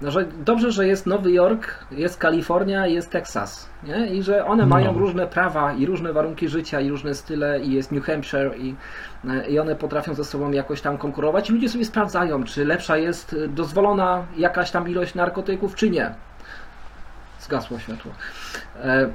no, 0.00 0.10
że 0.10 0.24
dobrze, 0.24 0.72
że 0.72 0.86
jest 0.86 1.06
Nowy 1.06 1.32
Jork, 1.32 1.84
jest 1.90 2.18
Kalifornia, 2.18 2.86
jest 2.86 3.10
Teksas. 3.10 3.68
Nie? 3.82 4.06
I 4.06 4.22
że 4.22 4.44
one 4.44 4.62
no. 4.62 4.68
mają 4.68 4.98
różne 4.98 5.26
prawa 5.26 5.72
i 5.72 5.86
różne 5.86 6.12
warunki 6.12 6.48
życia 6.48 6.80
i 6.80 6.90
różne 6.90 7.14
style 7.14 7.60
i 7.60 7.72
jest 7.72 7.92
New 7.92 8.04
Hampshire 8.04 8.56
i, 8.58 8.74
e, 9.28 9.50
i 9.50 9.58
one 9.58 9.76
potrafią 9.76 10.14
ze 10.14 10.24
sobą 10.24 10.50
jakoś 10.52 10.80
tam 10.80 10.98
konkurować 10.98 11.50
i 11.50 11.52
ludzie 11.52 11.68
sobie 11.68 11.84
sprawdzają, 11.84 12.44
czy 12.44 12.64
lepsza 12.64 12.96
jest 12.96 13.36
dozwolona 13.48 14.26
jakaś 14.36 14.70
tam 14.70 14.88
ilość 14.88 15.14
narkotyków, 15.14 15.74
czy 15.74 15.90
nie. 15.90 16.14
Zgasło 17.40 17.78
światło. 17.78 18.12
E, 18.84 19.08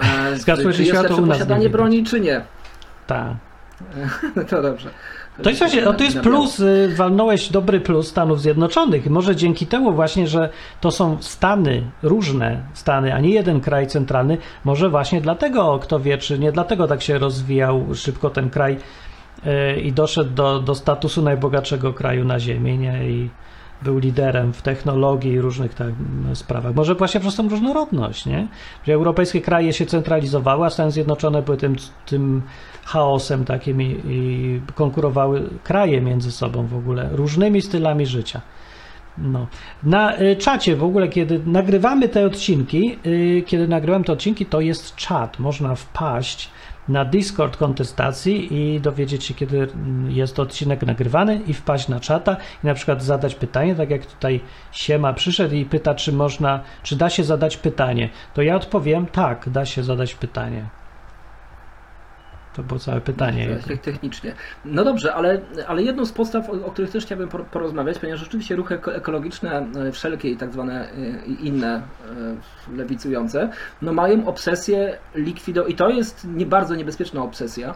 e, 0.00 0.36
Zgasło 0.36 0.72
czy 0.72 0.82
jest 0.82 1.02
lepsze 1.02 1.26
posiadanie 1.26 1.70
broni, 1.70 2.04
czy 2.04 2.20
nie? 2.20 2.40
Tak. 3.06 3.32
to 4.50 4.62
dobrze. 4.62 4.90
To 5.42 5.50
jest, 5.50 5.60
właśnie, 5.60 5.82
to 5.82 6.04
jest 6.04 6.20
plus, 6.20 6.60
y, 6.60 6.94
walnąłeś 6.96 7.48
dobry 7.48 7.80
plus 7.80 8.08
Stanów 8.08 8.40
Zjednoczonych. 8.40 9.10
Może 9.10 9.36
dzięki 9.36 9.66
temu 9.66 9.92
właśnie, 9.92 10.28
że 10.28 10.48
to 10.80 10.90
są 10.90 11.16
Stany, 11.20 11.82
różne 12.02 12.62
Stany, 12.74 13.14
a 13.14 13.20
nie 13.20 13.30
jeden 13.30 13.60
kraj 13.60 13.86
centralny, 13.86 14.38
może 14.64 14.90
właśnie 14.90 15.20
dlatego, 15.20 15.78
kto 15.82 16.00
wie, 16.00 16.18
czy 16.18 16.38
nie 16.38 16.52
dlatego 16.52 16.88
tak 16.88 17.02
się 17.02 17.18
rozwijał 17.18 17.94
szybko 17.94 18.30
ten 18.30 18.50
kraj 18.50 18.76
y, 19.76 19.80
i 19.80 19.92
doszedł 19.92 20.30
do, 20.30 20.60
do 20.60 20.74
statusu 20.74 21.22
najbogatszego 21.22 21.92
kraju 21.92 22.24
na 22.24 22.40
Ziemi, 22.40 22.78
nie? 22.78 23.10
I 23.10 23.30
był 23.82 23.98
liderem 23.98 24.52
w 24.52 24.62
technologii 24.62 25.32
i 25.32 25.40
różnych 25.40 25.74
tak 25.74 25.92
sprawach. 26.34 26.74
Może 26.74 26.94
właśnie 26.94 27.20
przez 27.20 27.36
tą 27.36 27.48
różnorodność, 27.48 28.26
nie? 28.26 28.48
Że 28.86 28.92
europejskie 28.92 29.40
kraje 29.40 29.72
się 29.72 29.86
centralizowały, 29.86 30.66
a 30.66 30.70
Stany 30.70 30.90
Zjednoczone 30.90 31.42
były 31.42 31.56
tym, 31.56 31.76
tym 32.06 32.42
chaosem 32.86 33.44
takim 33.44 33.82
i, 33.82 34.00
i 34.08 34.60
konkurowały 34.74 35.50
kraje 35.64 36.00
między 36.00 36.32
sobą 36.32 36.66
w 36.66 36.76
ogóle, 36.76 37.08
różnymi 37.12 37.62
stylami 37.62 38.06
życia. 38.06 38.40
No. 39.18 39.46
Na 39.82 40.20
y, 40.20 40.36
czacie 40.36 40.76
w 40.76 40.84
ogóle, 40.84 41.08
kiedy 41.08 41.40
nagrywamy 41.46 42.08
te 42.08 42.26
odcinki, 42.26 42.98
y, 43.06 43.42
kiedy 43.46 43.68
nagrywam 43.68 44.04
te 44.04 44.12
odcinki, 44.12 44.46
to 44.46 44.60
jest 44.60 44.96
czat. 44.96 45.38
Można 45.38 45.74
wpaść 45.74 46.50
na 46.88 47.04
Discord 47.04 47.56
kontestacji 47.56 48.54
i 48.54 48.80
dowiedzieć 48.80 49.24
się, 49.24 49.34
kiedy 49.34 49.68
jest 50.08 50.38
odcinek 50.38 50.82
nagrywany 50.82 51.40
i 51.46 51.54
wpaść 51.54 51.88
na 51.88 52.00
czata 52.00 52.36
i 52.64 52.66
na 52.66 52.74
przykład 52.74 53.02
zadać 53.02 53.34
pytanie, 53.34 53.74
tak 53.74 53.90
jak 53.90 54.06
tutaj 54.06 54.40
Siema 54.72 55.12
przyszedł 55.12 55.54
i 55.54 55.64
pyta, 55.64 55.94
czy 55.94 56.12
można, 56.12 56.60
czy 56.82 56.96
da 56.96 57.10
się 57.10 57.24
zadać 57.24 57.56
pytanie. 57.56 58.08
To 58.34 58.42
ja 58.42 58.56
odpowiem, 58.56 59.06
tak, 59.06 59.48
da 59.50 59.64
się 59.66 59.82
zadać 59.82 60.14
pytanie. 60.14 60.66
To 62.56 62.62
było 62.62 62.80
całe 62.80 63.00
pytanie. 63.00 63.58
Technicznie. 63.82 64.34
No 64.64 64.84
dobrze, 64.84 65.14
ale, 65.14 65.40
ale 65.66 65.82
jedną 65.82 66.06
z 66.06 66.12
podstaw, 66.12 66.50
o 66.50 66.70
których 66.70 66.90
też 66.90 67.04
chciałbym 67.04 67.28
porozmawiać, 67.28 67.98
ponieważ 67.98 68.20
rzeczywiście 68.20 68.56
ruchy 68.56 68.74
ekologiczne, 68.74 69.66
e, 69.76 69.92
wszelkie 69.92 70.30
i 70.30 70.36
tak 70.36 70.52
zwane 70.52 70.90
e, 70.90 71.24
inne 71.26 71.82
e, 72.70 72.76
lewicujące, 72.76 73.50
no 73.82 73.92
mają 73.92 74.26
obsesję 74.26 74.98
likwidować, 75.14 75.72
i 75.72 75.76
to 75.76 75.88
jest 75.88 76.26
nie, 76.34 76.46
bardzo 76.46 76.74
niebezpieczna 76.74 77.22
obsesja, 77.22 77.74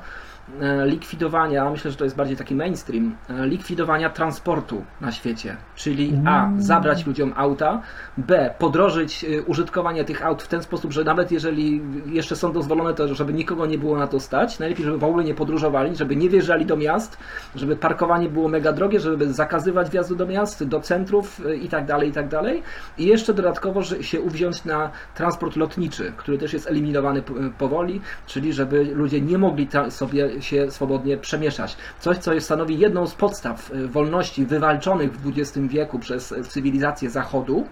likwidowania, 0.85 1.71
myślę, 1.71 1.91
że 1.91 1.97
to 1.97 2.05
jest 2.05 2.17
bardziej 2.17 2.37
taki 2.37 2.55
mainstream, 2.55 3.17
e, 3.31 3.47
likwidowania 3.47 4.11
transportu 4.11 4.85
na 5.01 5.13
świecie. 5.13 5.57
Czyli 5.77 6.21
A. 6.27 6.47
Mm. 6.47 6.63
Zabrać 6.63 7.07
ludziom 7.07 7.33
auta, 7.37 7.83
B. 8.19 8.55
Podrożyć 8.59 9.25
e, 9.25 9.43
użytkowanie 9.43 10.05
tych 10.05 10.25
aut 10.27 10.43
w 10.43 10.49
ten 10.49 10.63
sposób, 10.63 10.93
że 10.93 11.05
nawet 11.05 11.33
jeżeli 11.33 11.83
jeszcze 12.07 12.37
są 12.37 12.53
dozwolone, 12.53 12.95
to 12.95 13.15
żeby 13.15 13.33
nikogo 13.33 13.67
nie 13.67 13.79
było 13.79 13.99
na 13.99 14.07
to 14.07 14.21
stać. 14.21 14.59
Najlepiej, 14.59 14.85
żeby 14.85 14.99
w 14.99 15.05
ogóle 15.05 15.25
nie 15.25 15.35
podróżowali, 15.35 15.97
żeby 15.97 16.17
nie 16.17 16.29
wjeżdżali 16.29 16.67
do 16.67 16.77
miast, 16.77 17.19
żeby 17.55 17.77
parkowanie 17.77 18.29
było 18.29 18.49
mega 18.49 18.73
drogie, 18.73 19.01
żeby 19.01 19.33
zakazywać 19.33 19.91
wjazdu 19.91 20.17
do 20.17 20.27
miast, 20.27 20.65
do 20.65 20.81
centrów 20.81 21.41
i 21.63 21.69
tak 21.69 21.87
dalej, 21.87 22.09
i 22.09 22.13
tak 22.13 22.29
dalej. 22.29 22.63
I 22.99 23.07
jeszcze 23.07 23.35
dodatkowo 23.35 23.83
że 23.83 24.03
się 24.03 24.21
uwziąć 24.21 24.65
na 24.65 24.91
transport 25.15 25.57
lotniczy, 25.57 26.13
który 26.17 26.39
też 26.39 26.53
jest 26.53 26.67
eliminowany 26.67 27.23
powoli, 27.59 28.01
czyli 28.27 28.53
żeby 28.53 28.85
ludzie 28.85 29.21
nie 29.21 29.39
mogli 29.39 29.69
sobie 29.89 30.40
się 30.43 30.71
swobodnie 30.71 31.17
przemieszczać. 31.17 31.77
Coś, 32.01 32.19
co 32.19 32.41
stanowi 32.41 32.79
jedną 32.79 33.07
z 33.07 33.15
podstaw 33.15 33.71
e, 33.73 33.87
wolności 33.87 34.47
wywalczonych 34.47 35.13
w 35.13 35.29
XX 35.29 35.59
wieku 35.69 35.99
przez 35.99 36.33
e, 36.33 36.45
cywilizację 36.45 37.11
Zachodu, 37.11 37.67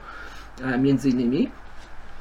e, 0.62 0.78
między 0.78 1.08
innymi, 1.08 1.50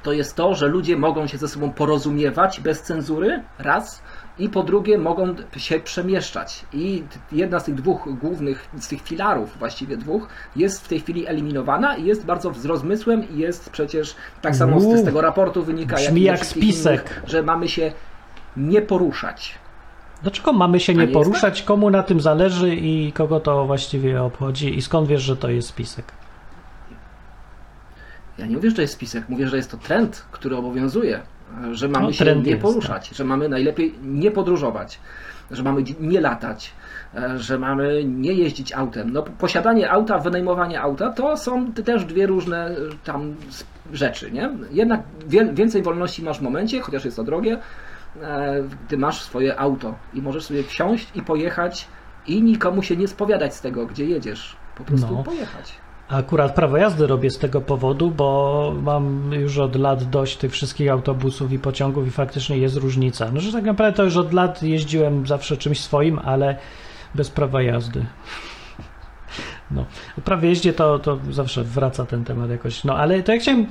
to 0.03 0.13
jest 0.13 0.35
to, 0.35 0.55
że 0.55 0.67
ludzie 0.67 0.97
mogą 0.97 1.27
się 1.27 1.37
ze 1.37 1.47
sobą 1.47 1.71
porozumiewać 1.71 2.59
bez 2.59 2.81
cenzury, 2.81 3.43
raz, 3.59 4.01
i 4.39 4.49
po 4.49 4.63
drugie 4.63 4.97
mogą 4.97 5.35
się 5.57 5.79
przemieszczać. 5.79 6.65
I 6.73 7.03
jedna 7.31 7.59
z 7.59 7.63
tych 7.63 7.75
dwóch 7.75 8.19
głównych, 8.19 8.69
z 8.79 8.87
tych 8.87 9.01
filarów 9.01 9.57
właściwie 9.59 9.97
dwóch, 9.97 10.27
jest 10.55 10.85
w 10.85 10.87
tej 10.87 10.99
chwili 10.99 11.27
eliminowana 11.27 11.95
i 11.95 12.05
jest 12.05 12.25
bardzo 12.25 12.53
z 12.53 12.65
rozmysłem 12.65 13.29
i 13.29 13.37
jest 13.37 13.69
przecież, 13.69 14.15
tak 14.41 14.55
samo 14.55 14.79
z, 14.79 14.83
z 14.83 15.05
tego 15.05 15.21
raportu 15.21 15.63
wynika, 15.63 15.99
jak 15.99 16.35
wszystkich 16.35 16.63
spisek. 16.63 17.01
Innych, 17.01 17.29
że 17.29 17.43
mamy 17.43 17.69
się 17.69 17.91
nie 18.57 18.81
poruszać. 18.81 19.55
Dlaczego 20.22 20.53
mamy 20.53 20.80
się 20.80 20.93
nie 20.93 20.99
nie 20.99 21.05
tak? 21.05 21.13
poruszać? 21.13 21.63
Komu 21.63 21.89
na 21.89 22.03
tym 22.03 22.22
zależy 22.22 22.76
i 22.76 23.11
kogo 23.11 23.39
to 23.39 23.65
właściwie 23.65 24.24
obchodzi? 24.24 24.78
I 24.78 24.82
skąd 24.82 25.07
wiesz, 25.07 25.22
że 25.22 25.38
to 25.38 25.49
jest 25.49 25.68
spisek? 25.68 26.05
Ja 28.38 28.45
nie 28.45 28.55
mówię, 28.55 28.70
że 28.70 28.76
to 28.76 28.82
jest 28.82 28.93
spisek, 28.93 29.30
mówię, 29.30 29.47
że 29.47 29.57
jest 29.57 29.72
to 29.72 29.78
trend, 29.78 30.26
który 30.32 30.57
obowiązuje, 30.57 31.22
że 31.72 31.88
mamy 31.88 32.05
No, 32.05 32.11
się 32.13 32.36
nie 32.36 32.51
jest, 32.51 32.61
poruszać, 32.61 33.09
że 33.09 33.24
mamy 33.24 33.49
najlepiej 33.49 33.93
nie 34.03 34.32
podróżować, 34.32 34.99
że 35.51 35.63
mamy 35.63 35.84
nie 35.99 36.22
latać, 36.22 36.72
e, 37.15 37.39
że 37.39 37.59
mamy 37.59 38.03
nie 38.05 38.34
jeździć 38.34 38.74
autem. 38.74 39.13
No, 39.13 39.24
posiadanie 39.24 39.91
auta, 39.91 40.20
wynajmowanie 40.20 40.82
auta 40.82 41.11
to 41.11 41.38
są 41.38 41.72
też 41.74 42.05
dwie 42.05 42.28
różne 42.28 42.68
e, 42.68 42.76
tam 43.03 43.36
rzeczy, 43.93 44.32
nie? 44.32 44.49
Jednak 44.72 45.01
więcej 45.53 45.82
wolności 45.84 46.24
masz 46.24 46.39
w 46.39 46.41
momencie, 46.41 46.82
chociaż 46.82 47.05
jest 47.05 47.18
to 47.18 47.24
drogie, 47.24 47.57
gdy 48.88 48.97
masz 48.97 49.22
swoje 49.22 49.59
auto 49.59 49.95
i 50.13 50.22
możesz 50.22 50.43
sobie 50.45 50.63
wsiąść 50.63 51.07
i 51.15 51.22
pojechać 51.22 51.88
i 52.28 52.41
nikomu 52.43 52.84
się 52.84 52.97
nie 52.97 53.07
spowiadać 53.07 53.55
z 53.55 53.61
tego, 53.61 53.86
gdzie 53.86 54.05
jedziesz. 54.05 54.55
Po 54.78 54.84
prostu 54.84 55.13
No. 55.15 55.24
pojechać. 55.24 55.74
Akurat 56.09 56.55
prawo 56.55 56.78
jazdy 56.78 57.07
robię 57.07 57.30
z 57.30 57.38
tego 57.38 57.61
powodu, 57.61 58.11
bo 58.11 58.74
mam 58.82 59.32
już 59.34 59.57
od 59.57 59.76
lat 59.76 60.03
dość 60.03 60.38
tych 60.38 60.51
wszystkich 60.51 60.91
autobusów 60.91 61.51
i 61.51 61.59
pociągów 61.59 62.07
i 62.07 62.11
faktycznie 62.11 62.57
jest 62.57 62.76
różnica. 62.76 63.30
No, 63.34 63.39
że 63.39 63.51
tak 63.51 63.63
naprawdę 63.63 63.97
to 63.97 64.03
już 64.03 64.18
od 64.18 64.34
lat 64.34 64.63
jeździłem 64.63 65.28
zawsze 65.28 65.57
czymś 65.57 65.80
swoim, 65.80 66.20
ale 66.20 66.55
bez 67.15 67.30
prawa 67.30 67.61
jazdy. 67.61 68.05
No, 69.72 69.86
o 70.18 70.22
prawie 70.22 70.49
jeździe 70.49 70.74
to, 70.74 70.99
to 70.99 71.18
zawsze 71.32 71.63
wraca 71.63 72.05
ten 72.05 72.24
temat 72.24 72.49
jakoś. 72.49 72.84
No, 72.84 72.97
ale 72.97 73.24
to 73.24 73.34
ja 73.34 73.39
chciałem 73.39 73.65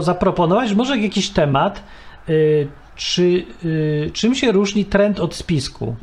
zaproponować 0.00 0.74
może 0.74 0.98
jakiś 0.98 1.30
temat, 1.30 1.82
y, 2.28 2.68
czy, 2.96 3.44
y, 3.64 4.10
czym 4.12 4.34
się 4.34 4.52
różni 4.52 4.84
trend 4.84 5.20
od 5.20 5.34
spisku? 5.34 5.96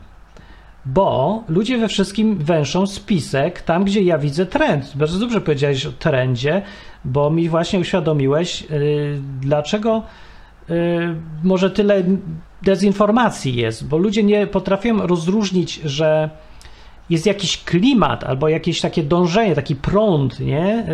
Bo 0.86 1.44
ludzie 1.48 1.78
we 1.78 1.88
wszystkim 1.88 2.38
węszą 2.38 2.88
spisek 2.88 3.62
tam, 3.62 3.84
gdzie 3.84 4.02
ja 4.02 4.18
widzę 4.18 4.46
trend. 4.46 4.92
Bardzo 4.96 5.20
dobrze 5.20 5.42
powiedziałeś 5.42 5.86
o 5.86 5.92
trendzie, 5.92 6.62
bo 7.06 7.30
mi 7.30 7.50
właśnie 7.50 7.80
uświadomiłeś, 7.80 8.62
yy, 8.62 9.22
dlaczego 9.42 10.04
yy, 10.70 10.76
może 11.44 11.72
tyle 11.72 12.04
dezinformacji 12.62 13.56
jest, 13.56 13.88
bo 13.88 13.98
ludzie 13.98 14.24
nie 14.24 14.48
potrafią 14.48 15.08
rozróżnić, 15.08 15.76
że 15.76 16.30
jest 17.10 17.26
jakiś 17.26 17.64
klimat 17.64 18.24
albo 18.24 18.50
jakieś 18.50 18.82
takie 18.82 19.04
dążenie, 19.04 19.56
taki 19.56 19.76
prąd, 19.76 20.40
nie? 20.40 20.86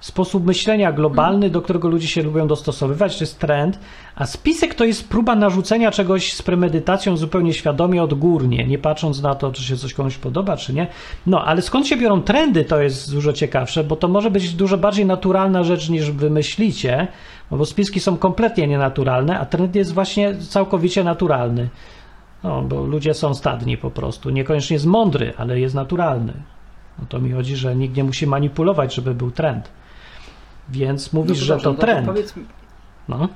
Sposób 0.00 0.46
myślenia 0.46 0.92
globalny, 0.92 1.50
do 1.50 1.62
którego 1.62 1.88
ludzie 1.88 2.08
się 2.08 2.22
lubią 2.22 2.46
dostosowywać, 2.46 3.18
to 3.18 3.24
jest 3.24 3.38
trend, 3.38 3.78
a 4.16 4.26
spisek 4.26 4.74
to 4.74 4.84
jest 4.84 5.08
próba 5.08 5.36
narzucenia 5.36 5.90
czegoś 5.90 6.32
z 6.32 6.42
premedytacją 6.42 7.16
zupełnie 7.16 7.52
świadomie, 7.52 8.02
odgórnie, 8.02 8.66
nie 8.66 8.78
patrząc 8.78 9.22
na 9.22 9.34
to, 9.34 9.52
czy 9.52 9.62
się 9.62 9.76
coś 9.76 9.94
komuś 9.94 10.16
podoba, 10.16 10.56
czy 10.56 10.72
nie. 10.72 10.86
No, 11.26 11.44
ale 11.44 11.62
skąd 11.62 11.86
się 11.86 11.96
biorą 11.96 12.22
trendy, 12.22 12.64
to 12.64 12.80
jest 12.80 13.12
dużo 13.12 13.32
ciekawsze, 13.32 13.84
bo 13.84 13.96
to 13.96 14.08
może 14.08 14.30
być 14.30 14.54
dużo 14.54 14.78
bardziej 14.78 15.06
naturalna 15.06 15.64
rzecz 15.64 15.88
niż 15.88 16.10
wymyślicie, 16.10 17.08
no 17.50 17.56
bo 17.56 17.66
spiski 17.66 18.00
są 18.00 18.16
kompletnie 18.16 18.68
nienaturalne, 18.68 19.40
a 19.40 19.46
trend 19.46 19.74
jest 19.74 19.94
właśnie 19.94 20.36
całkowicie 20.36 21.04
naturalny. 21.04 21.68
No, 22.44 22.62
bo 22.62 22.84
ludzie 22.84 23.14
są 23.14 23.34
stadni 23.34 23.76
po 23.76 23.90
prostu. 23.90 24.30
Niekoniecznie 24.30 24.74
jest 24.74 24.86
mądry, 24.86 25.32
ale 25.36 25.60
jest 25.60 25.74
naturalny. 25.74 26.32
No 26.98 27.04
to 27.08 27.18
mi 27.18 27.32
chodzi, 27.32 27.56
że 27.56 27.76
nikt 27.76 27.96
nie 27.96 28.04
musi 28.04 28.26
manipulować, 28.26 28.94
żeby 28.94 29.14
był 29.14 29.30
trend. 29.30 29.79
Więc 30.68 31.12
mówisz, 31.12 31.38
No 31.40 31.44
że 31.44 31.52
dobrze, 31.54 31.64
to 31.64 31.72
no 31.72 31.78
trend. 31.78 32.06
powiedz, 32.06 32.34
No. 33.08 33.28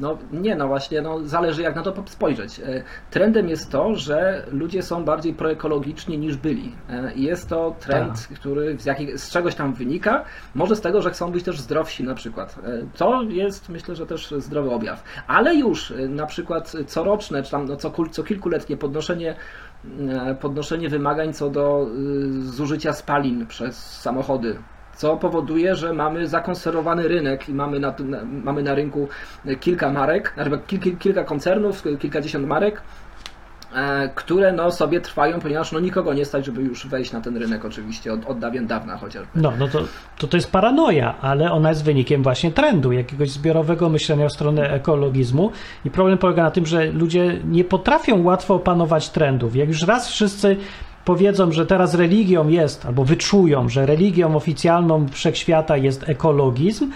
No 0.00 0.18
nie, 0.32 0.56
no 0.56 0.68
właśnie, 0.68 1.02
no 1.02 1.20
zależy 1.28 1.62
jak 1.62 1.76
na 1.76 1.82
to 1.82 1.94
spojrzeć. 2.06 2.60
E, 2.60 2.82
Trendem 3.10 3.48
jest 3.48 3.70
to, 3.70 3.94
że 3.94 4.46
ludzie 4.50 4.82
są 4.82 5.04
bardziej 5.04 5.34
proekologiczni 5.34 6.18
niż 6.18 6.36
byli. 6.36 6.72
E, 6.90 7.12
jest 7.16 7.48
to 7.48 7.74
trend, 7.80 8.28
który 8.34 8.78
z, 8.78 8.84
jakich, 8.84 9.18
z 9.18 9.30
czegoś 9.30 9.54
tam 9.54 9.74
wynika. 9.74 10.24
Może 10.54 10.76
z 10.76 10.80
tego, 10.80 11.02
że 11.02 11.10
chcą 11.10 11.32
być 11.32 11.44
też 11.44 11.60
zdrowsi 11.60 12.04
na 12.04 12.14
przykład. 12.14 12.58
E, 12.64 12.98
To 12.98 13.22
jest 13.22 13.68
myślę, 13.68 13.96
że 13.96 14.06
też 14.06 14.34
zdrowy 14.38 14.70
objaw. 14.70 15.04
Ale 15.26 15.54
już 15.54 15.92
na 16.08 16.26
przykład 16.26 16.72
coroczne, 16.86 17.42
czy 17.42 17.50
tam 17.50 17.64
no, 17.64 17.76
co, 17.76 17.92
co 18.10 18.22
kilkuletnie 18.22 18.76
podnoszenie 18.76 19.34
podnoszenie 20.40 20.88
wymagań 20.88 21.32
co 21.32 21.50
do 21.50 21.86
zużycia 22.42 22.92
spalin 22.92 23.46
przez 23.46 24.00
samochody. 24.00 24.56
Co 25.00 25.16
powoduje, 25.16 25.76
że 25.76 25.92
mamy 25.92 26.28
zakonserwowany 26.28 27.08
rynek 27.08 27.48
i 27.48 27.54
mamy 27.54 27.80
na, 27.80 27.94
na, 27.98 28.18
mamy 28.44 28.62
na 28.62 28.74
rynku 28.74 29.08
kilka 29.60 29.92
marek, 29.92 30.32
znaczy 30.34 30.58
kil, 30.66 30.80
kil, 30.80 30.96
kilka 30.96 31.24
koncernów, 31.24 31.82
kilkadziesiąt 31.98 32.46
marek, 32.46 32.82
e, 33.74 34.08
które 34.14 34.52
no, 34.52 34.70
sobie 34.70 35.00
trwają, 35.00 35.40
ponieważ 35.40 35.72
no, 35.72 35.80
nikogo 35.80 36.14
nie 36.14 36.24
stać, 36.24 36.46
żeby 36.46 36.62
już 36.62 36.86
wejść 36.86 37.12
na 37.12 37.20
ten 37.20 37.36
rynek 37.36 37.64
oczywiście 37.64 38.12
od, 38.12 38.26
od 38.26 38.38
dawien 38.38 38.66
dawna 38.66 38.96
chociażby. 38.96 39.30
No, 39.34 39.52
no 39.58 39.68
to, 39.68 39.82
to 40.18 40.26
to 40.26 40.36
jest 40.36 40.52
paranoja, 40.52 41.14
ale 41.20 41.52
ona 41.52 41.68
jest 41.68 41.84
wynikiem 41.84 42.22
właśnie 42.22 42.50
trendu, 42.52 42.92
jakiegoś 42.92 43.30
zbiorowego 43.30 43.88
myślenia 43.88 44.28
w 44.28 44.32
stronę 44.32 44.70
ekologizmu. 44.70 45.52
I 45.84 45.90
problem 45.90 46.18
polega 46.18 46.42
na 46.42 46.50
tym, 46.50 46.66
że 46.66 46.86
ludzie 46.86 47.40
nie 47.44 47.64
potrafią 47.64 48.22
łatwo 48.22 48.54
opanować 48.54 49.10
trendów. 49.10 49.56
Jak 49.56 49.68
już 49.68 49.82
raz 49.82 50.08
wszyscy 50.08 50.56
powiedzą, 51.10 51.52
że 51.52 51.66
teraz 51.66 51.94
religią 51.94 52.48
jest, 52.48 52.86
albo 52.86 53.04
wyczują, 53.04 53.68
że 53.68 53.86
religią 53.86 54.36
oficjalną 54.36 55.06
wszechświata 55.08 55.76
jest 55.76 56.08
ekologizm, 56.08 56.90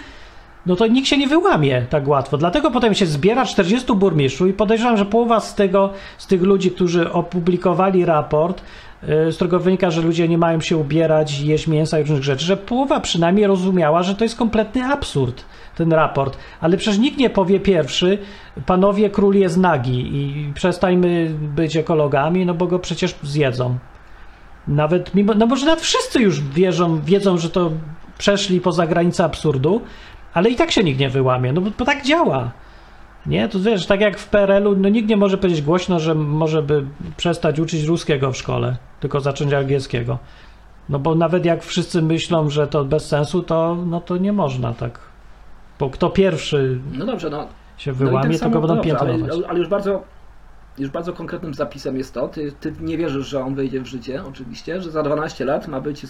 no 0.65 0.75
to 0.75 0.87
nikt 0.87 1.07
się 1.07 1.17
nie 1.17 1.27
wyłamie 1.27 1.85
tak 1.89 2.07
łatwo. 2.07 2.37
Dlatego 2.37 2.71
potem 2.71 2.93
się 2.93 3.05
zbiera 3.05 3.45
40 3.45 3.93
burmistrzów 3.93 4.47
i 4.47 4.53
podejrzewam, 4.53 4.97
że 4.97 5.05
połowa 5.05 5.39
z 5.39 5.55
tego, 5.55 5.89
z 6.17 6.27
tych 6.27 6.41
ludzi, 6.41 6.71
którzy 6.71 7.11
opublikowali 7.11 8.05
raport, 8.05 8.61
y, 9.03 9.31
z 9.31 9.35
którego 9.35 9.59
wynika, 9.59 9.91
że 9.91 10.01
ludzie 10.01 10.27
nie 10.27 10.37
mają 10.37 10.61
się 10.61 10.77
ubierać, 10.77 11.39
jeść 11.39 11.67
mięsa 11.67 11.99
i 11.99 12.01
różnych 12.01 12.23
rzeczy, 12.23 12.45
że 12.45 12.57
połowa 12.57 12.99
przynajmniej 12.99 13.47
rozumiała, 13.47 14.03
że 14.03 14.15
to 14.15 14.23
jest 14.23 14.37
kompletny 14.37 14.85
absurd, 14.85 15.45
ten 15.77 15.93
raport. 15.93 16.37
Ale 16.61 16.77
przecież 16.77 16.99
nikt 16.99 17.17
nie 17.17 17.29
powie 17.29 17.59
pierwszy, 17.59 18.17
panowie 18.65 19.09
król 19.09 19.35
jest 19.35 19.57
nagi 19.57 19.99
i 20.15 20.51
przestańmy 20.53 21.31
być 21.55 21.77
ekologami, 21.77 22.45
no 22.45 22.53
bo 22.53 22.67
go 22.67 22.79
przecież 22.79 23.15
zjedzą. 23.23 23.77
Nawet 24.67 25.15
mimo, 25.15 25.33
no 25.33 25.45
może 25.45 25.65
nawet 25.65 25.81
wszyscy 25.81 26.19
już 26.21 26.41
wierzą, 26.41 27.01
wiedzą, 27.01 27.37
że 27.37 27.49
to 27.49 27.71
przeszli 28.17 28.61
poza 28.61 28.87
granicę 28.87 29.23
absurdu, 29.23 29.81
ale 30.33 30.49
i 30.49 30.55
tak 30.55 30.71
się 30.71 30.83
nikt 30.83 30.99
nie 30.99 31.09
wyłamie, 31.09 31.53
no 31.53 31.61
bo, 31.61 31.69
bo 31.79 31.85
tak 31.85 32.03
działa. 32.05 32.51
Nie, 33.25 33.49
to 33.49 33.59
wiesz, 33.59 33.85
tak 33.85 34.01
jak 34.01 34.17
w 34.19 34.29
PRL-u, 34.29 34.75
no 34.75 34.89
nikt 34.89 35.09
nie 35.09 35.17
może 35.17 35.37
powiedzieć 35.37 35.61
głośno, 35.61 35.99
że 35.99 36.15
może 36.15 36.61
by 36.63 36.85
przestać 37.17 37.59
uczyć 37.59 37.83
ruskiego 37.83 38.31
w 38.31 38.37
szkole, 38.37 38.77
tylko 38.99 39.19
zacząć 39.19 39.53
angielskiego. 39.53 40.17
No 40.89 40.99
bo 40.99 41.15
nawet 41.15 41.45
jak 41.45 41.63
wszyscy 41.63 42.01
myślą, 42.01 42.49
że 42.49 42.67
to 42.67 42.85
bez 42.85 43.07
sensu, 43.07 43.43
to, 43.43 43.77
no 43.85 44.01
to 44.01 44.17
nie 44.17 44.33
można 44.33 44.73
tak. 44.73 44.99
Bo 45.79 45.89
kto 45.89 46.09
pierwszy 46.09 46.79
No 46.91 47.05
dobrze, 47.05 47.29
no 47.29 47.47
się 47.77 47.91
No 47.91 47.97
wyłamie, 47.97 48.39
tak 48.39 48.51
to 48.51 48.59
go 48.59 48.67
będą 48.67 48.83
piętnować. 48.83 49.21
ale, 49.31 49.47
ale 49.47 49.59
już 49.59 49.67
bardzo 49.67 50.03
już 50.77 50.89
bardzo 50.89 51.13
konkretnym 51.13 51.53
zapisem 51.53 51.97
jest 51.97 52.13
to, 52.13 52.27
ty, 52.27 52.51
ty 52.51 52.73
nie 52.81 52.97
wierzysz, 52.97 53.27
że 53.27 53.43
on 53.43 53.55
wejdzie 53.55 53.81
w 53.81 53.85
życie, 53.85 54.23
oczywiście, 54.27 54.81
że 54.81 54.91
za 54.91 55.03
12 55.03 55.45
lat 55.45 55.67
ma 55.67 55.81
być 55.81 56.05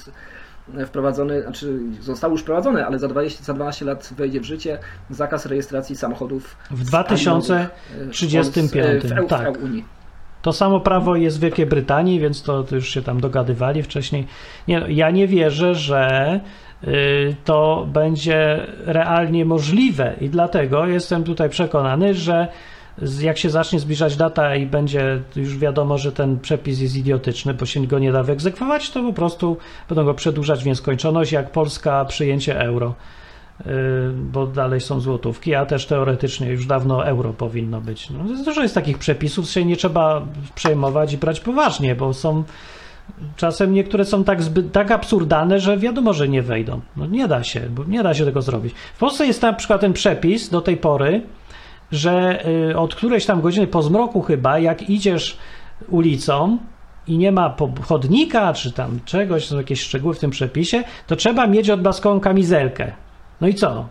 wprowadzony, 0.85 1.41
znaczy 1.41 1.79
został 2.01 2.31
już 2.31 2.41
wprowadzony, 2.41 2.85
ale 2.85 2.99
za 2.99 3.07
20, 3.07 3.43
za 3.43 3.53
12 3.53 3.85
lat 3.85 4.13
wejdzie 4.17 4.39
w 4.39 4.43
życie 4.43 4.79
zakaz 5.09 5.45
rejestracji 5.45 5.95
samochodów 5.95 6.57
W 6.71 6.87
spalinowych, 6.87 7.49
e, 7.51 8.05
2035, 8.05 9.03
w, 9.03 9.11
EU, 9.11 9.27
tak. 9.27 9.57
w 9.57 9.63
Unii. 9.63 9.85
To 10.41 10.53
samo 10.53 10.79
prawo 10.79 11.15
jest 11.15 11.37
w 11.37 11.39
Wielkiej 11.39 11.65
Brytanii, 11.65 12.19
więc 12.19 12.43
to, 12.43 12.65
już 12.71 12.89
się 12.89 13.01
tam 13.01 13.21
dogadywali 13.21 13.83
wcześniej. 13.83 14.27
Nie, 14.67 14.79
no, 14.79 14.87
ja 14.87 15.11
nie 15.11 15.27
wierzę, 15.27 15.75
że 15.75 16.39
y, 16.83 17.35
to 17.45 17.87
będzie 17.93 18.67
realnie 18.85 19.45
możliwe 19.45 20.15
i 20.21 20.29
dlatego 20.29 20.87
jestem 20.87 21.23
tutaj 21.23 21.49
przekonany, 21.49 22.13
że 22.13 22.47
jak 23.21 23.37
się 23.37 23.49
zacznie 23.49 23.79
zbliżać 23.79 24.15
data 24.15 24.55
i 24.55 24.65
będzie 24.65 25.21
już 25.35 25.57
wiadomo, 25.57 25.97
że 25.97 26.11
ten 26.11 26.39
przepis 26.39 26.79
jest 26.79 26.95
idiotyczny, 26.95 27.53
bo 27.53 27.65
się 27.65 27.87
go 27.87 27.99
nie 27.99 28.11
da 28.11 28.23
wyegzekwować, 28.23 28.89
to 28.89 29.03
po 29.03 29.13
prostu 29.13 29.57
będą 29.89 30.05
go 30.05 30.13
przedłużać 30.13 30.63
w 30.63 30.65
nieskończoność, 30.65 31.31
jak 31.31 31.51
Polska 31.51 32.05
przyjęcie 32.05 32.59
euro. 32.59 32.93
y, 33.61 33.65
bo 34.13 34.47
dalej 34.47 34.81
są 34.81 34.99
złotówki, 34.99 35.55
a 35.55 35.65
też 35.65 35.85
teoretycznie 35.85 36.49
już 36.49 36.65
dawno 36.65 37.07
euro 37.07 37.33
powinno 37.33 37.81
być. 37.81 38.09
No, 38.09 38.43
dużo 38.43 38.61
jest 38.61 38.75
takich 38.75 38.97
przepisów, 38.97 39.49
się 39.49 39.65
nie 39.65 39.77
trzeba 39.77 40.21
przejmować 40.55 41.13
i 41.13 41.17
brać 41.17 41.39
poważnie, 41.39 41.95
bo 41.95 42.13
są 42.13 42.43
czasem 43.35 43.73
niektóre 43.73 44.05
są 44.05 44.23
tak, 44.23 44.43
zbyt, 44.43 44.71
tak 44.71 44.91
absurdalne, 44.91 45.59
że 45.59 45.77
wiadomo, 45.77 46.13
że 46.13 46.27
nie 46.27 46.41
wejdą. 46.41 46.81
No 46.97 47.05
nie 47.05 47.27
da 47.27 47.43
się, 47.43 47.61
bo 47.69 47.83
nie 47.83 48.03
da 48.03 48.13
się 48.13 48.25
tego 48.25 48.41
zrobić. 48.41 48.73
W 48.95 48.97
Polsce 48.97 49.27
jest 49.27 49.41
na 49.41 49.53
przykład 49.53 49.81
ten 49.81 49.93
przepis 49.93 50.49
do 50.49 50.61
tej 50.61 50.77
pory, 50.77 51.21
że 51.91 52.45
y, 52.69 52.77
od 52.77 52.95
którejś 52.95 53.25
tam 53.25 53.41
godziny 53.41 53.67
po 53.67 53.81
zmroku 53.81 54.21
chyba, 54.21 54.59
jak 54.59 54.89
idziesz 54.89 55.37
ulicą 55.89 56.57
i 57.07 57.17
nie 57.17 57.31
ma 57.31 57.55
chodnika 57.81 58.53
czy 58.53 58.71
tam 58.71 58.99
czegoś, 59.05 59.47
są 59.47 59.57
jakieś 59.57 59.81
szczegóły 59.81 60.13
w 60.13 60.19
tym 60.19 60.31
przepisie, 60.31 60.83
to 61.07 61.15
trzeba 61.15 61.47
mieć 61.47 61.69
odblaskową 61.69 62.19
kamizelkę. 62.19 62.91
No 63.41 63.47
i 63.47 63.53
co? 63.53 63.87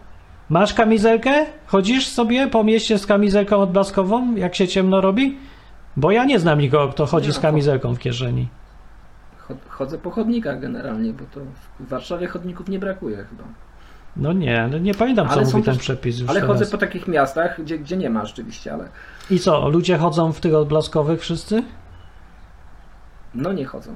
Masz 0.48 0.74
kamizelkę? 0.74 1.46
Chodzisz 1.66 2.06
sobie 2.06 2.46
po 2.46 2.64
mieście 2.64 2.98
z 2.98 3.06
kamizelką 3.06 3.56
odblaskową, 3.56 4.34
jak 4.36 4.54
się 4.54 4.68
ciemno 4.68 5.00
robi? 5.00 5.38
Bo 5.96 6.10
ja 6.10 6.24
nie 6.24 6.38
znam 6.38 6.58
nikogo, 6.58 6.92
kto 6.92 7.06
chodzi 7.06 7.32
z 7.32 7.36
no, 7.36 7.42
kamizelką 7.42 7.94
w 7.94 7.98
kieszeni. 7.98 8.48
Chod- 9.48 9.68
Chodzę 9.68 9.98
po 9.98 10.10
chodnikach 10.10 10.60
generalnie, 10.60 11.12
bo 11.12 11.24
to 11.34 11.40
w 11.80 11.88
Warszawie 11.88 12.26
chodników 12.26 12.68
nie 12.68 12.78
brakuje 12.78 13.16
chyba. 13.16 13.44
No 14.16 14.32
nie, 14.32 14.68
no 14.72 14.78
nie 14.78 14.94
pamiętam, 14.94 15.26
co 15.28 15.32
Ale 15.32 15.46
są 15.46 15.52
mówi 15.56 15.62
ten 15.70 15.78
przepis 15.78 16.18
już 16.18 16.30
Ale 16.30 16.40
teraz. 16.40 16.58
chodzę 16.58 16.70
po 16.70 16.78
takich 16.78 17.08
miastach, 17.08 17.62
gdzie, 17.62 17.78
gdzie 17.78 17.96
nie 17.96 18.10
ma 18.10 18.24
rzeczywiście, 18.26 18.72
ale 18.72 18.88
I 19.30 19.38
co, 19.38 19.68
ludzie 19.68 19.98
chodzą 19.98 20.32
w 20.32 20.40
tych 20.40 20.54
odblaskowych 20.54 21.20
wszyscy? 21.20 21.62
no 23.34 23.52
nie 23.52 23.64
chodzą. 23.64 23.94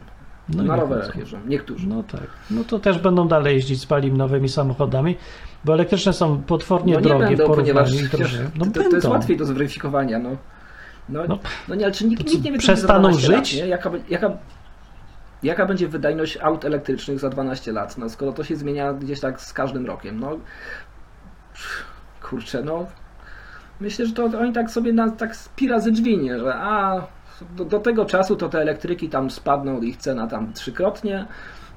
No 0.49 0.63
Na 0.63 0.77
rowerach 0.77 1.17
jeżdżą, 1.17 1.39
niektórzy. 1.47 1.87
No 1.87 2.03
tak. 2.03 2.27
No 2.51 2.65
to 2.65 2.79
też 2.79 2.99
będą 2.99 3.29
dalej 3.29 3.55
jeździć 3.55 3.81
spalinowymi 3.81 4.49
samochodami, 4.49 5.17
bo 5.65 5.75
elektryczne 5.75 6.13
są 6.13 6.43
potwornie 6.43 6.95
no 6.95 7.01
drogie 7.01 7.27
będą, 7.27 7.45
w 7.45 7.47
porównaniu 7.47 7.75
ponieważ 7.75 8.03
i 8.03 8.09
drogie. 8.09 8.51
No 8.57 8.65
to, 8.67 8.83
to 8.91 8.97
jest 8.97 9.07
łatwiej 9.09 9.37
do 9.37 9.45
zweryfikowania. 9.45 10.19
No, 10.19 10.31
no, 11.09 11.21
No. 11.29 11.39
no, 11.69 11.75
nie, 11.75 11.85
ale 11.85 11.95
czy 11.95 12.07
nikt, 12.07 12.25
co, 12.25 12.31
nikt 12.33 12.45
nie 12.45 12.53
wie, 12.53 12.59
co 12.59 12.63
przestaną 12.63 13.09
będzie 13.09 13.21
za 13.23 13.29
12 13.29 13.51
żyć? 13.57 13.61
Lat? 13.61 13.69
Jaka, 13.71 13.91
jaka, 14.09 14.31
jaka 15.43 15.67
będzie 15.67 15.89
wydajność 15.89 16.37
aut 16.37 16.65
elektrycznych 16.65 17.19
za 17.19 17.29
12 17.29 17.73
lat, 17.73 17.99
no, 17.99 18.09
skoro 18.09 18.33
to 18.33 18.45
się 18.45 18.57
zmienia 18.57 18.93
gdzieś 18.93 19.21
tak 19.21 19.41
z 19.41 19.53
każdym 19.53 19.87
rokiem. 19.87 20.21
No, 20.21 20.39
kurczę, 22.23 22.63
no 22.63 22.87
myślę, 23.81 24.07
że 24.07 24.13
to 24.13 24.25
oni 24.25 24.53
tak 24.53 24.71
sobie 24.71 24.93
na, 24.93 25.11
tak 25.11 25.31
pi 25.57 25.69
razy 25.69 25.93
drzwinie, 25.93 26.39
że 26.39 26.55
a 26.55 27.01
do, 27.57 27.65
do 27.65 27.79
tego 27.79 28.05
czasu 28.05 28.37
to 28.37 28.49
te 28.49 28.59
elektryki 28.61 29.09
tam 29.09 29.31
spadną, 29.31 29.81
ich 29.81 29.97
cena 29.97 30.27
tam 30.27 30.53
trzykrotnie, 30.53 31.27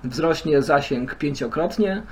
wzrośnie 0.04 0.62
zasięg 0.62 1.16
pięciokrotnie, 1.16 2.04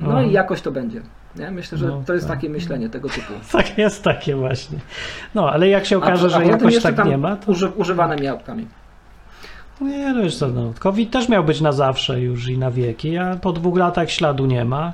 no 0.00 0.22
i 0.22 0.32
jakoś 0.32 0.60
to 0.62 0.70
będzie. 0.72 1.02
Nie? 1.36 1.50
Myślę, 1.50 1.78
że 1.78 1.86
No, 1.86 2.02
to 2.06 2.14
jest 2.14 2.28
tak. 2.28 2.36
takie 2.36 2.48
myślenie 2.48 2.88
tego 2.88 3.08
typu. 3.08 3.32
Tak 3.52 3.78
jest 3.78 4.04
takie 4.04 4.36
właśnie. 4.36 4.78
No, 5.34 5.50
ale 5.50 5.68
jak 5.68 5.86
się 5.86 5.96
A- 5.96 5.98
okaże, 5.98 6.26
a 6.26 6.28
że 6.28 6.40
tym 6.40 6.50
jakoś 6.50 6.82
tak 6.82 6.94
tam 6.94 7.08
nie 7.08 7.18
ma, 7.18 7.36
to 7.36 7.52
Uży, 7.52 7.68
używanymi. 7.68 8.28
Nie, 9.80 10.12
no 10.12 10.22
już 10.22 10.36
co, 10.36 10.48
no. 10.48 10.72
COVID 10.78 11.10
też 11.10 11.28
miał 11.28 11.44
być 11.44 11.60
na 11.60 11.72
zawsze 11.72 12.20
już 12.20 12.48
i 12.48 12.58
na 12.58 12.70
wieki, 12.70 13.18
a 13.18 13.36
po 13.36 13.52
dwóch 13.52 13.78
latach 13.78 14.10
śladu 14.10 14.46
nie 14.46 14.64
ma. 14.64 14.92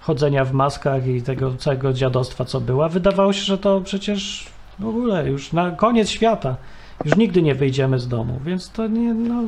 Chodzenia 0.00 0.44
w 0.44 0.52
maskach 0.52 1.06
i 1.06 1.22
tego 1.22 1.54
całego 1.54 1.92
dziadostwa, 1.92 2.44
co 2.44 2.60
było. 2.60 2.88
Wydawało 2.88 3.32
się, 3.32 3.42
że 3.42 3.58
to 3.58 3.80
przecież 3.80 4.46
w 4.78 4.86
ogóle 4.86 5.28
już 5.28 5.52
na 5.52 5.70
koniec 5.70 6.10
świata. 6.10 6.56
Już 7.04 7.16
nigdy 7.16 7.42
nie 7.42 7.54
wyjdziemy 7.54 7.98
z 7.98 8.08
domu, 8.08 8.40
więc 8.44 8.70
to 8.70 8.86
nie, 8.86 9.14
no... 9.14 9.42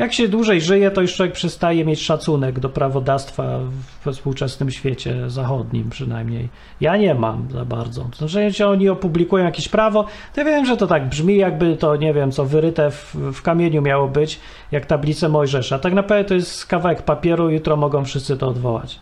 Jak 0.00 0.12
się 0.12 0.28
dłużej 0.28 0.60
żyje, 0.60 0.90
to 0.90 1.00
już 1.00 1.14
człowiek 1.14 1.34
przestaje 1.34 1.84
mieć 1.84 2.02
szacunek 2.02 2.60
do 2.60 2.68
prawodawstwa 2.68 3.58
we 4.04 4.12
współczesnym 4.12 4.70
świecie 4.70 5.30
zachodnim 5.30 5.90
przynajmniej. 5.90 6.48
Ja 6.80 6.96
nie 6.96 7.14
mam 7.14 7.50
za 7.50 7.64
bardzo. 7.64 8.04
To 8.04 8.16
znaczy, 8.16 8.42
jeśli 8.42 8.64
oni 8.64 8.88
opublikują 8.88 9.44
jakieś 9.44 9.68
prawo, 9.68 10.06
to 10.34 10.40
ja 10.40 10.44
wiem, 10.44 10.66
że 10.66 10.76
to 10.76 10.86
tak 10.86 11.08
brzmi, 11.08 11.36
jakby 11.36 11.76
to, 11.76 11.96
nie 11.96 12.14
wiem, 12.14 12.32
co 12.32 12.44
wyryte 12.44 12.90
w, 12.90 13.14
w 13.14 13.42
kamieniu 13.42 13.82
miało 13.82 14.08
być, 14.08 14.40
jak 14.72 14.86
tablice 14.86 15.28
Mojżesza. 15.28 15.78
Tak 15.78 15.92
naprawdę 15.92 16.24
to 16.24 16.34
jest 16.34 16.66
kawałek 16.66 17.02
papieru, 17.02 17.50
jutro 17.50 17.76
mogą 17.76 18.04
wszyscy 18.04 18.36
to 18.36 18.48
odwołać, 18.48 19.00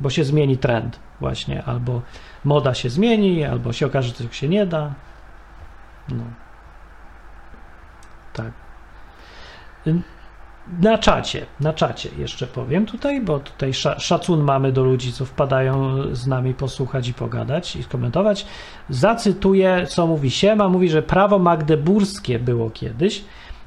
bo 0.00 0.10
się 0.10 0.24
zmieni 0.24 0.58
trend 0.58 0.98
właśnie, 1.20 1.62
albo 1.64 2.02
moda 2.44 2.74
się 2.74 2.90
zmieni, 2.90 3.44
albo 3.44 3.72
się 3.72 3.86
okaże, 3.86 4.12
że 4.20 4.32
się 4.32 4.48
nie 4.48 4.66
da. 4.66 4.94
No. 6.08 6.24
Tak. 8.32 8.52
Na 10.78 10.98
czacie, 10.98 11.46
na 11.60 11.72
czacie 11.72 12.08
jeszcze 12.18 12.46
powiem 12.46 12.86
tutaj, 12.86 13.20
bo 13.20 13.38
tutaj 13.38 13.74
sza, 13.74 13.98
szacun 13.98 14.40
mamy 14.40 14.72
do 14.72 14.84
ludzi, 14.84 15.12
co 15.12 15.24
wpadają 15.24 16.02
z 16.12 16.26
nami 16.26 16.54
posłuchać 16.54 17.08
i 17.08 17.14
pogadać 17.14 17.76
i 17.76 17.82
skomentować. 17.82 18.46
Zacytuję, 18.88 19.86
co 19.88 20.06
mówi 20.06 20.30
Siema. 20.30 20.68
Mówi, 20.68 20.88
że 20.88 21.02
prawo 21.02 21.38
magdeburskie 21.38 22.38
było 22.38 22.70
kiedyś. 22.70 23.24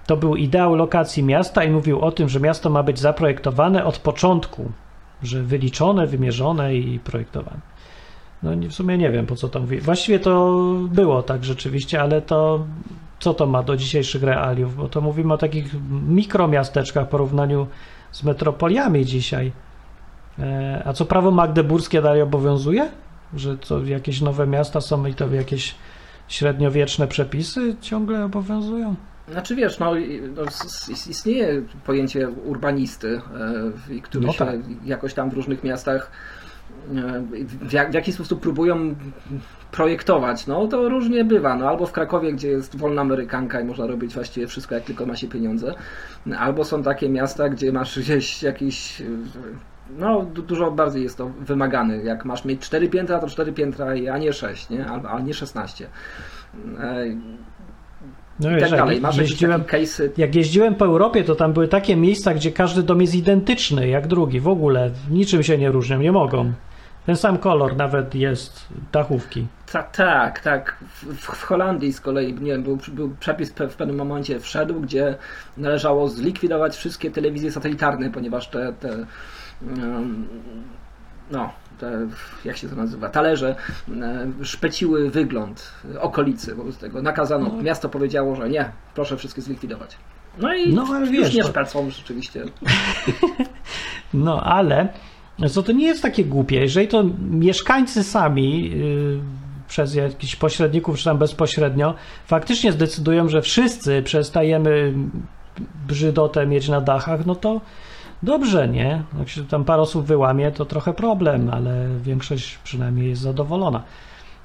To 0.07 0.17
był 0.17 0.35
ideał 0.35 0.75
lokacji 0.75 1.23
miasta 1.23 1.63
i 1.63 1.69
mówił 1.69 2.01
o 2.01 2.11
tym, 2.11 2.29
że 2.29 2.39
miasto 2.39 2.69
ma 2.69 2.83
być 2.83 2.99
zaprojektowane 2.99 3.85
od 3.85 3.99
początku, 3.99 4.71
że 5.23 5.43
wyliczone, 5.43 6.07
wymierzone 6.07 6.75
i 6.75 6.99
projektowane. 6.99 7.59
No 8.43 8.51
w 8.69 8.73
sumie 8.73 8.97
nie 8.97 9.11
wiem, 9.11 9.25
po 9.25 9.35
co 9.35 9.49
to 9.49 9.59
mówi. 9.59 9.79
Właściwie 9.79 10.19
to 10.19 10.61
było 10.89 11.23
tak 11.23 11.45
rzeczywiście, 11.45 12.01
ale 12.01 12.21
to 12.21 12.65
co 13.19 13.33
to 13.33 13.45
ma 13.45 13.63
do 13.63 13.77
dzisiejszych 13.77 14.23
realiów? 14.23 14.75
Bo 14.75 14.89
to 14.89 15.01
mówimy 15.01 15.33
o 15.33 15.37
takich 15.37 15.75
mikromiasteczkach 16.07 17.05
w 17.05 17.09
porównaniu 17.09 17.67
z 18.11 18.23
metropoliami 18.23 19.05
dzisiaj. 19.05 19.51
E, 20.39 20.81
a 20.85 20.93
co 20.93 21.05
prawo 21.05 21.31
magdeburskie 21.31 22.01
dalej 22.01 22.21
obowiązuje? 22.21 22.89
Że 23.35 23.57
to 23.57 23.83
jakieś 23.83 24.21
nowe 24.21 24.47
miasta 24.47 24.81
są 24.81 25.05
i 25.05 25.13
to 25.13 25.33
jakieś 25.33 25.75
średniowieczne 26.27 27.07
przepisy 27.07 27.75
ciągle 27.81 28.25
obowiązują? 28.25 28.95
Znaczy 29.31 29.55
wiesz, 29.55 29.79
no, 29.79 29.91
no 30.35 30.41
istnieje 31.09 31.61
pojęcie 31.85 32.29
urbanisty, 32.29 33.21
e, 33.89 33.99
który 34.01 34.25
No 34.27 34.33
się 34.33 34.45
tak. 34.45 34.55
jakoś 34.85 35.13
tam 35.13 35.29
w 35.29 35.33
różnych 35.33 35.63
miastach 35.63 36.11
e, 36.95 37.23
w, 37.45 37.73
jak, 37.73 37.91
w 37.91 37.93
jaki 37.93 38.13
sposób 38.13 38.41
próbują 38.41 38.95
projektować. 39.73 40.47
No 40.47 40.67
to 40.67 40.89
różnie 40.89 41.25
bywa. 41.25 41.55
No, 41.55 41.69
albo 41.69 41.85
w 41.85 41.91
Krakowie, 41.91 42.33
gdzie 42.33 42.47
jest 42.47 42.77
wolna 42.77 43.01
amerykanka 43.01 43.61
i 43.61 43.63
można 43.63 43.87
robić 43.87 44.13
właściwie 44.13 44.47
wszystko, 44.47 44.75
jak 44.75 44.83
tylko 44.83 45.05
ma 45.05 45.15
się 45.15 45.27
pieniądze. 45.27 45.73
Albo 46.39 46.63
są 46.63 46.83
takie 46.83 47.09
miasta, 47.09 47.49
gdzie 47.49 47.71
masz 47.71 47.99
gdzieś 47.99 48.43
jakiś 48.43 49.01
no, 49.99 50.21
du- 50.21 50.41
dużo 50.41 50.71
bardziej 50.71 51.03
jest 51.03 51.17
to 51.17 51.31
wymagany. 51.39 52.03
Jak 52.03 52.25
masz 52.25 52.45
mieć 52.45 52.61
4 52.61 52.89
piętra, 52.89 53.19
to 53.19 53.27
4 53.27 53.53
piętra, 53.53 53.85
a 54.13 54.17
nie 54.17 54.33
6, 54.33 54.69
nie? 54.69 54.85
Albo, 54.85 55.09
a 55.09 55.19
nie 55.21 55.33
16. 55.33 55.87
E, 56.79 57.05
No 58.39 58.51
I 58.51 58.55
wiesz, 58.55 58.69
tak 58.69 58.79
dalej. 58.79 59.01
Masz 59.01 59.17
jeździłem, 59.17 59.63
case'y 59.63 60.09
jak 60.17 60.35
jeździłem 60.35 60.75
po 60.75 60.85
Europie, 60.85 61.23
to 61.23 61.35
tam 61.35 61.53
były 61.53 61.67
takie 61.67 61.95
miejsca, 61.95 62.33
gdzie 62.33 62.51
każdy 62.51 62.83
dom 62.83 63.01
jest 63.01 63.15
identyczny 63.15 63.87
jak 63.87 64.07
drugi. 64.07 64.39
W 64.39 64.47
ogóle 64.47 64.91
niczym 65.11 65.43
się 65.43 65.57
nie 65.57 65.71
różnią, 65.71 65.99
nie 65.99 66.11
mogą. 66.11 66.51
Ten 67.05 67.15
sam 67.15 67.37
kolor 67.37 67.75
nawet 67.75 68.15
jest 68.15 68.67
dachówki. 68.91 69.47
Ta, 69.71 69.83
tak, 69.83 70.39
tak. 70.39 70.75
W, 70.81 71.15
w- 71.21 71.43
Holandii 71.43 71.93
z 71.93 72.01
kolei 72.01 72.33
nie, 72.33 72.51
wiem, 72.51 72.63
był, 72.63 72.77
był 72.87 73.15
przepis 73.19 73.51
w 73.51 73.75
pewnym 73.75 73.95
momencie 73.97 74.39
wszedł, 74.39 74.81
gdzie 74.81 75.15
należało 75.57 76.09
zlikwidować 76.09 76.75
wszystkie 76.75 77.11
telewizje 77.11 77.51
satelitarne, 77.51 78.09
ponieważ 78.09 78.47
te, 78.47 78.73
te 78.73 79.05
no, 81.31 81.49
te, 81.79 82.07
jak 82.45 82.57
się 82.57 82.69
to 82.69 82.75
nazywa, 82.75 83.09
talerze 83.09 83.55
szpeciły 84.43 85.09
wygląd 85.09 85.71
okolicy 86.01 86.55
wobec 86.55 86.77
tego. 86.77 87.01
Nakazano, 87.01 87.49
No. 87.57 87.63
miasto 87.63 87.89
powiedziało, 87.89 88.35
że 88.35 88.49
nie, 88.49 88.71
proszę 88.95 89.17
wszystkie 89.17 89.41
zlikwidować. 89.41 89.97
No 90.37 90.53
i 90.55 90.73
No, 90.73 90.85
ale 90.89 90.99
już 90.99 91.09
wiesz, 91.09 91.33
nie 91.35 91.41
to- 91.41 91.47
szpecą 91.49 91.89
rzeczywiście. 91.89 92.43
No 94.13 94.43
ale 94.43 94.87
co 95.49 95.63
to 95.63 95.71
nie 95.71 95.85
jest 95.85 96.01
takie 96.01 96.25
głupie, 96.25 96.55
jeżeli 96.55 96.87
to 96.87 97.03
mieszkańcy 97.29 98.03
sami 98.03 98.69
yy, 98.69 99.19
przez 99.67 99.95
jakichś 99.95 100.35
pośredników, 100.35 100.97
czy 100.97 101.05
tam 101.05 101.17
bezpośrednio, 101.17 101.93
faktycznie 102.25 102.71
zdecydują, 102.71 103.29
że 103.29 103.41
wszyscy 103.41 104.03
przestajemy 104.03 104.93
brzydotę 105.87 106.47
mieć 106.47 106.69
na 106.69 106.81
dachach, 106.81 107.25
no 107.25 107.35
to 107.35 107.61
dobrze, 108.23 108.67
nie? 108.67 109.03
Jak 109.19 109.29
się 109.29 109.47
tam 109.47 109.65
parę 109.65 109.81
osób 109.81 110.05
wyłamie, 110.05 110.51
to 110.51 110.65
trochę 110.65 110.93
problem, 110.93 111.49
ale 111.49 111.87
większość 112.03 112.57
przynajmniej 112.63 113.09
jest 113.09 113.21
zadowolona. 113.21 113.83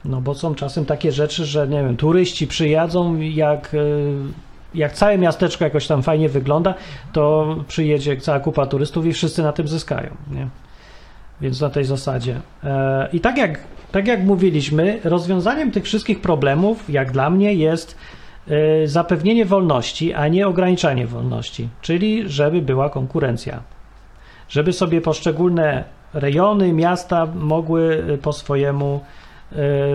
No 0.04 0.20
bo 0.20 0.34
są 0.34 0.54
czasem 0.54 0.84
takie 0.84 1.12
rzeczy, 1.12 1.46
że 1.46 1.68
nie 1.68 1.82
wiem, 1.82 1.96
turyści 1.96 2.46
przyjadą, 2.46 3.16
jak, 3.16 3.74
y, 3.74 4.14
jak 4.74 4.92
całe 4.92 5.18
miasteczko 5.18 5.64
jakoś 5.64 5.86
tam 5.86 6.02
fajnie 6.02 6.28
wygląda, 6.28 6.74
to 7.12 7.56
przyjedzie 7.68 8.16
cała 8.16 8.40
kupa 8.40 8.66
turystów 8.66 9.06
i 9.06 9.12
wszyscy 9.12 9.42
na 9.42 9.52
tym 9.52 9.68
zyskają, 9.68 10.10
nie? 10.30 10.48
Więc 11.40 11.60
na 11.60 11.70
tej 11.70 11.84
zasadzie. 11.84 12.40
E, 12.64 13.08
I 13.12 13.20
tak 13.20 13.38
jak, 13.38 13.60
tak 13.92 14.06
jak 14.06 14.24
mówiliśmy, 14.24 15.00
rozwiązaniem 15.04 15.70
tych 15.70 15.84
wszystkich 15.84 16.20
problemów, 16.20 16.90
jak 16.90 17.12
dla 17.12 17.30
mnie, 17.30 17.54
jest 17.54 17.96
e, 18.48 18.86
zapewnienie 18.86 19.44
wolności, 19.44 20.14
a 20.14 20.28
nie 20.28 20.48
ograniczanie 20.48 21.06
wolności, 21.06 21.68
czyli 21.82 22.28
żeby 22.28 22.62
była 22.62 22.90
konkurencja. 22.90 23.62
Żeby 24.48 24.72
sobie 24.72 25.00
poszczególne 25.00 25.84
rejony, 26.14 26.72
miasta 26.72 27.26
mogły 27.26 28.04
y, 28.10 28.18
po 28.18 28.32
swojemu 28.32 29.00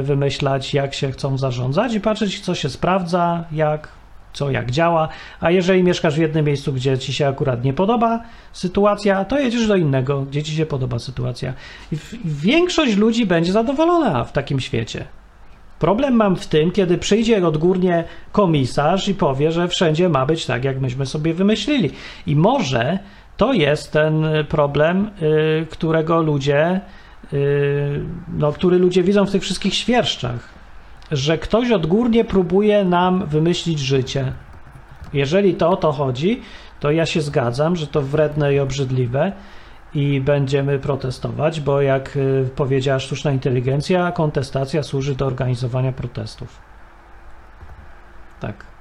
wymyślać, 0.03 0.73
jak 0.73 0.93
się 0.93 1.11
chcą 1.11 1.37
zarządzać 1.37 1.93
i 1.93 2.01
patrzeć, 2.01 2.39
co 2.39 2.55
się 2.55 2.69
sprawdza, 2.69 3.43
jak, 3.51 3.87
co 4.33 4.51
jak 4.51 4.71
działa. 4.71 5.09
A 5.39 5.51
jeżeli 5.51 5.83
mieszkasz 5.83 6.15
w 6.15 6.21
jednym 6.21 6.45
miejscu, 6.45 6.73
gdzie 6.73 6.97
ci 6.97 7.13
się 7.13 7.27
akurat 7.27 7.63
nie 7.63 7.73
podoba 7.73 8.23
sytuacja, 8.53 9.25
to 9.25 9.39
jedziesz 9.39 9.67
do 9.67 9.75
innego, 9.75 10.21
gdzie 10.21 10.43
ci 10.43 10.55
się 10.55 10.65
podoba 10.65 10.99
sytuacja. 10.99 11.53
I 11.91 11.97
większość 12.25 12.95
ludzi 12.95 13.25
będzie 13.25 13.51
zadowolona 13.51 14.23
w 14.23 14.31
takim 14.31 14.59
świecie. 14.59 15.05
Problem 15.79 16.13
mam 16.13 16.35
w 16.35 16.47
tym, 16.47 16.71
kiedy 16.71 16.97
przyjdzie 16.97 17.47
odgórnie 17.47 18.03
komisarz 18.31 19.07
i 19.07 19.15
powie, 19.15 19.51
że 19.51 19.67
wszędzie 19.67 20.09
ma 20.09 20.25
być 20.25 20.45
tak, 20.45 20.63
jak 20.63 20.81
myśmy 20.81 21.05
sobie 21.05 21.33
wymyślili. 21.33 21.91
I 22.27 22.35
może 22.35 22.99
to 23.37 23.53
jest 23.53 23.91
ten 23.91 24.25
problem, 24.49 25.09
y, 25.61 25.65
którego 25.69 26.21
ludzie, 26.21 26.81
y, 27.33 28.01
no, 28.37 28.51
który 28.51 28.77
ludzie 28.77 29.03
widzą 29.03 29.25
w 29.25 29.31
tych 29.31 29.41
wszystkich 29.41 29.73
świerszczach, 29.73 30.52
że 31.13 31.37
ktoś 31.37 31.71
odgórnie 31.71 32.25
próbuje 32.25 32.85
nam 32.85 33.25
wymyślić 33.25 33.79
życie. 33.79 34.33
Jeżeli 35.13 35.55
to 35.55 35.69
o 35.69 35.77
to 35.77 35.91
chodzi, 35.91 36.41
to 36.79 36.91
ja 36.91 37.05
się 37.05 37.21
zgadzam, 37.21 37.75
że 37.75 37.87
to 37.87 38.01
wredne 38.01 38.53
i 38.53 38.59
obrzydliwe 38.59 39.31
i 39.93 40.21
będziemy 40.21 40.79
protestować, 40.79 41.61
bo 41.61 41.81
jak 41.81 42.17
y, 42.17 42.49
powiedziała 42.55 42.99
sztuczna 42.99 43.31
inteligencja, 43.31 44.11
kontestacja 44.11 44.83
służy 44.83 45.15
do 45.15 45.25
organizowania 45.25 45.91
protestów. 45.91 46.59
Tak. 48.39 48.72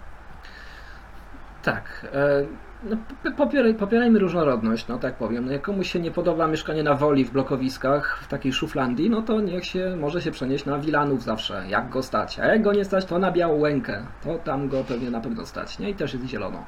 Tak. 1.62 2.06
E, 2.12 2.44
no, 2.82 2.96
popieraj, 3.36 3.74
popierajmy 3.74 4.18
różnorodność, 4.18 4.88
no 4.88 4.98
tak 4.98 5.14
powiem. 5.14 5.46
No, 5.46 5.52
jak 5.52 5.62
komuś 5.62 5.92
się 5.92 6.00
nie 6.00 6.10
podoba 6.10 6.46
mieszkanie 6.46 6.82
na 6.82 6.94
woli 6.94 7.24
w 7.24 7.32
blokowiskach, 7.32 8.18
w 8.22 8.28
takiej 8.28 8.52
szuflandii, 8.52 9.10
no 9.10 9.22
to 9.22 9.40
niech 9.40 9.64
się 9.64 9.96
może 9.96 10.22
się 10.22 10.30
przenieść 10.30 10.64
na 10.64 10.78
Wilanów 10.78 11.22
zawsze, 11.22 11.64
jak 11.68 11.88
go 11.88 12.02
stać. 12.02 12.38
A 12.38 12.46
jak 12.46 12.62
go 12.62 12.72
nie 12.72 12.84
stać, 12.84 13.04
to 13.04 13.18
na 13.18 13.32
Białą 13.32 13.58
Łękę. 13.58 14.02
To 14.24 14.38
tam 14.38 14.68
go 14.68 14.84
pewnie 14.84 15.10
na 15.10 15.20
pewno 15.20 15.46
stać, 15.46 15.78
nie? 15.78 15.90
I 15.90 15.94
też 15.94 16.14
jest 16.14 16.26
zielono. 16.26 16.64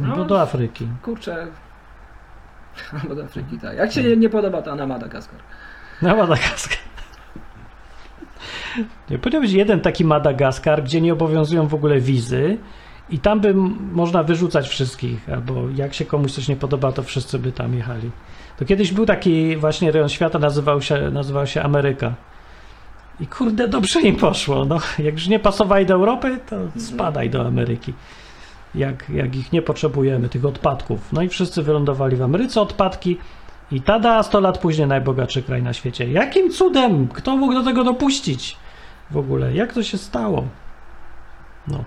No, 0.00 0.16
bo 0.16 0.24
do 0.24 0.40
Afryki. 0.40 0.88
Kurczę. 1.02 1.46
Albo 3.02 3.14
do 3.14 3.24
Afryki, 3.24 3.58
tak. 3.58 3.76
Jak 3.76 3.92
się 3.92 4.02
nie, 4.02 4.16
nie 4.16 4.28
podoba, 4.28 4.62
to 4.62 4.76
na 4.76 4.86
Madagaskar. 4.86 5.40
Na 6.02 6.14
Madagaskar. 6.14 6.78
Nie, 9.10 9.18
powinien 9.18 9.42
być 9.42 9.52
jeden 9.52 9.80
taki 9.80 10.04
Madagaskar, 10.04 10.82
gdzie 10.82 11.00
nie 11.00 11.12
obowiązują 11.12 11.66
w 11.66 11.74
ogóle 11.74 12.00
wizy 12.00 12.58
i 13.10 13.18
tam 13.18 13.40
by 13.40 13.54
można 13.92 14.22
wyrzucać 14.22 14.68
wszystkich, 14.68 15.28
albo 15.30 15.70
jak 15.74 15.94
się 15.94 16.04
komuś 16.04 16.32
coś 16.32 16.48
nie 16.48 16.56
podoba, 16.56 16.92
to 16.92 17.02
wszyscy 17.02 17.38
by 17.38 17.52
tam 17.52 17.74
jechali. 17.74 18.10
To 18.58 18.64
kiedyś 18.64 18.92
był 18.92 19.06
taki 19.06 19.56
właśnie 19.56 19.90
rejon 19.90 20.08
świata, 20.08 20.38
nazywał 20.38 20.82
się, 20.82 21.10
nazywał 21.10 21.46
się 21.46 21.62
Ameryka. 21.62 22.14
I 23.20 23.26
kurde, 23.26 23.68
dobrze 23.68 24.00
im 24.00 24.16
poszło. 24.16 24.64
No, 24.64 24.78
jak 24.98 25.14
już 25.14 25.28
nie 25.28 25.38
pasowali 25.38 25.86
do 25.86 25.94
Europy, 25.94 26.38
to 26.50 26.56
spadaj 26.80 27.30
do 27.30 27.46
Ameryki. 27.46 27.92
Jak, 28.74 29.10
jak 29.10 29.36
ich 29.36 29.52
nie 29.52 29.62
potrzebujemy, 29.62 30.28
tych 30.28 30.44
odpadków. 30.44 31.12
No 31.12 31.22
i 31.22 31.28
wszyscy 31.28 31.62
wylądowali 31.62 32.16
w 32.16 32.22
Ameryce, 32.22 32.60
odpadki. 32.60 33.18
I 33.72 33.80
tada, 33.80 34.22
100 34.22 34.40
lat 34.40 34.58
później 34.58 34.86
najbogatszy 34.86 35.42
kraj 35.42 35.62
na 35.62 35.72
świecie. 35.72 36.12
Jakim 36.12 36.50
cudem? 36.50 37.08
Kto 37.08 37.36
mógł 37.36 37.54
do 37.54 37.62
tego 37.62 37.84
dopuścić? 37.84 38.56
W 39.10 39.16
ogóle, 39.16 39.54
jak 39.54 39.72
to 39.72 39.82
się 39.82 39.98
stało? 39.98 40.44
No. 41.68 41.84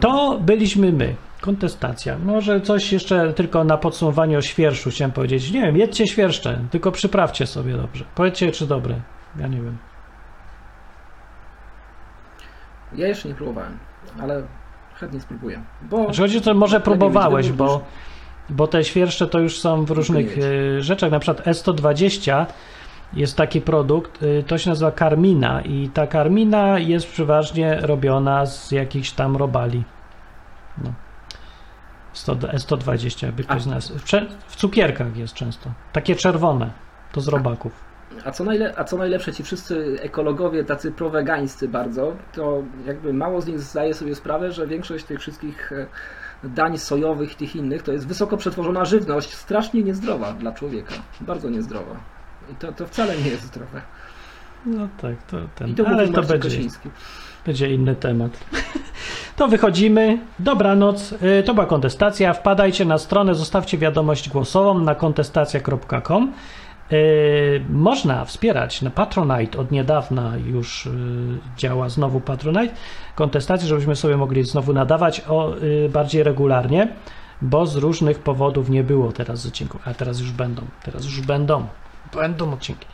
To 0.00 0.38
byliśmy 0.40 0.92
my. 0.92 1.14
Kontestacja. 1.40 2.18
Może 2.18 2.60
coś 2.60 2.92
jeszcze 2.92 3.32
tylko 3.32 3.64
na 3.64 3.76
podsumowanie 3.76 4.38
o 4.38 4.42
świerszu 4.42 4.90
chciałem 4.90 5.12
powiedzieć. 5.12 5.50
Nie 5.50 5.60
wiem, 5.60 5.76
jedźcie 5.76 6.06
świerszcze, 6.06 6.60
tylko 6.70 6.92
przyprawcie 6.92 7.46
sobie 7.46 7.76
dobrze. 7.76 8.04
Powiedzcie, 8.14 8.52
czy 8.52 8.66
dobre. 8.66 9.00
Ja 9.38 9.46
nie 9.46 9.56
wiem. 9.56 9.78
Ja 12.94 13.08
jeszcze 13.08 13.28
nie 13.28 13.34
próbowałem, 13.34 13.78
ale 14.22 14.42
chętnie 14.94 15.20
spróbuję. 15.20 15.62
Bo 15.82 16.04
Znaczy 16.04 16.20
chodzi 16.22 16.38
o 16.38 16.40
to, 16.40 16.54
może 16.54 16.80
próbowałeś, 16.80 17.52
bo, 17.52 17.84
bo 18.50 18.66
te 18.66 18.84
świerszcze 18.84 19.26
to 19.26 19.40
już 19.40 19.58
są 19.58 19.84
w 19.84 19.90
różnych 19.90 20.38
y, 20.38 20.82
rzeczach. 20.82 21.10
Na 21.10 21.18
przykład 21.18 21.46
S120 21.46 22.46
jest 23.16 23.36
taki 23.36 23.60
produkt, 23.60 24.22
y, 24.22 24.44
to 24.46 24.58
się 24.58 24.70
nazywa 24.70 24.92
karmina 24.92 25.60
i 25.62 25.88
ta 25.94 26.06
karmina 26.06 26.78
jest 26.78 27.06
przeważnie 27.06 27.78
robiona 27.80 28.46
z 28.46 28.70
jakichś 28.72 29.10
tam 29.10 29.36
robali. 29.36 29.84
No. 30.84 30.92
100, 32.12 32.34
S120, 32.34 33.26
jakby 33.26 33.44
ktoś 33.44 33.62
znalazł. 33.62 33.98
W 34.46 34.56
cukierkach 34.56 35.16
jest 35.16 35.34
często. 35.34 35.70
Takie 35.92 36.16
czerwone. 36.16 36.70
To 37.12 37.20
z 37.20 37.28
robaków. 37.28 37.72
A 38.24 38.30
co, 38.30 38.44
najle- 38.44 38.72
a 38.76 38.84
co 38.84 38.96
najlepsze, 38.96 39.32
ci 39.32 39.42
wszyscy 39.42 39.96
ekologowie, 40.02 40.64
tacy 40.64 40.92
prowegańscy 40.92 41.68
bardzo, 41.68 42.16
to 42.32 42.62
jakby 42.86 43.12
mało 43.12 43.40
z 43.40 43.46
nich 43.46 43.60
zdaje 43.60 43.94
sobie 43.94 44.14
sprawę, 44.14 44.52
że 44.52 44.66
większość 44.66 45.04
tych 45.04 45.20
wszystkich 45.20 45.72
e, 45.72 45.86
dań 46.48 46.78
sojowych 46.78 47.32
i 47.32 47.36
tych 47.36 47.56
innych 47.56 47.82
to 47.82 47.92
jest 47.92 48.08
wysoko 48.08 48.36
przetworzona 48.36 48.84
żywność, 48.84 49.34
strasznie 49.34 49.82
niezdrowa 49.82 50.32
dla 50.32 50.52
człowieka. 50.52 50.94
Bardzo 51.20 51.50
niezdrowa. 51.50 52.13
To, 52.58 52.72
to 52.72 52.86
wcale 52.86 53.16
nie 53.16 53.30
jest 53.30 53.42
zdrowe. 53.42 53.82
No 54.66 54.88
tak, 55.02 55.22
to 55.22 55.36
ten. 55.54 55.74
To 55.74 55.86
Ale 55.86 56.06
to 56.06 56.12
Marcin 56.12 56.28
będzie. 56.32 56.48
Kosiński. 56.48 56.88
Będzie 57.46 57.74
inny 57.74 57.96
temat. 57.96 58.32
To 59.36 59.48
wychodzimy. 59.48 60.18
Dobranoc. 60.38 61.12
Y, 61.12 61.42
To 61.42 61.54
była 61.54 61.66
kontestacja. 61.66 62.32
Wpadajcie 62.32 62.84
na 62.84 62.98
stronę, 62.98 63.34
zostawcie 63.34 63.78
wiadomość 63.78 64.28
głosową 64.28 64.78
na 64.78 64.94
kontestacja.com. 64.94 66.32
Y, 66.92 67.64
Można 67.68 68.24
wspierać 68.24 68.82
na 68.82 68.90
Patronite. 68.90 69.58
Od 69.58 69.70
niedawna 69.70 70.32
już 70.36 70.86
y, 70.86 70.90
działa 71.56 71.88
znowu 71.88 72.20
Patronite. 72.20 72.74
Kontestację, 73.14 73.68
żebyśmy 73.68 73.96
sobie 73.96 74.16
mogli 74.16 74.44
znowu 74.44 74.72
nadawać 74.72 75.20
o, 75.28 75.54
bardziej 75.92 76.22
regularnie, 76.22 76.88
bo 77.42 77.66
z 77.66 77.76
różnych 77.76 78.18
powodów 78.18 78.70
nie 78.70 78.84
było 78.84 79.12
teraz 79.12 79.46
odcinków. 79.46 79.88
A 79.88 79.94
teraz 79.94 80.20
już 80.20 80.32
będą. 80.32 80.62
Teraz 80.84 81.04
już 81.04 81.20
będą. 81.20 81.66
Będą 82.14 82.52
odcinki. 82.52 82.86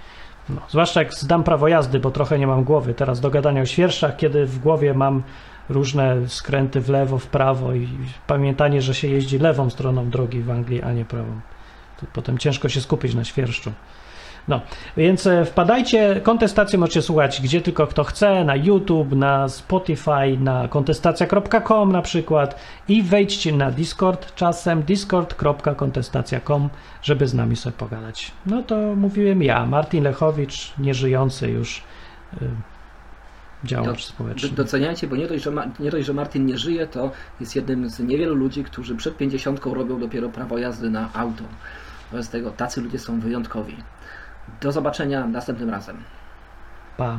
No, 0.49 0.61
zwłaszcza 0.69 1.03
jak 1.03 1.15
zdam 1.15 1.45
prawo 1.45 1.69
jazdy, 1.69 2.01
bo 2.01 2.11
trochę 2.11 2.39
nie 2.39 2.47
mam 2.47 2.65
głowy 2.65 2.95
teraz 2.95 3.21
do 3.21 3.31
gadania 3.31 3.63
o 3.63 3.67
świerszczach, 3.67 4.17
kiedy 4.17 4.47
w 4.47 4.59
głowie 4.59 4.95
mam 4.95 5.23
różne 5.69 6.29
skręty 6.29 6.81
w 6.81 6.89
lewo, 6.89 7.19
w 7.19 7.27
prawo 7.27 7.75
i 7.75 7.89
pamiętanie, 8.27 8.83
że 8.83 8.95
się 8.95 9.09
jeździ 9.09 9.39
lewą 9.39 9.71
stroną 9.71 10.11
drogi 10.11 10.41
w 10.43 10.51
Anglii, 10.51 10.83
a 10.83 10.93
nie 10.93 11.05
prawą. 11.05 11.41
To 12.01 12.07
potem 12.13 12.39
ciężko 12.39 12.69
się 12.69 12.81
skupić 12.81 13.15
na 13.15 13.25
świerszczu. 13.25 13.73
No, 14.49 14.61
więc 14.97 15.27
e, 15.27 15.45
wpadajcie, 15.45 16.21
kontestację 16.23 16.79
możecie 16.79 17.03
słuchać 17.03 17.41
gdzie 17.43 17.61
tylko 17.61 17.87
kto 17.87 18.05
chce, 18.05 18.45
na 18.45 18.57
YouTube, 18.57 19.13
na 19.13 19.49
Spotify, 19.49 20.39
na 20.41 20.69
kontestacja.com 20.69 21.93
na 21.93 22.03
przykład 22.03 22.61
i 22.89 23.03
wejdźcie 23.03 23.53
na 23.53 23.71
Discord 23.71 24.35
czasem 24.35 24.83
discord.kontestacja.com, 24.83 26.69
żeby 27.03 27.27
z 27.27 27.35
nami 27.35 27.57
sobie 27.57 27.77
pogadać. 27.77 28.33
No 28.47 28.63
to 28.63 28.77
mówiłem 28.97 29.43
ja, 29.43 29.67
Martin 29.67 30.05
Lechowicz, 30.05 30.73
nieżyjący 30.79 31.49
już 31.49 31.83
y, 32.43 32.49
działacz 33.65 34.05
społeczny. 34.05 34.49
Doceniajcie, 34.49 35.07
bo 35.07 35.17
nie 35.17 35.27
dość, 35.27 35.45
że 35.45 35.53
nie 35.81 35.91
dość, 35.91 36.07
że 36.07 36.13
Martin 36.13 36.47
nie 36.47 36.59
żyje, 36.59 36.87
to 36.87 37.11
jest 37.41 37.57
jednym 37.57 37.91
z 37.91 38.01
niewielu 38.01 38.35
ludzi, 38.35 38.65
którzy 38.65 38.97
przed 38.97 39.17
50 39.17 39.61
robią 39.65 40.01
dopiero 40.01 40.29
prawo 40.29 40.59
jazdy 40.59 40.91
na 40.91 41.13
auto. 41.15 41.45
Wobec 42.11 42.29
tego 42.29 42.51
tacy 42.51 42.81
ludzie 42.81 42.99
są 42.99 43.21
wyjątkowi. 43.21 43.77
Do 44.61 44.73
zobaczenia 44.73 45.27
następnym 45.27 45.71
razem. 45.71 46.05
Pa. 46.97 47.19